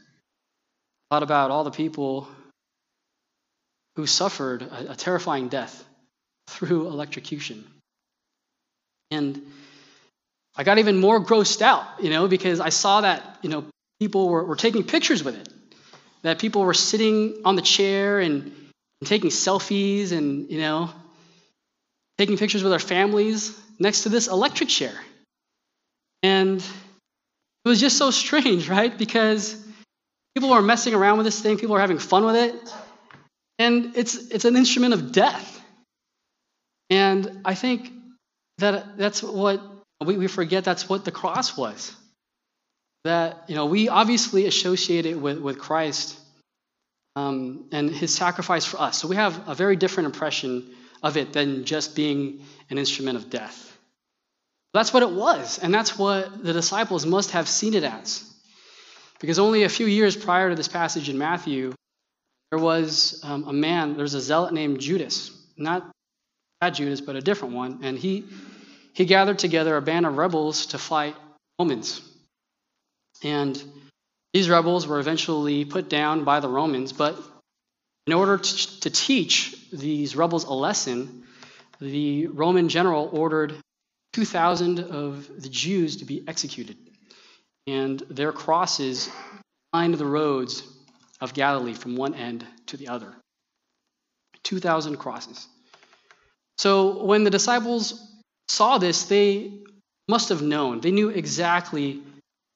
I 1.10 1.16
thought 1.16 1.22
about 1.24 1.50
all 1.50 1.64
the 1.64 1.70
people 1.70 2.28
who 3.96 4.06
suffered 4.06 4.62
a, 4.62 4.92
a 4.92 4.96
terrifying 4.96 5.48
death 5.48 5.84
through 6.48 6.88
electrocution. 6.88 7.64
And 9.10 9.40
I 10.56 10.64
got 10.64 10.78
even 10.78 10.98
more 10.98 11.20
grossed 11.20 11.62
out, 11.62 11.84
you 12.02 12.10
know, 12.10 12.28
because 12.28 12.60
I 12.60 12.68
saw 12.68 13.00
that, 13.02 13.38
you 13.42 13.50
know, 13.50 13.64
people 14.00 14.28
were, 14.28 14.44
were 14.44 14.56
taking 14.56 14.84
pictures 14.84 15.24
with 15.24 15.36
it. 15.36 15.48
That 16.22 16.38
people 16.38 16.62
were 16.62 16.74
sitting 16.74 17.42
on 17.44 17.56
the 17.56 17.62
chair 17.62 18.20
and, 18.20 18.44
and 19.00 19.08
taking 19.08 19.30
selfies 19.30 20.12
and, 20.12 20.50
you 20.50 20.60
know, 20.60 20.90
taking 22.18 22.38
pictures 22.38 22.62
with 22.62 22.72
our 22.72 22.78
families 22.78 23.58
next 23.78 24.02
to 24.02 24.08
this 24.08 24.28
electric 24.28 24.68
chair. 24.68 24.94
And 26.22 26.60
it 26.60 27.68
was 27.68 27.80
just 27.80 27.98
so 27.98 28.10
strange, 28.10 28.68
right? 28.76 28.96
Because 28.96 29.62
people 30.34 30.50
were 30.50 30.62
messing 30.62 30.94
around 30.94 31.18
with 31.18 31.26
this 31.26 31.40
thing, 31.40 31.58
people 31.58 31.74
were 31.74 31.80
having 31.80 31.98
fun 31.98 32.24
with 32.24 32.36
it. 32.36 32.74
And 33.58 33.96
it's, 33.96 34.14
it's 34.16 34.44
an 34.44 34.56
instrument 34.56 34.94
of 34.94 35.12
death. 35.12 35.60
And 36.90 37.40
I 37.44 37.54
think 37.54 37.92
that 38.58 38.98
that's 38.98 39.22
what 39.22 39.60
we, 40.04 40.16
we 40.16 40.26
forget 40.26 40.64
that's 40.64 40.88
what 40.88 41.04
the 41.04 41.12
cross 41.12 41.56
was. 41.56 41.94
That, 43.04 43.44
you 43.48 43.54
know, 43.54 43.66
we 43.66 43.88
obviously 43.88 44.46
associate 44.46 45.06
it 45.06 45.20
with, 45.20 45.38
with 45.38 45.58
Christ 45.58 46.18
um, 47.16 47.66
and 47.70 47.90
his 47.90 48.14
sacrifice 48.14 48.64
for 48.64 48.80
us. 48.80 48.98
So 48.98 49.08
we 49.08 49.16
have 49.16 49.48
a 49.48 49.54
very 49.54 49.76
different 49.76 50.06
impression 50.06 50.70
of 51.02 51.16
it 51.16 51.32
than 51.32 51.64
just 51.64 51.94
being 51.94 52.40
an 52.70 52.78
instrument 52.78 53.18
of 53.18 53.30
death. 53.30 53.70
That's 54.72 54.92
what 54.92 55.04
it 55.04 55.10
was, 55.10 55.60
and 55.60 55.72
that's 55.72 55.96
what 55.96 56.42
the 56.42 56.52
disciples 56.52 57.06
must 57.06 57.30
have 57.32 57.46
seen 57.46 57.74
it 57.74 57.84
as. 57.84 58.28
Because 59.20 59.38
only 59.38 59.62
a 59.62 59.68
few 59.68 59.86
years 59.86 60.16
prior 60.16 60.50
to 60.50 60.56
this 60.56 60.66
passage 60.66 61.08
in 61.08 61.16
Matthew, 61.16 61.74
there 62.54 62.62
was 62.62 63.18
um, 63.24 63.48
a 63.48 63.52
man, 63.52 63.94
there 63.94 64.04
was 64.04 64.14
a 64.14 64.20
zealot 64.20 64.54
named 64.54 64.78
Judas. 64.78 65.32
Not 65.56 65.90
that 66.60 66.70
Judas, 66.70 67.00
but 67.00 67.16
a 67.16 67.20
different 67.20 67.52
one. 67.52 67.80
And 67.82 67.98
he, 67.98 68.26
he 68.92 69.06
gathered 69.06 69.40
together 69.40 69.76
a 69.76 69.82
band 69.82 70.06
of 70.06 70.16
rebels 70.16 70.66
to 70.66 70.78
fight 70.78 71.16
Romans. 71.58 72.00
And 73.24 73.60
these 74.32 74.48
rebels 74.48 74.86
were 74.86 75.00
eventually 75.00 75.64
put 75.64 75.88
down 75.88 76.22
by 76.22 76.38
the 76.38 76.46
Romans, 76.46 76.92
but 76.92 77.20
in 78.06 78.12
order 78.12 78.38
to, 78.38 78.80
to 78.82 78.90
teach 78.90 79.56
these 79.72 80.14
rebels 80.14 80.44
a 80.44 80.52
lesson, 80.52 81.24
the 81.80 82.28
Roman 82.28 82.68
general 82.68 83.10
ordered 83.12 83.56
2,000 84.12 84.78
of 84.78 85.42
the 85.42 85.48
Jews 85.48 85.96
to 85.96 86.04
be 86.04 86.22
executed, 86.28 86.76
and 87.66 87.98
their 88.08 88.30
crosses 88.30 89.10
lined 89.72 89.94
the 89.94 90.06
roads 90.06 90.62
of 91.24 91.34
Galilee 91.34 91.74
from 91.74 91.96
one 91.96 92.14
end 92.14 92.46
to 92.66 92.76
the 92.76 92.88
other. 92.88 93.12
2,000 94.44 94.96
crosses. 94.96 95.48
So 96.58 97.04
when 97.04 97.24
the 97.24 97.30
disciples 97.30 98.00
saw 98.48 98.78
this, 98.78 99.04
they 99.04 99.52
must 100.08 100.28
have 100.28 100.42
known. 100.42 100.80
They 100.80 100.92
knew 100.92 101.08
exactly 101.08 102.02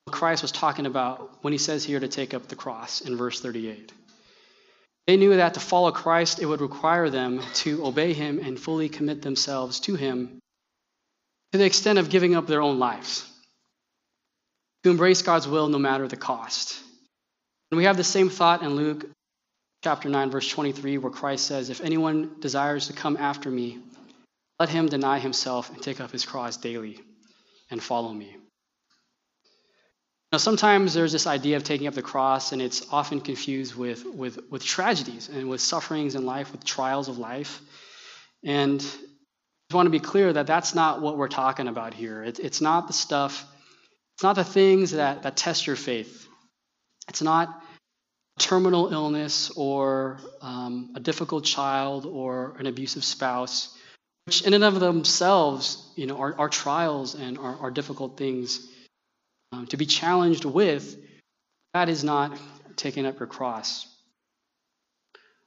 what 0.05 0.15
Christ 0.15 0.43
was 0.43 0.53
talking 0.53 0.87
about 0.87 1.43
when 1.43 1.53
he 1.53 1.59
says 1.59 1.85
here 1.85 1.99
to 1.99 2.09
take 2.09 2.35
up 2.35 2.47
the 2.47 2.57
cross 2.57 3.01
in 3.01 3.17
verse 3.17 3.41
38. 3.41 3.93
They 5.07 5.17
knew 5.17 5.35
that 5.37 5.55
to 5.55 5.61
follow 5.61 5.91
Christ, 5.91 6.39
it 6.39 6.47
would 6.47 6.61
require 6.61 7.09
them 7.09 7.41
to 7.55 7.87
obey 7.87 8.13
him 8.13 8.39
and 8.39 8.61
fully 8.61 8.91
commit 8.91 9.23
themselves 9.23 9.81
to 9.81 9.95
him 9.95 10.39
to 11.53 11.59
the 11.59 11.65
extent 11.65 11.99
of 11.99 12.11
giving 12.11 12.35
up 12.35 12.47
their 12.47 12.61
own 12.61 12.79
lives, 12.79 13.27
to 14.85 14.91
embrace 14.91 15.23
God's 15.23 15.49
will 15.49 15.69
no 15.69 15.79
matter 15.79 16.07
the 16.07 16.17
cost. 16.17 16.79
And 17.71 17.79
we 17.79 17.85
have 17.85 17.97
the 17.97 18.05
same 18.05 18.31
thought 18.31 18.63
in 18.63 18.77
Luke 18.77 19.05
chapter 19.85 20.09
9, 20.09 20.31
verse 20.31 20.49
23, 20.49 20.99
where 20.99 21.13
Christ 21.13 21.47
says, 21.47 21.71
If 21.71 21.81
anyone 21.81 22.41
desires 22.41 22.87
to 22.87 22.93
come 22.93 23.17
after 23.17 23.51
me, 23.51 23.79
let 24.59 24.69
him 24.69 24.87
deny 24.87 25.19
himself 25.19 25.71
and 25.71 25.83
take 25.83 26.01
up 26.01 26.11
his 26.11 26.25
cross 26.25 26.57
daily 26.57 26.99
and 27.71 27.83
follow 27.83 28.13
me. 28.13 28.37
Now, 30.33 30.39
sometimes 30.39 30.93
there's 30.93 31.13
this 31.13 31.27
idea 31.27 31.57
of 31.57 31.65
taking 31.65 31.87
up 31.87 31.95
the 31.95 32.03
cross, 32.03 32.53
and 32.53 32.61
it's 32.61 32.87
often 32.93 33.21
confused 33.21 33.75
with, 33.75 34.05
with, 34.05 34.39
with 34.51 34.63
tragedies 34.63 35.29
and 35.29 35.49
with 35.49 35.61
sufferings 35.61 36.15
in 36.15 36.27
life, 36.27 36.53
with 36.53 36.65
trials 36.65 37.09
of 37.09 37.19
life. 37.19 37.61
And 38.45 38.85
I 39.71 39.77
want 39.77 39.87
to 39.87 39.91
be 39.91 40.01
clear 40.01 40.31
that 40.33 40.47
that's 40.47 40.75
not 40.75 41.01
what 41.01 41.17
we're 41.17 41.29
talking 41.29 41.67
about 41.67 41.95
here. 41.95 42.23
It, 42.23 42.41
it's 42.41 42.61
not 42.61 42.89
the 42.89 42.93
stuff, 42.93 43.47
it's 44.17 44.23
not 44.23 44.37
the 44.37 44.45
things 44.45 44.91
that, 44.91 45.23
that 45.23 45.37
test 45.37 45.67
your 45.67 45.77
faith. 45.77 46.28
It's 47.09 47.23
not 47.23 47.63
terminal 48.39 48.93
illness 48.93 49.51
or 49.57 50.21
um, 50.41 50.93
a 50.95 51.01
difficult 51.01 51.45
child 51.45 52.07
or 52.07 52.55
an 52.59 52.67
abusive 52.67 53.05
spouse, 53.05 53.77
which 54.27 54.43
in 54.43 54.55
and 54.55 54.65
of 54.65 54.79
themselves, 54.79 55.93
you 55.97 56.07
know, 56.07 56.19
are, 56.19 56.35
are 56.39 56.49
trials 56.49 57.15
and 57.15 57.39
are, 57.39 57.57
are 57.59 57.71
difficult 57.71 58.17
things 58.17 58.67
um, 59.53 59.67
to 59.67 59.77
be 59.77 59.87
challenged 59.87 60.45
with, 60.45 60.97
that 61.75 61.89
is 61.89 62.05
not 62.05 62.39
taking 62.77 63.07
up 63.07 63.19
your 63.19 63.27
cross. 63.27 63.87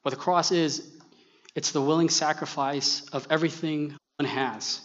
What 0.01 0.11
the 0.11 0.17
cross 0.17 0.51
is, 0.51 0.87
it's 1.55 1.71
the 1.71 1.81
willing 1.81 2.09
sacrifice 2.09 3.07
of 3.13 3.27
everything 3.29 3.95
one 4.17 4.27
has, 4.27 4.81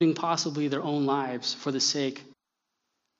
including 0.00 0.20
possibly 0.20 0.68
their 0.68 0.82
own 0.82 1.06
lives 1.06 1.54
for 1.54 1.70
the 1.70 1.80
sake 1.80 2.20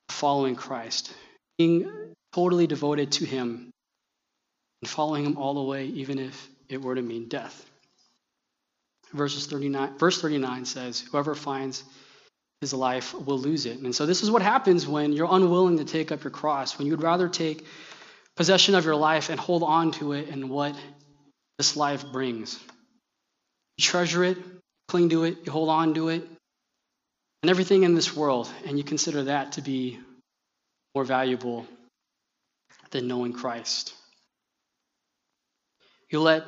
of 0.08 0.14
following 0.14 0.56
Christ, 0.56 1.12
being 1.58 1.90
totally 2.36 2.66
devoted 2.66 3.12
to 3.12 3.24
Him 3.24 3.70
and 4.82 4.90
following 4.90 5.24
Him 5.24 5.38
all 5.38 5.54
the 5.54 5.62
way, 5.62 5.86
even 5.86 6.18
if 6.18 6.48
it 6.68 6.82
were 6.82 6.94
to 6.94 7.00
mean 7.00 7.28
death. 7.28 7.64
Verses 9.14 9.46
39, 9.46 9.96
verse 9.96 10.20
39 10.20 10.66
says, 10.66 11.00
Whoever 11.00 11.34
finds 11.34 11.82
his 12.60 12.74
life 12.74 13.14
will 13.14 13.38
lose 13.38 13.64
it. 13.64 13.78
And 13.78 13.94
so 13.94 14.04
this 14.04 14.22
is 14.22 14.30
what 14.30 14.42
happens 14.42 14.86
when 14.86 15.12
you're 15.12 15.28
unwilling 15.30 15.78
to 15.78 15.84
take 15.84 16.12
up 16.12 16.24
your 16.24 16.30
cross, 16.30 16.78
when 16.78 16.86
you'd 16.86 17.02
rather 17.02 17.28
take 17.28 17.64
possession 18.34 18.74
of 18.74 18.84
your 18.84 18.96
life 18.96 19.30
and 19.30 19.40
hold 19.40 19.62
on 19.62 19.92
to 19.92 20.12
it 20.12 20.28
and 20.28 20.50
what 20.50 20.76
this 21.56 21.74
life 21.74 22.04
brings. 22.12 22.58
You 23.78 23.82
treasure 23.82 24.24
it, 24.24 24.36
cling 24.88 25.08
to 25.10 25.24
it, 25.24 25.38
you 25.46 25.52
hold 25.52 25.70
on 25.70 25.94
to 25.94 26.10
it, 26.10 26.26
and 27.42 27.50
everything 27.50 27.82
in 27.82 27.94
this 27.94 28.14
world, 28.14 28.50
and 28.66 28.76
you 28.76 28.84
consider 28.84 29.24
that 29.24 29.52
to 29.52 29.62
be 29.62 29.98
more 30.94 31.04
valuable 31.04 31.66
than 32.90 33.08
knowing 33.08 33.32
Christ. 33.32 33.94
You 36.10 36.20
let 36.20 36.44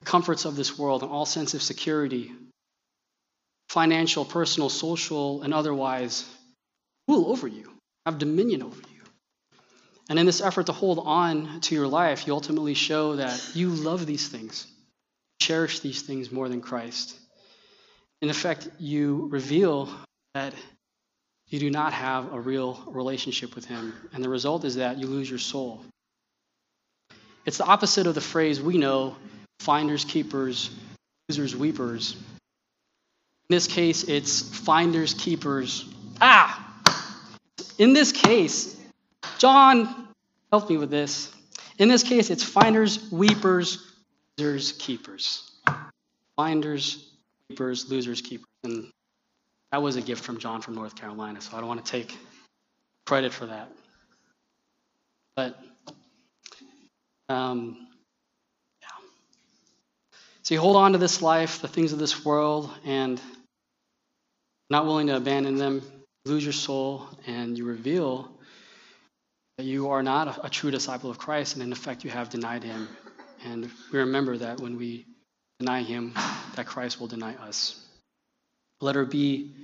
the 0.00 0.06
comforts 0.06 0.44
of 0.44 0.56
this 0.56 0.78
world 0.78 1.02
and 1.02 1.10
all 1.10 1.26
sense 1.26 1.54
of 1.54 1.62
security 1.62 2.32
financial, 3.68 4.24
personal, 4.24 4.70
social, 4.70 5.42
and 5.42 5.52
otherwise, 5.52 6.24
rule 7.06 7.30
over 7.30 7.46
you, 7.46 7.70
have 8.06 8.18
dominion 8.18 8.62
over 8.62 8.76
you. 8.76 9.02
And 10.08 10.18
in 10.18 10.24
this 10.24 10.40
effort 10.40 10.66
to 10.66 10.72
hold 10.72 11.00
on 11.04 11.60
to 11.62 11.74
your 11.74 11.86
life, 11.86 12.26
you 12.26 12.32
ultimately 12.32 12.74
show 12.74 13.16
that 13.16 13.50
you 13.54 13.68
love 13.68 14.06
these 14.06 14.26
things, 14.26 14.66
cherish 15.40 15.80
these 15.80 16.00
things 16.00 16.32
more 16.32 16.48
than 16.48 16.62
Christ. 16.62 17.14
In 18.22 18.30
effect, 18.30 18.68
you 18.78 19.28
reveal 19.30 19.90
that 20.34 20.54
you 21.50 21.58
do 21.58 21.70
not 21.70 21.92
have 21.92 22.32
a 22.32 22.40
real 22.40 22.82
relationship 22.86 23.54
with 23.54 23.64
Him. 23.64 23.94
And 24.12 24.22
the 24.22 24.28
result 24.28 24.64
is 24.64 24.76
that 24.76 24.98
you 24.98 25.06
lose 25.06 25.28
your 25.28 25.38
soul. 25.38 25.84
It's 27.46 27.58
the 27.58 27.64
opposite 27.64 28.06
of 28.06 28.14
the 28.14 28.20
phrase 28.20 28.60
we 28.60 28.76
know 28.76 29.16
finders, 29.60 30.04
keepers, 30.04 30.70
losers, 31.28 31.56
weepers. 31.56 32.12
In 32.12 33.54
this 33.54 33.66
case, 33.66 34.04
it's 34.04 34.42
finders, 34.58 35.14
keepers. 35.14 35.86
Ah! 36.20 36.64
In 37.78 37.94
this 37.94 38.12
case, 38.12 38.76
John 39.38 40.08
help 40.50 40.68
me 40.68 40.76
with 40.76 40.90
this. 40.90 41.32
In 41.78 41.88
this 41.88 42.02
case, 42.02 42.28
it's 42.28 42.42
finders, 42.42 43.10
weepers, 43.10 43.92
losers, 44.36 44.72
keepers. 44.72 45.50
Finders, 46.36 47.08
weepers, 47.48 47.90
losers, 47.90 48.20
keepers. 48.20 48.46
And 48.64 48.90
that 49.72 49.82
was 49.82 49.96
a 49.96 50.02
gift 50.02 50.24
from 50.24 50.38
John 50.38 50.62
from 50.62 50.74
North 50.74 50.94
Carolina, 50.96 51.40
so 51.40 51.56
I 51.56 51.60
don't 51.60 51.68
want 51.68 51.84
to 51.84 51.90
take 51.90 52.16
credit 53.06 53.32
for 53.32 53.46
that. 53.46 53.70
But, 55.36 55.58
um, 57.28 57.86
yeah. 58.82 58.88
So 60.42 60.54
you 60.54 60.60
hold 60.60 60.76
on 60.76 60.92
to 60.92 60.98
this 60.98 61.22
life, 61.22 61.60
the 61.60 61.68
things 61.68 61.92
of 61.92 61.98
this 61.98 62.24
world, 62.24 62.70
and 62.84 63.20
not 64.70 64.86
willing 64.86 65.06
to 65.08 65.16
abandon 65.16 65.56
them, 65.56 65.82
lose 66.24 66.44
your 66.44 66.52
soul, 66.52 67.06
and 67.26 67.56
you 67.56 67.64
reveal 67.64 68.30
that 69.58 69.64
you 69.64 69.90
are 69.90 70.02
not 70.02 70.38
a, 70.38 70.46
a 70.46 70.50
true 70.50 70.70
disciple 70.70 71.10
of 71.10 71.18
Christ, 71.18 71.54
and 71.54 71.62
in 71.62 71.72
effect, 71.72 72.04
you 72.04 72.10
have 72.10 72.30
denied 72.30 72.62
him. 72.62 72.88
And 73.44 73.70
we 73.92 74.00
remember 74.00 74.36
that 74.38 74.60
when 74.60 74.76
we 74.76 75.06
deny 75.58 75.82
him, 75.82 76.14
that 76.56 76.66
Christ 76.66 77.00
will 77.00 77.06
deny 77.06 77.34
us. 77.36 77.84
Letter 78.80 79.04
B 79.04 79.54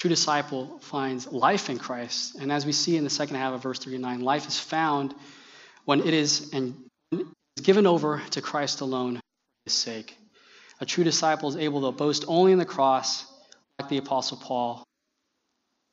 true 0.00 0.08
disciple 0.08 0.78
finds 0.80 1.30
life 1.30 1.68
in 1.68 1.78
Christ. 1.78 2.34
And 2.36 2.50
as 2.50 2.64
we 2.64 2.72
see 2.72 2.96
in 2.96 3.04
the 3.04 3.10
second 3.10 3.36
half 3.36 3.52
of 3.52 3.62
verse 3.62 3.78
39, 3.78 4.20
life 4.20 4.48
is 4.48 4.58
found 4.58 5.14
when 5.84 6.00
it 6.00 6.14
is 6.14 6.52
and 6.54 6.74
is 7.12 7.26
given 7.62 7.86
over 7.86 8.22
to 8.30 8.40
Christ 8.40 8.80
alone 8.80 9.16
for 9.16 9.20
his 9.66 9.74
sake. 9.74 10.16
A 10.80 10.86
true 10.86 11.04
disciple 11.04 11.50
is 11.50 11.56
able 11.56 11.82
to 11.82 11.96
boast 11.96 12.24
only 12.28 12.52
in 12.52 12.58
the 12.58 12.64
cross, 12.64 13.26
like 13.78 13.90
the 13.90 13.98
Apostle 13.98 14.38
Paul, 14.38 14.82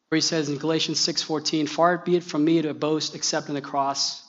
where 0.07 0.17
he 0.17 0.21
says 0.21 0.47
in 0.47 0.57
Galatians 0.57 0.99
6:14, 0.99 1.67
"Far 1.67 1.97
be 1.97 2.15
it 2.15 2.23
from 2.23 2.45
me 2.45 2.61
to 2.61 2.73
boast 2.73 3.13
except 3.13 3.49
in 3.49 3.55
the 3.55 3.61
cross 3.61 4.23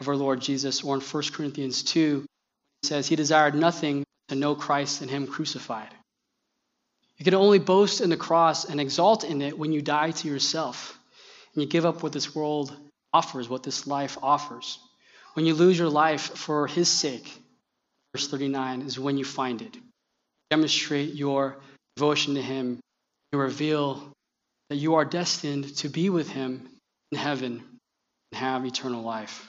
of 0.00 0.08
our 0.08 0.16
Lord 0.16 0.40
Jesus." 0.40 0.82
Or 0.82 0.94
in 0.94 1.02
1 1.02 1.34
Corinthians 1.34 1.82
2, 1.82 2.24
he 2.80 2.88
says, 2.88 3.06
"He 3.06 3.16
desired 3.16 3.54
nothing 3.54 4.04
to 4.28 4.34
know 4.34 4.54
Christ 4.54 5.00
and 5.00 5.10
Him 5.10 5.26
crucified." 5.26 5.94
You 7.16 7.24
can 7.24 7.34
only 7.34 7.58
boast 7.58 8.00
in 8.00 8.10
the 8.10 8.16
cross 8.16 8.64
and 8.64 8.80
exalt 8.80 9.24
in 9.24 9.40
it 9.42 9.58
when 9.58 9.72
you 9.72 9.82
die 9.82 10.10
to 10.10 10.28
yourself 10.28 10.98
and 11.54 11.62
you 11.62 11.68
give 11.68 11.86
up 11.86 12.02
what 12.02 12.12
this 12.12 12.34
world 12.34 12.76
offers, 13.12 13.48
what 13.48 13.62
this 13.62 13.86
life 13.86 14.18
offers. 14.20 14.78
When 15.34 15.46
you 15.46 15.54
lose 15.54 15.78
your 15.78 15.88
life 15.88 16.36
for 16.36 16.66
His 16.66 16.88
sake 16.88 17.40
verse 18.14 18.28
39 18.28 18.82
is 18.82 18.98
when 18.98 19.18
you 19.18 19.24
find 19.24 19.60
it. 19.60 19.76
Demonstrate 20.50 21.14
your 21.14 21.56
devotion 21.96 22.34
to 22.34 22.42
Him. 22.42 22.78
You 23.32 23.40
reveal 23.40 24.12
that 24.70 24.76
you 24.76 24.94
are 24.94 25.04
destined 25.04 25.76
to 25.78 25.88
be 25.88 26.10
with 26.10 26.30
Him 26.30 26.68
in 27.10 27.18
heaven 27.18 27.62
and 28.30 28.40
have 28.40 28.64
eternal 28.64 29.02
life. 29.02 29.48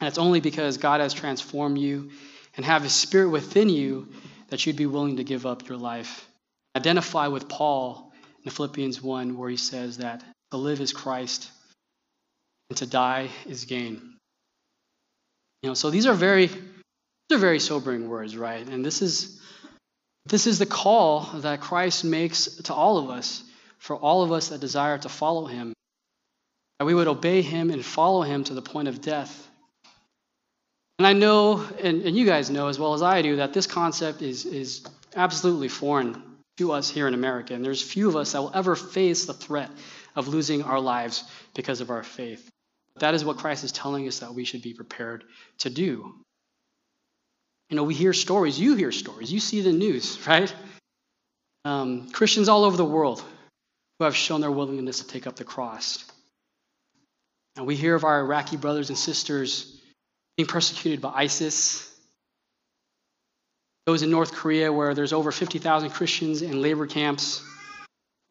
And 0.00 0.06
it's 0.06 0.18
only 0.18 0.40
because 0.40 0.78
God 0.78 1.00
has 1.00 1.12
transformed 1.12 1.78
you 1.78 2.10
and 2.56 2.64
have 2.64 2.82
His 2.82 2.92
Spirit 2.92 3.30
within 3.30 3.68
you 3.68 4.08
that 4.48 4.64
you'd 4.64 4.76
be 4.76 4.86
willing 4.86 5.16
to 5.16 5.24
give 5.24 5.46
up 5.46 5.68
your 5.68 5.78
life. 5.78 6.28
Identify 6.76 7.28
with 7.28 7.48
Paul 7.48 8.12
in 8.44 8.50
Philippians 8.50 9.02
1, 9.02 9.38
where 9.38 9.50
he 9.50 9.56
says 9.56 9.98
that 9.98 10.22
to 10.50 10.56
live 10.56 10.80
is 10.80 10.92
Christ 10.92 11.50
and 12.70 12.78
to 12.78 12.86
die 12.86 13.28
is 13.46 13.64
gain. 13.64 14.16
You 15.62 15.70
know, 15.70 15.74
so 15.74 15.90
these 15.90 16.06
are 16.06 16.14
very 16.14 16.46
these 16.46 17.38
are 17.38 17.38
very 17.38 17.60
sobering 17.60 18.08
words, 18.08 18.36
right? 18.36 18.66
And 18.66 18.84
this 18.84 19.00
is 19.02 19.40
this 20.26 20.46
is 20.46 20.58
the 20.58 20.66
call 20.66 21.20
that 21.36 21.60
Christ 21.60 22.04
makes 22.04 22.46
to 22.64 22.74
all 22.74 22.98
of 22.98 23.10
us, 23.10 23.42
for 23.78 23.96
all 23.96 24.22
of 24.22 24.32
us 24.32 24.48
that 24.48 24.60
desire 24.60 24.98
to 24.98 25.08
follow 25.08 25.46
him. 25.46 25.72
That 26.78 26.86
we 26.86 26.94
would 26.94 27.08
obey 27.08 27.42
him 27.42 27.70
and 27.70 27.84
follow 27.84 28.22
him 28.22 28.44
to 28.44 28.54
the 28.54 28.62
point 28.62 28.88
of 28.88 29.00
death. 29.00 29.48
And 30.98 31.06
I 31.06 31.12
know, 31.12 31.64
and, 31.80 32.02
and 32.02 32.16
you 32.16 32.24
guys 32.24 32.50
know 32.50 32.68
as 32.68 32.78
well 32.78 32.94
as 32.94 33.02
I 33.02 33.22
do, 33.22 33.36
that 33.36 33.52
this 33.52 33.66
concept 33.66 34.22
is, 34.22 34.46
is 34.46 34.84
absolutely 35.16 35.68
foreign 35.68 36.22
to 36.58 36.72
us 36.72 36.88
here 36.88 37.08
in 37.08 37.14
America. 37.14 37.54
And 37.54 37.64
there's 37.64 37.82
few 37.82 38.08
of 38.08 38.16
us 38.16 38.32
that 38.32 38.40
will 38.40 38.52
ever 38.54 38.76
face 38.76 39.24
the 39.24 39.34
threat 39.34 39.70
of 40.14 40.28
losing 40.28 40.62
our 40.62 40.78
lives 40.78 41.24
because 41.54 41.80
of 41.80 41.90
our 41.90 42.04
faith. 42.04 42.48
That 43.00 43.14
is 43.14 43.24
what 43.24 43.38
Christ 43.38 43.64
is 43.64 43.72
telling 43.72 44.06
us 44.06 44.20
that 44.20 44.34
we 44.34 44.44
should 44.44 44.62
be 44.62 44.72
prepared 44.72 45.24
to 45.58 45.70
do. 45.70 46.14
You 47.70 47.76
know, 47.76 47.82
we 47.82 47.94
hear 47.94 48.12
stories, 48.12 48.60
you 48.60 48.76
hear 48.76 48.92
stories, 48.92 49.32
you 49.32 49.40
see 49.40 49.62
the 49.62 49.72
news, 49.72 50.18
right? 50.26 50.54
Um, 51.64 52.10
Christians 52.10 52.48
all 52.48 52.64
over 52.64 52.76
the 52.76 52.84
world 52.84 53.24
who 53.98 54.04
have 54.04 54.14
shown 54.14 54.40
their 54.40 54.50
willingness 54.50 55.00
to 55.00 55.06
take 55.08 55.26
up 55.26 55.34
the 55.34 55.44
cross. 55.44 56.04
And 57.56 57.66
we 57.66 57.74
hear 57.74 57.96
of 57.96 58.04
our 58.04 58.20
Iraqi 58.20 58.56
brothers 58.56 58.90
and 58.90 58.98
sisters 58.98 59.80
being 60.36 60.46
persecuted 60.46 61.00
by 61.00 61.12
ISIS. 61.14 61.90
Those 63.86 64.02
in 64.02 64.10
North 64.10 64.32
Korea, 64.32 64.72
where 64.72 64.94
there's 64.94 65.12
over 65.12 65.30
50,000 65.30 65.90
Christians 65.90 66.42
in 66.42 66.62
labor 66.62 66.86
camps, 66.86 67.42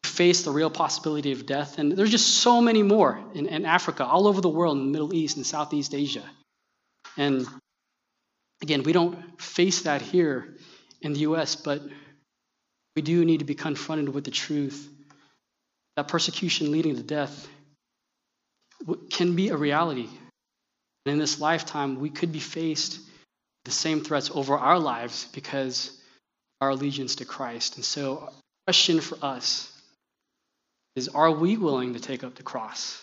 face 0.04 0.42
the 0.42 0.50
real 0.50 0.70
possibility 0.70 1.32
of 1.32 1.46
death. 1.46 1.78
And 1.78 1.92
there's 1.92 2.10
just 2.10 2.28
so 2.38 2.60
many 2.60 2.82
more 2.82 3.22
in, 3.34 3.46
in 3.46 3.64
Africa, 3.64 4.04
all 4.04 4.26
over 4.26 4.40
the 4.40 4.48
world, 4.48 4.76
in 4.78 4.84
the 4.86 4.90
Middle 4.90 5.14
East 5.14 5.36
and 5.36 5.46
Southeast 5.46 5.94
Asia. 5.94 6.24
And 7.16 7.46
Again, 8.64 8.82
we 8.82 8.92
don't 8.92 9.40
face 9.40 9.82
that 9.82 10.00
here 10.00 10.56
in 11.02 11.12
the 11.12 11.20
U.S., 11.20 11.54
but 11.54 11.82
we 12.96 13.02
do 13.02 13.22
need 13.22 13.40
to 13.40 13.44
be 13.44 13.54
confronted 13.54 14.08
with 14.08 14.24
the 14.24 14.30
truth 14.30 14.88
that 15.96 16.08
persecution 16.08 16.72
leading 16.72 16.96
to 16.96 17.02
death 17.02 17.46
can 19.10 19.36
be 19.36 19.50
a 19.50 19.56
reality. 19.58 20.08
And 21.04 21.12
in 21.12 21.18
this 21.18 21.40
lifetime, 21.40 22.00
we 22.00 22.10
could 22.10 22.32
be 22.32 22.40
faced 22.40 22.98
the 23.64 23.70
same 23.70 24.02
threats 24.02 24.30
over 24.32 24.56
our 24.56 24.78
lives 24.78 25.26
because 25.32 25.98
our 26.60 26.70
allegiance 26.70 27.16
to 27.16 27.24
Christ. 27.24 27.76
And 27.76 27.84
so, 27.84 28.30
question 28.66 29.00
for 29.00 29.18
us 29.22 29.70
is 30.96 31.08
are 31.08 31.30
we 31.30 31.56
willing 31.56 31.94
to 31.94 32.00
take 32.00 32.24
up 32.24 32.34
the 32.34 32.42
cross? 32.42 33.02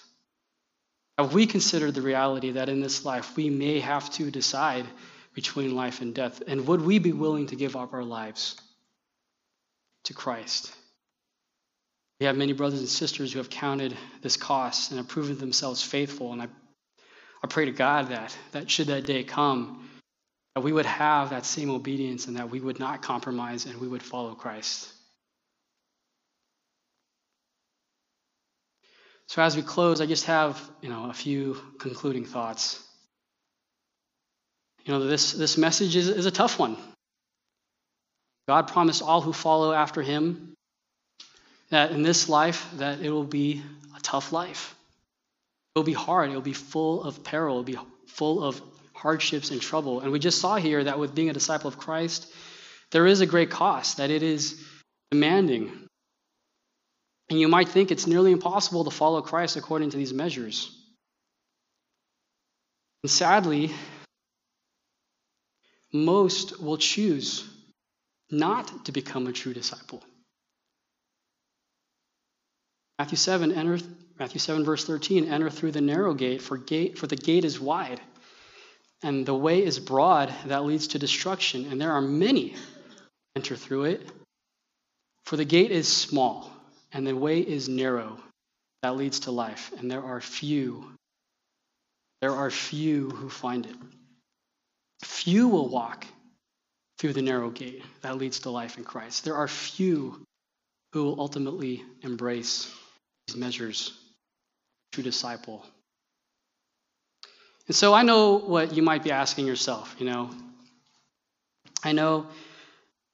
Have 1.17 1.33
we 1.33 1.45
considered 1.45 1.93
the 1.93 2.01
reality 2.01 2.51
that 2.51 2.69
in 2.69 2.81
this 2.81 3.05
life 3.05 3.35
we 3.35 3.49
may 3.49 3.79
have 3.79 4.09
to 4.11 4.31
decide 4.31 4.85
between 5.33 5.75
life 5.75 6.01
and 6.01 6.15
death? 6.15 6.41
And 6.47 6.65
would 6.67 6.81
we 6.81 6.99
be 6.99 7.11
willing 7.11 7.47
to 7.47 7.55
give 7.55 7.75
up 7.75 7.93
our 7.93 8.03
lives 8.03 8.55
to 10.05 10.13
Christ? 10.13 10.73
We 12.19 12.25
have 12.27 12.37
many 12.37 12.53
brothers 12.53 12.79
and 12.79 12.89
sisters 12.89 13.33
who 13.33 13.39
have 13.39 13.49
counted 13.49 13.97
this 14.21 14.37
cost 14.37 14.91
and 14.91 14.99
have 14.99 15.07
proven 15.07 15.37
themselves 15.37 15.83
faithful. 15.83 16.33
And 16.33 16.43
I, 16.43 16.47
I 17.43 17.47
pray 17.47 17.65
to 17.65 17.71
God 17.71 18.09
that, 18.09 18.37
that 18.51 18.69
should 18.69 18.87
that 18.87 19.05
day 19.05 19.23
come, 19.23 19.89
that 20.55 20.61
we 20.61 20.71
would 20.71 20.85
have 20.85 21.31
that 21.31 21.45
same 21.45 21.69
obedience 21.69 22.27
and 22.27 22.37
that 22.37 22.49
we 22.49 22.59
would 22.59 22.79
not 22.79 23.01
compromise 23.01 23.65
and 23.65 23.79
we 23.79 23.87
would 23.87 24.03
follow 24.03 24.35
Christ. 24.35 24.91
So 29.27 29.41
as 29.41 29.55
we 29.55 29.61
close, 29.61 30.01
I 30.01 30.05
just 30.07 30.25
have, 30.25 30.61
you 30.81 30.89
know, 30.89 31.09
a 31.09 31.13
few 31.13 31.57
concluding 31.79 32.25
thoughts. 32.25 32.85
You 34.83 34.93
know, 34.93 35.07
this, 35.07 35.31
this 35.31 35.57
message 35.57 35.95
is, 35.95 36.09
is 36.09 36.25
a 36.25 36.31
tough 36.31 36.59
one. 36.59 36.75
God 38.47 38.67
promised 38.67 39.01
all 39.01 39.21
who 39.21 39.31
follow 39.31 39.71
after 39.71 40.01
him 40.01 40.53
that 41.69 41.91
in 41.91 42.03
this 42.03 42.27
life 42.27 42.69
that 42.75 42.99
it 42.99 43.09
will 43.09 43.23
be 43.23 43.63
a 43.95 44.01
tough 44.01 44.33
life. 44.33 44.75
It 45.73 45.79
will 45.79 45.83
be 45.83 45.93
hard. 45.93 46.29
It 46.29 46.33
will 46.33 46.41
be 46.41 46.53
full 46.53 47.03
of 47.03 47.23
peril. 47.23 47.55
It 47.55 47.57
will 47.57 47.63
be 47.63 47.79
full 48.07 48.43
of 48.43 48.61
hardships 48.93 49.51
and 49.51 49.61
trouble. 49.61 50.01
And 50.01 50.11
we 50.11 50.19
just 50.19 50.39
saw 50.39 50.57
here 50.57 50.83
that 50.83 50.99
with 50.99 51.15
being 51.15 51.29
a 51.29 51.33
disciple 51.33 51.67
of 51.67 51.77
Christ, 51.77 52.31
there 52.91 53.07
is 53.07 53.21
a 53.21 53.25
great 53.25 53.49
cost, 53.49 53.97
that 53.97 54.11
it 54.11 54.21
is 54.21 54.61
demanding. 55.11 55.71
And 57.29 57.39
you 57.39 57.47
might 57.47 57.69
think 57.69 57.91
it's 57.91 58.05
nearly 58.05 58.31
impossible 58.31 58.83
to 58.83 58.91
follow 58.91 59.21
Christ 59.21 59.55
according 59.55 59.91
to 59.91 59.97
these 59.97 60.13
measures. 60.13 60.77
And 63.03 63.09
sadly, 63.09 63.71
most 65.93 66.61
will 66.61 66.77
choose 66.77 67.47
not 68.29 68.85
to 68.85 68.91
become 68.91 69.27
a 69.27 69.31
true 69.31 69.53
disciple. 69.53 70.03
Matthew 72.99 73.17
7, 73.17 73.51
enter, 73.53 73.79
Matthew 74.21 74.37
7, 74.37 74.63
verse 74.63 74.85
13, 74.85 75.33
enter 75.33 75.49
through 75.49 75.71
the 75.71 75.81
narrow 75.81 76.13
gate, 76.13 76.43
for 76.43 76.55
gate, 76.55 76.95
for 76.95 77.07
the 77.07 77.15
gate 77.15 77.43
is 77.43 77.59
wide, 77.59 77.99
and 79.01 79.25
the 79.25 79.33
way 79.33 79.65
is 79.65 79.79
broad 79.79 80.31
that 80.45 80.63
leads 80.63 80.89
to 80.89 80.99
destruction, 80.99 81.65
and 81.71 81.81
there 81.81 81.91
are 81.91 82.01
many 82.01 82.53
enter 83.35 83.55
through 83.55 83.85
it. 83.85 84.07
For 85.25 85.37
the 85.37 85.43
gate 85.43 85.71
is 85.71 85.87
small, 85.87 86.51
and 86.93 87.07
the 87.07 87.15
way 87.15 87.39
is 87.39 87.67
narrow 87.67 88.19
that 88.83 88.95
leads 88.95 89.21
to 89.21 89.31
life, 89.31 89.73
and 89.79 89.89
there 89.89 90.03
are 90.03 90.21
few. 90.21 90.85
There 92.21 92.35
are 92.35 92.51
few 92.51 93.09
who 93.09 93.27
find 93.27 93.65
it. 93.65 93.75
Few 95.03 95.47
will 95.47 95.67
walk 95.67 96.05
through 96.99 97.13
the 97.13 97.23
narrow 97.23 97.49
gate 97.49 97.81
that 98.01 98.19
leads 98.19 98.41
to 98.41 98.51
life 98.51 98.77
in 98.77 98.83
Christ. 98.83 99.23
There 99.23 99.35
are 99.35 99.47
few 99.47 100.23
who 100.93 101.05
will 101.05 101.19
ultimately 101.19 101.81
embrace 102.03 102.71
these 103.25 103.35
measures 103.35 103.97
true 104.91 105.03
disciple. 105.03 105.65
And 107.67 107.75
so 107.75 107.93
I 107.93 108.03
know 108.03 108.37
what 108.37 108.75
you 108.75 108.83
might 108.83 109.03
be 109.03 109.11
asking 109.11 109.47
yourself, 109.47 109.95
you 109.99 110.05
know. 110.05 110.29
I 111.83 111.93
know 111.93 112.27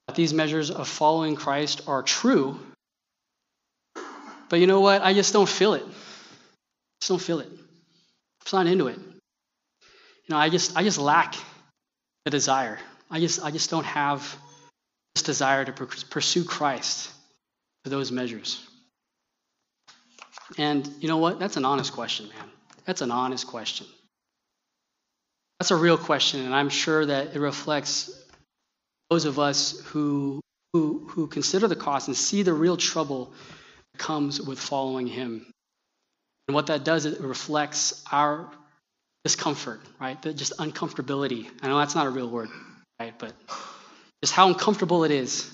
that 0.06 0.16
these 0.16 0.34
measures 0.34 0.70
of 0.70 0.88
following 0.88 1.36
Christ 1.36 1.82
are 1.86 2.02
true, 2.02 2.58
but 4.48 4.58
you 4.58 4.66
know 4.66 4.80
what? 4.80 5.02
I 5.02 5.14
just 5.14 5.32
don't 5.32 5.48
feel 5.48 5.74
it. 5.74 5.84
I 5.84 7.00
just 7.00 7.08
don't 7.08 7.22
feel 7.22 7.40
it. 7.40 7.48
I'm 7.48 7.58
just 8.42 8.52
not 8.52 8.66
into 8.66 8.88
it. 8.88 8.98
You 8.98 10.30
know, 10.30 10.36
I 10.36 10.48
just 10.48 10.76
I 10.76 10.82
just 10.82 10.98
lack 10.98 11.36
the 12.24 12.30
desire. 12.30 12.78
I 13.10 13.20
just 13.20 13.42
I 13.42 13.50
just 13.50 13.70
don't 13.70 13.86
have 13.86 14.36
this 15.14 15.22
desire 15.22 15.64
to 15.64 15.72
pursue 15.72 16.44
Christ 16.44 17.10
for 17.84 17.90
those 17.90 18.10
measures. 18.12 18.67
And 20.56 20.88
you 21.00 21.08
know 21.08 21.18
what? 21.18 21.38
That's 21.38 21.56
an 21.56 21.64
honest 21.64 21.92
question, 21.92 22.28
man. 22.28 22.48
That's 22.84 23.02
an 23.02 23.10
honest 23.10 23.46
question. 23.46 23.86
That's 25.60 25.70
a 25.72 25.76
real 25.76 25.98
question, 25.98 26.44
and 26.44 26.54
I'm 26.54 26.68
sure 26.68 27.04
that 27.04 27.34
it 27.34 27.40
reflects 27.40 28.10
those 29.10 29.24
of 29.24 29.38
us 29.38 29.80
who, 29.86 30.40
who, 30.72 31.08
who 31.10 31.26
consider 31.26 31.66
the 31.66 31.76
cost 31.76 32.08
and 32.08 32.16
see 32.16 32.42
the 32.42 32.52
real 32.52 32.76
trouble 32.76 33.32
that 33.92 33.98
comes 33.98 34.40
with 34.40 34.58
following 34.58 35.06
Him. 35.06 35.46
And 36.46 36.54
what 36.54 36.68
that 36.68 36.84
does, 36.84 37.06
it 37.06 37.20
reflects 37.20 38.04
our 38.12 38.48
discomfort, 39.24 39.80
right? 40.00 40.20
The, 40.22 40.32
just 40.32 40.56
uncomfortability. 40.58 41.50
I 41.60 41.68
know 41.68 41.78
that's 41.78 41.94
not 41.94 42.06
a 42.06 42.10
real 42.10 42.30
word, 42.30 42.48
right? 43.00 43.12
But 43.18 43.32
just 44.22 44.32
how 44.32 44.48
uncomfortable 44.48 45.04
it 45.04 45.10
is 45.10 45.52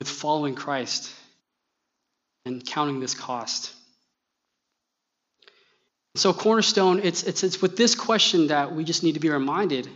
with 0.00 0.08
following 0.08 0.54
Christ 0.54 1.14
and 2.46 2.64
counting 2.64 2.98
this 2.98 3.14
cost. 3.14 3.72
So, 6.14 6.34
Cornerstone, 6.34 7.00
it's, 7.02 7.22
it's, 7.22 7.42
it's 7.42 7.62
with 7.62 7.76
this 7.76 7.94
question 7.94 8.48
that 8.48 8.74
we 8.74 8.84
just 8.84 9.02
need 9.02 9.14
to 9.14 9.20
be 9.20 9.30
reminded 9.30 9.88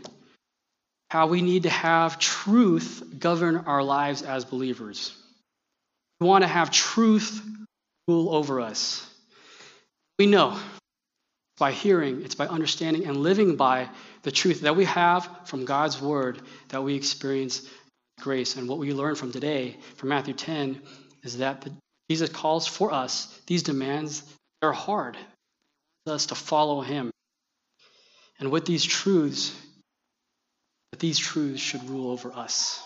how 1.11 1.27
we 1.27 1.43
need 1.43 1.65
to 1.65 1.71
have 1.71 2.19
truth 2.19 3.03
govern 3.19 3.57
our 3.59 3.83
lives 3.83 4.23
as 4.23 4.45
believers. 4.45 5.15
We 6.21 6.27
want 6.27 6.43
to 6.43 6.49
have 6.49 6.71
truth 6.71 7.43
rule 8.09 8.35
over 8.35 8.61
us. 8.61 9.07
We 10.19 10.27
know 10.27 10.59
by 11.59 11.73
hearing, 11.73 12.23
it's 12.23 12.35
by 12.35 12.47
understanding 12.47 13.07
and 13.07 13.19
living 13.19 13.57
by 13.57 13.89
the 14.23 14.31
truth 14.31 14.63
that 14.63 14.77
we 14.77 14.87
have 14.87 15.29
from 15.45 15.67
God's 15.67 16.01
word 16.01 16.41
that 16.69 16.83
we 16.83 16.95
experience 16.95 17.69
grace. 18.21 18.57
And 18.57 18.69
what 18.69 18.79
we 18.79 18.93
learn 18.95 19.15
from 19.15 19.33
today, 19.33 19.77
from 19.97 20.09
Matthew 20.09 20.35
10, 20.35 20.81
is 21.23 21.39
that 21.39 21.67
Jesus 22.11 22.31
calls 22.31 22.67
for 22.67 22.93
us 22.93 23.39
these 23.47 23.63
demands, 23.63 24.23
they're 24.61 24.73
hard 24.73 25.17
us 26.09 26.27
to 26.27 26.35
follow 26.35 26.81
him. 26.81 27.11
And 28.39 28.51
with 28.51 28.67
these 28.67 28.85
truths, 28.85 29.55
that 30.93 31.01
these 31.01 31.19
truths 31.19 31.61
should 31.61 31.89
rule 31.89 32.11
over 32.11 32.33
us. 32.33 32.83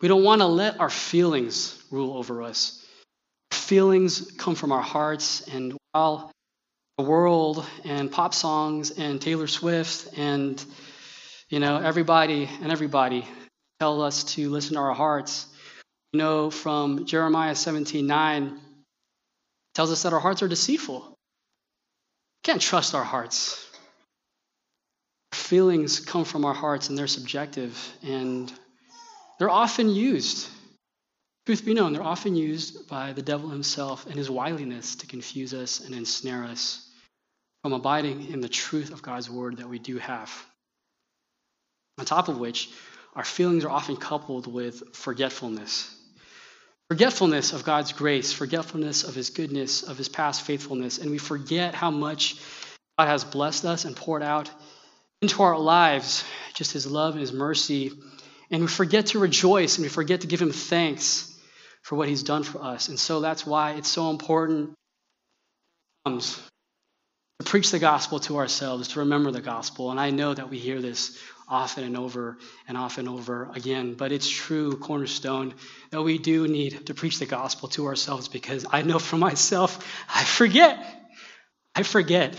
We 0.00 0.08
don't 0.08 0.24
want 0.24 0.42
to 0.42 0.46
let 0.46 0.80
our 0.80 0.90
feelings 0.90 1.82
rule 1.90 2.16
over 2.16 2.42
us. 2.42 2.84
Feelings 3.52 4.32
come 4.36 4.54
from 4.54 4.72
our 4.72 4.82
hearts, 4.82 5.46
and 5.48 5.76
while 5.92 6.30
the 6.98 7.04
world 7.04 7.64
and 7.84 8.12
pop 8.12 8.34
songs 8.34 8.90
and 8.90 9.20
Taylor 9.20 9.46
Swift 9.46 10.16
and 10.18 10.62
you 11.48 11.60
know 11.60 11.76
everybody 11.78 12.48
and 12.62 12.70
everybody 12.70 13.26
tell 13.80 14.02
us 14.02 14.24
to 14.34 14.50
listen 14.50 14.74
to 14.74 14.80
our 14.80 14.94
hearts, 14.94 15.46
you 16.12 16.18
know 16.18 16.50
from 16.50 17.06
Jeremiah 17.06 17.54
17:9 17.54 18.60
tells 19.74 19.90
us 19.90 20.02
that 20.02 20.12
our 20.12 20.20
hearts 20.20 20.42
are 20.42 20.48
deceitful 20.48 21.15
can't 22.46 22.62
trust 22.62 22.94
our 22.94 23.02
hearts. 23.02 23.60
Feelings 25.32 25.98
come 25.98 26.24
from 26.24 26.44
our 26.44 26.54
hearts 26.54 26.88
and 26.88 26.96
they're 26.96 27.08
subjective 27.08 27.76
and 28.04 28.52
they're 29.40 29.50
often 29.50 29.90
used. 29.90 30.48
Truth 31.44 31.64
be 31.64 31.74
known, 31.74 31.92
they're 31.92 32.04
often 32.04 32.36
used 32.36 32.88
by 32.88 33.12
the 33.12 33.22
devil 33.22 33.48
himself 33.48 34.06
and 34.06 34.14
his 34.14 34.30
wiliness 34.30 34.94
to 34.96 35.08
confuse 35.08 35.54
us 35.54 35.80
and 35.80 35.92
ensnare 35.92 36.44
us 36.44 36.88
from 37.62 37.72
abiding 37.72 38.30
in 38.30 38.40
the 38.40 38.48
truth 38.48 38.92
of 38.92 39.02
God's 39.02 39.28
word 39.28 39.56
that 39.56 39.68
we 39.68 39.80
do 39.80 39.98
have. 39.98 40.30
On 41.98 42.04
top 42.04 42.28
of 42.28 42.38
which, 42.38 42.70
our 43.16 43.24
feelings 43.24 43.64
are 43.64 43.70
often 43.70 43.96
coupled 43.96 44.46
with 44.46 44.94
forgetfulness. 44.94 45.92
Forgetfulness 46.90 47.52
of 47.52 47.64
God's 47.64 47.92
grace, 47.92 48.32
forgetfulness 48.32 49.02
of 49.02 49.14
his 49.14 49.30
goodness, 49.30 49.82
of 49.82 49.98
his 49.98 50.08
past 50.08 50.42
faithfulness, 50.42 50.98
and 50.98 51.10
we 51.10 51.18
forget 51.18 51.74
how 51.74 51.90
much 51.90 52.36
God 52.98 53.08
has 53.08 53.24
blessed 53.24 53.64
us 53.64 53.84
and 53.84 53.96
poured 53.96 54.22
out 54.22 54.50
into 55.20 55.42
our 55.42 55.58
lives, 55.58 56.24
just 56.54 56.72
his 56.72 56.86
love 56.86 57.14
and 57.14 57.20
his 57.20 57.32
mercy. 57.32 57.92
And 58.50 58.62
we 58.62 58.68
forget 58.68 59.06
to 59.06 59.18
rejoice 59.18 59.76
and 59.76 59.84
we 59.84 59.88
forget 59.88 60.20
to 60.20 60.26
give 60.28 60.40
him 60.40 60.52
thanks 60.52 61.36
for 61.82 61.96
what 61.96 62.08
he's 62.08 62.22
done 62.22 62.44
for 62.44 62.62
us. 62.62 62.88
And 62.88 62.98
so 62.98 63.20
that's 63.20 63.44
why 63.44 63.72
it's 63.72 63.88
so 63.88 64.10
important 64.10 64.74
to 66.06 66.20
preach 67.44 67.72
the 67.72 67.80
gospel 67.80 68.20
to 68.20 68.36
ourselves, 68.38 68.88
to 68.88 69.00
remember 69.00 69.32
the 69.32 69.40
gospel. 69.40 69.90
And 69.90 69.98
I 69.98 70.10
know 70.10 70.32
that 70.32 70.50
we 70.50 70.58
hear 70.58 70.80
this 70.80 71.18
often 71.48 71.84
and 71.84 71.96
over 71.96 72.38
and 72.68 72.76
often 72.76 73.08
over 73.08 73.50
again. 73.54 73.94
But 73.94 74.12
it's 74.12 74.28
true, 74.28 74.76
Cornerstone, 74.76 75.54
that 75.90 76.02
we 76.02 76.18
do 76.18 76.48
need 76.48 76.86
to 76.86 76.94
preach 76.94 77.18
the 77.18 77.26
gospel 77.26 77.68
to 77.70 77.86
ourselves 77.86 78.28
because 78.28 78.66
I 78.70 78.82
know 78.82 78.98
for 78.98 79.16
myself, 79.16 79.78
I 80.12 80.24
forget. 80.24 80.78
I 81.74 81.82
forget. 81.82 82.34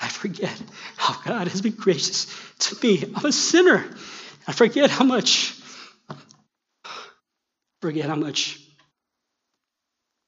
I 0.00 0.08
forget 0.08 0.62
how 0.96 1.14
God 1.22 1.48
has 1.48 1.62
been 1.62 1.72
gracious 1.72 2.26
to 2.58 2.76
me. 2.82 3.04
I'm 3.14 3.24
a 3.24 3.32
sinner. 3.32 3.84
I 4.46 4.52
forget 4.52 4.90
how 4.90 5.04
much, 5.04 5.58
forget 7.80 8.06
how 8.06 8.16
much 8.16 8.60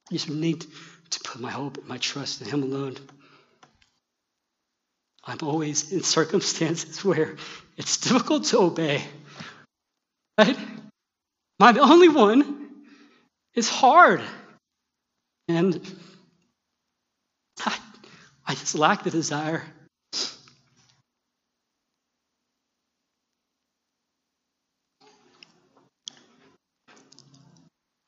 I 0.09 0.13
just 0.13 0.29
need 0.29 0.65
to 1.11 1.19
put 1.19 1.41
my 1.41 1.51
hope, 1.51 1.85
my 1.85 1.97
trust 1.97 2.41
in 2.41 2.47
Him 2.47 2.63
alone. 2.63 2.95
I'm 5.27 5.39
always 5.41 5.91
in 5.91 6.03
circumstances 6.03 7.03
where 7.03 7.35
it's 7.75 7.97
difficult 7.97 8.45
to 8.45 8.59
obey. 8.59 9.03
Right? 10.37 10.57
The 11.59 11.79
only 11.81 12.07
one? 12.07 12.69
It's 13.53 13.69
hard. 13.69 14.21
And 15.49 15.81
I, 17.65 17.77
I 18.45 18.53
just 18.53 18.75
lack 18.75 19.03
the 19.03 19.11
desire. 19.11 19.63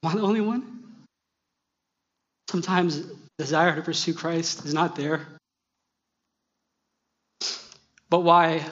Am 0.03 0.11
I 0.11 0.15
the 0.15 0.22
only 0.22 0.41
one? 0.41 1.03
Sometimes 2.49 3.03
desire 3.38 3.76
to 3.76 3.82
pursue 3.82 4.13
Christ 4.13 4.65
is 4.65 4.74
not 4.74 4.95
there. 4.95 5.28
But 8.10 8.22
why 8.22 8.66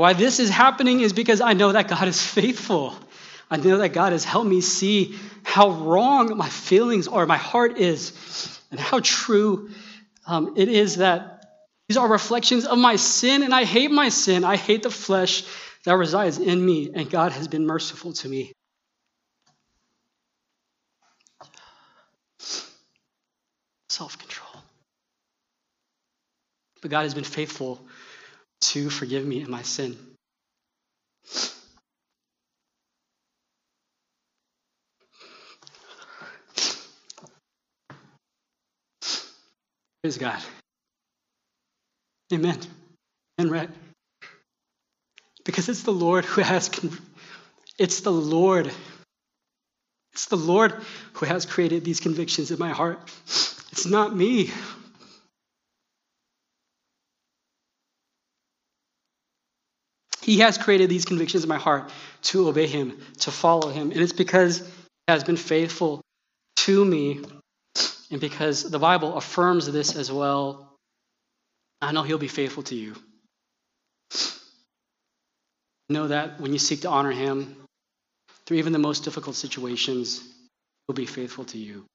why 0.00 0.14
this 0.14 0.40
is 0.40 0.48
happening 0.48 1.00
is 1.00 1.12
because 1.12 1.42
I 1.42 1.52
know 1.52 1.72
that 1.72 1.88
God 1.88 2.08
is 2.08 2.24
faithful. 2.24 2.94
I 3.50 3.58
know 3.58 3.76
that 3.78 3.90
God 3.90 4.12
has 4.12 4.24
helped 4.24 4.48
me 4.48 4.62
see 4.62 5.14
how 5.42 5.72
wrong 5.72 6.36
my 6.38 6.48
feelings 6.48 7.06
are, 7.06 7.26
my 7.26 7.36
heart 7.36 7.76
is, 7.78 8.58
and 8.70 8.80
how 8.80 9.00
true 9.00 9.68
um, 10.26 10.54
it 10.56 10.70
is 10.70 10.96
that 10.96 11.44
these 11.86 11.98
are 11.98 12.08
reflections 12.08 12.64
of 12.64 12.78
my 12.78 12.96
sin, 12.96 13.42
and 13.42 13.54
I 13.54 13.64
hate 13.64 13.90
my 13.90 14.08
sin. 14.08 14.42
I 14.42 14.56
hate 14.56 14.84
the 14.84 14.90
flesh 14.90 15.44
that 15.84 15.96
resides 15.96 16.38
in 16.38 16.64
me, 16.64 16.90
and 16.94 17.10
God 17.10 17.32
has 17.32 17.46
been 17.46 17.66
merciful 17.66 18.14
to 18.14 18.28
me. 18.28 18.52
Self 23.90 24.16
control. 24.18 24.62
But 26.80 26.90
God 26.90 27.02
has 27.02 27.12
been 27.12 27.24
faithful 27.24 27.80
to 28.60 28.90
forgive 28.90 29.24
me 29.24 29.42
in 29.42 29.50
my 29.50 29.62
sin. 29.62 29.96
Praise 40.02 40.16
God. 40.16 40.40
Amen. 42.32 42.58
And 43.36 43.50
right. 43.50 43.68
Because 45.44 45.68
it's 45.68 45.82
the 45.82 45.92
Lord 45.92 46.24
who 46.24 46.40
has, 46.40 46.70
it's 47.78 48.00
the 48.00 48.12
Lord, 48.12 48.70
it's 50.12 50.26
the 50.26 50.36
Lord 50.36 50.74
who 51.14 51.26
has 51.26 51.44
created 51.44 51.84
these 51.84 52.00
convictions 52.00 52.50
in 52.50 52.58
my 52.58 52.70
heart. 52.70 52.98
It's 53.72 53.86
not 53.86 54.14
me. 54.14 54.50
He 60.30 60.38
has 60.38 60.56
created 60.56 60.88
these 60.88 61.04
convictions 61.04 61.42
in 61.42 61.48
my 61.48 61.58
heart 61.58 61.90
to 62.30 62.48
obey 62.48 62.68
Him, 62.68 62.96
to 63.18 63.32
follow 63.32 63.68
Him. 63.68 63.90
And 63.90 64.00
it's 64.00 64.12
because 64.12 64.60
He 64.60 64.64
has 65.08 65.24
been 65.24 65.36
faithful 65.36 66.02
to 66.58 66.84
me, 66.84 67.24
and 68.12 68.20
because 68.20 68.62
the 68.62 68.78
Bible 68.78 69.16
affirms 69.16 69.66
this 69.66 69.96
as 69.96 70.12
well. 70.12 70.72
I 71.82 71.90
know 71.90 72.04
He'll 72.04 72.16
be 72.16 72.28
faithful 72.28 72.62
to 72.62 72.76
you. 72.76 72.94
Know 75.88 76.06
that 76.06 76.40
when 76.40 76.52
you 76.52 76.60
seek 76.60 76.82
to 76.82 76.90
honor 76.90 77.10
Him, 77.10 77.56
through 78.46 78.58
even 78.58 78.72
the 78.72 78.78
most 78.78 79.02
difficult 79.02 79.34
situations, 79.34 80.22
He'll 80.86 80.94
be 80.94 81.06
faithful 81.06 81.46
to 81.46 81.58
you 81.58 81.86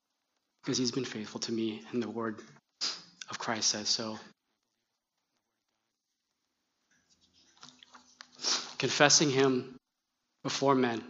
because 0.61 0.77
He's 0.77 0.91
been 0.91 1.05
faithful 1.05 1.39
to 1.39 1.53
me, 1.53 1.83
and 1.93 2.03
the 2.03 2.09
Word 2.09 2.41
of 3.29 3.39
Christ 3.39 3.69
says 3.69 3.87
so. 3.87 4.19
Confessing 8.85 9.31
Him 9.31 9.75
before 10.43 10.75
men, 10.75 11.03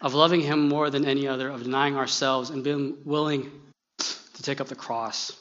of 0.00 0.14
loving 0.14 0.40
Him 0.40 0.68
more 0.68 0.90
than 0.90 1.04
any 1.04 1.26
other, 1.26 1.48
of 1.48 1.64
denying 1.64 1.96
ourselves 1.96 2.50
and 2.50 2.62
being 2.62 2.98
willing 3.04 3.50
to 3.98 4.42
take 4.42 4.60
up 4.60 4.68
the 4.68 4.76
cross. 4.76 5.32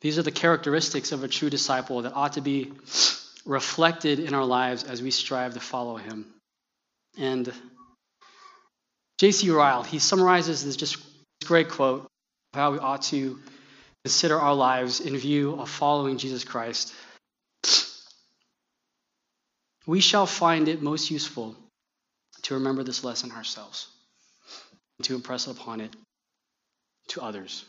These 0.00 0.16
are 0.16 0.22
the 0.22 0.30
characteristics 0.30 1.10
of 1.10 1.24
a 1.24 1.28
true 1.28 1.50
disciple 1.50 2.02
that 2.02 2.12
ought 2.14 2.34
to 2.34 2.40
be 2.40 2.70
reflected 3.44 4.20
in 4.20 4.32
our 4.32 4.44
lives 4.44 4.84
as 4.84 5.02
we 5.02 5.10
strive 5.10 5.54
to 5.54 5.60
follow 5.60 5.96
Him. 5.96 6.26
And 7.18 7.52
J.C. 9.18 9.50
Ryle, 9.50 9.82
he 9.82 9.98
summarizes 9.98 10.64
this 10.64 10.76
just 10.76 10.98
great 11.44 11.68
quote 11.68 12.02
of 12.02 12.54
how 12.54 12.70
we 12.70 12.78
ought 12.78 13.02
to 13.02 13.40
consider 14.04 14.38
our 14.38 14.54
lives 14.54 15.00
in 15.00 15.16
view 15.16 15.58
of 15.58 15.68
following 15.68 16.16
Jesus 16.16 16.44
Christ 16.44 16.94
we 19.86 20.00
shall 20.00 20.26
find 20.26 20.68
it 20.68 20.82
most 20.82 21.10
useful 21.10 21.56
to 22.42 22.54
remember 22.54 22.82
this 22.82 23.04
lesson 23.04 23.32
ourselves 23.32 23.88
and 24.98 25.04
to 25.06 25.14
impress 25.14 25.46
upon 25.46 25.80
it 25.80 25.94
to 27.08 27.22
others. 27.22 27.64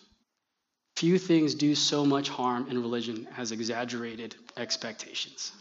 Few 0.96 1.18
things 1.18 1.56
do 1.56 1.76
so 1.76 2.06
much 2.06 2.30
harm 2.30 2.68
in 2.70 2.82
religion 2.82 3.28
as 3.38 3.52
exaggerated 3.52 4.36
expectations. 4.56 5.52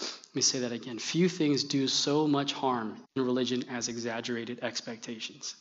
Let 0.00 0.36
me 0.36 0.42
say 0.42 0.60
that 0.60 0.72
again. 0.72 0.98
Few 0.98 1.28
things 1.28 1.64
do 1.64 1.88
so 1.88 2.28
much 2.28 2.52
harm 2.52 2.96
in 3.16 3.24
religion 3.24 3.64
as 3.68 3.88
exaggerated 3.88 4.60
expectations. 4.62 5.56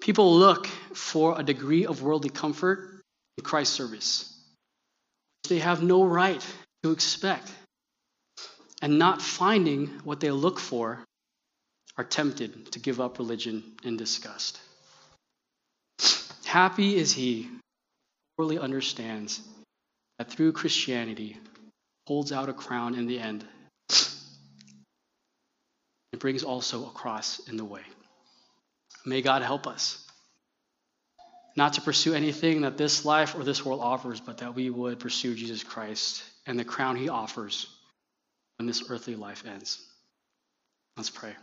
People 0.00 0.36
look 0.36 0.66
for 0.92 1.38
a 1.38 1.42
degree 1.42 1.86
of 1.86 2.02
worldly 2.02 2.30
comfort 2.30 3.02
in 3.38 3.44
Christ's 3.44 3.74
service, 3.74 4.38
which 5.42 5.50
they 5.50 5.60
have 5.60 5.82
no 5.82 6.04
right 6.04 6.44
to 6.82 6.90
expect 6.90 7.50
and 8.84 8.98
not 8.98 9.22
finding 9.22 9.86
what 10.04 10.20
they 10.20 10.30
look 10.30 10.60
for 10.60 11.02
are 11.96 12.04
tempted 12.04 12.70
to 12.72 12.78
give 12.78 13.00
up 13.00 13.18
religion 13.18 13.62
in 13.82 13.96
disgust. 13.96 14.60
Happy 16.44 16.94
is 16.94 17.10
he 17.10 17.44
who 17.44 17.58
fully 18.36 18.58
understands 18.58 19.40
that 20.18 20.30
through 20.30 20.52
Christianity 20.52 21.38
holds 22.06 22.30
out 22.30 22.50
a 22.50 22.52
crown 22.52 22.94
in 22.94 23.06
the 23.06 23.18
end. 23.18 23.46
It 26.12 26.18
brings 26.18 26.44
also 26.44 26.84
a 26.84 26.90
cross 26.90 27.40
in 27.48 27.56
the 27.56 27.64
way. 27.64 27.84
May 29.06 29.22
God 29.22 29.40
help 29.40 29.66
us 29.66 29.98
not 31.56 31.72
to 31.74 31.80
pursue 31.80 32.12
anything 32.12 32.60
that 32.62 32.76
this 32.76 33.06
life 33.06 33.34
or 33.34 33.44
this 33.44 33.64
world 33.64 33.80
offers, 33.80 34.20
but 34.20 34.38
that 34.38 34.54
we 34.54 34.68
would 34.68 35.00
pursue 35.00 35.34
Jesus 35.34 35.64
Christ 35.64 36.22
and 36.44 36.58
the 36.58 36.66
crown 36.66 36.96
he 36.96 37.08
offers 37.08 37.66
when 38.58 38.66
this 38.66 38.90
earthly 38.90 39.16
life 39.16 39.44
ends. 39.46 39.80
Let's 40.96 41.10
pray. 41.10 41.34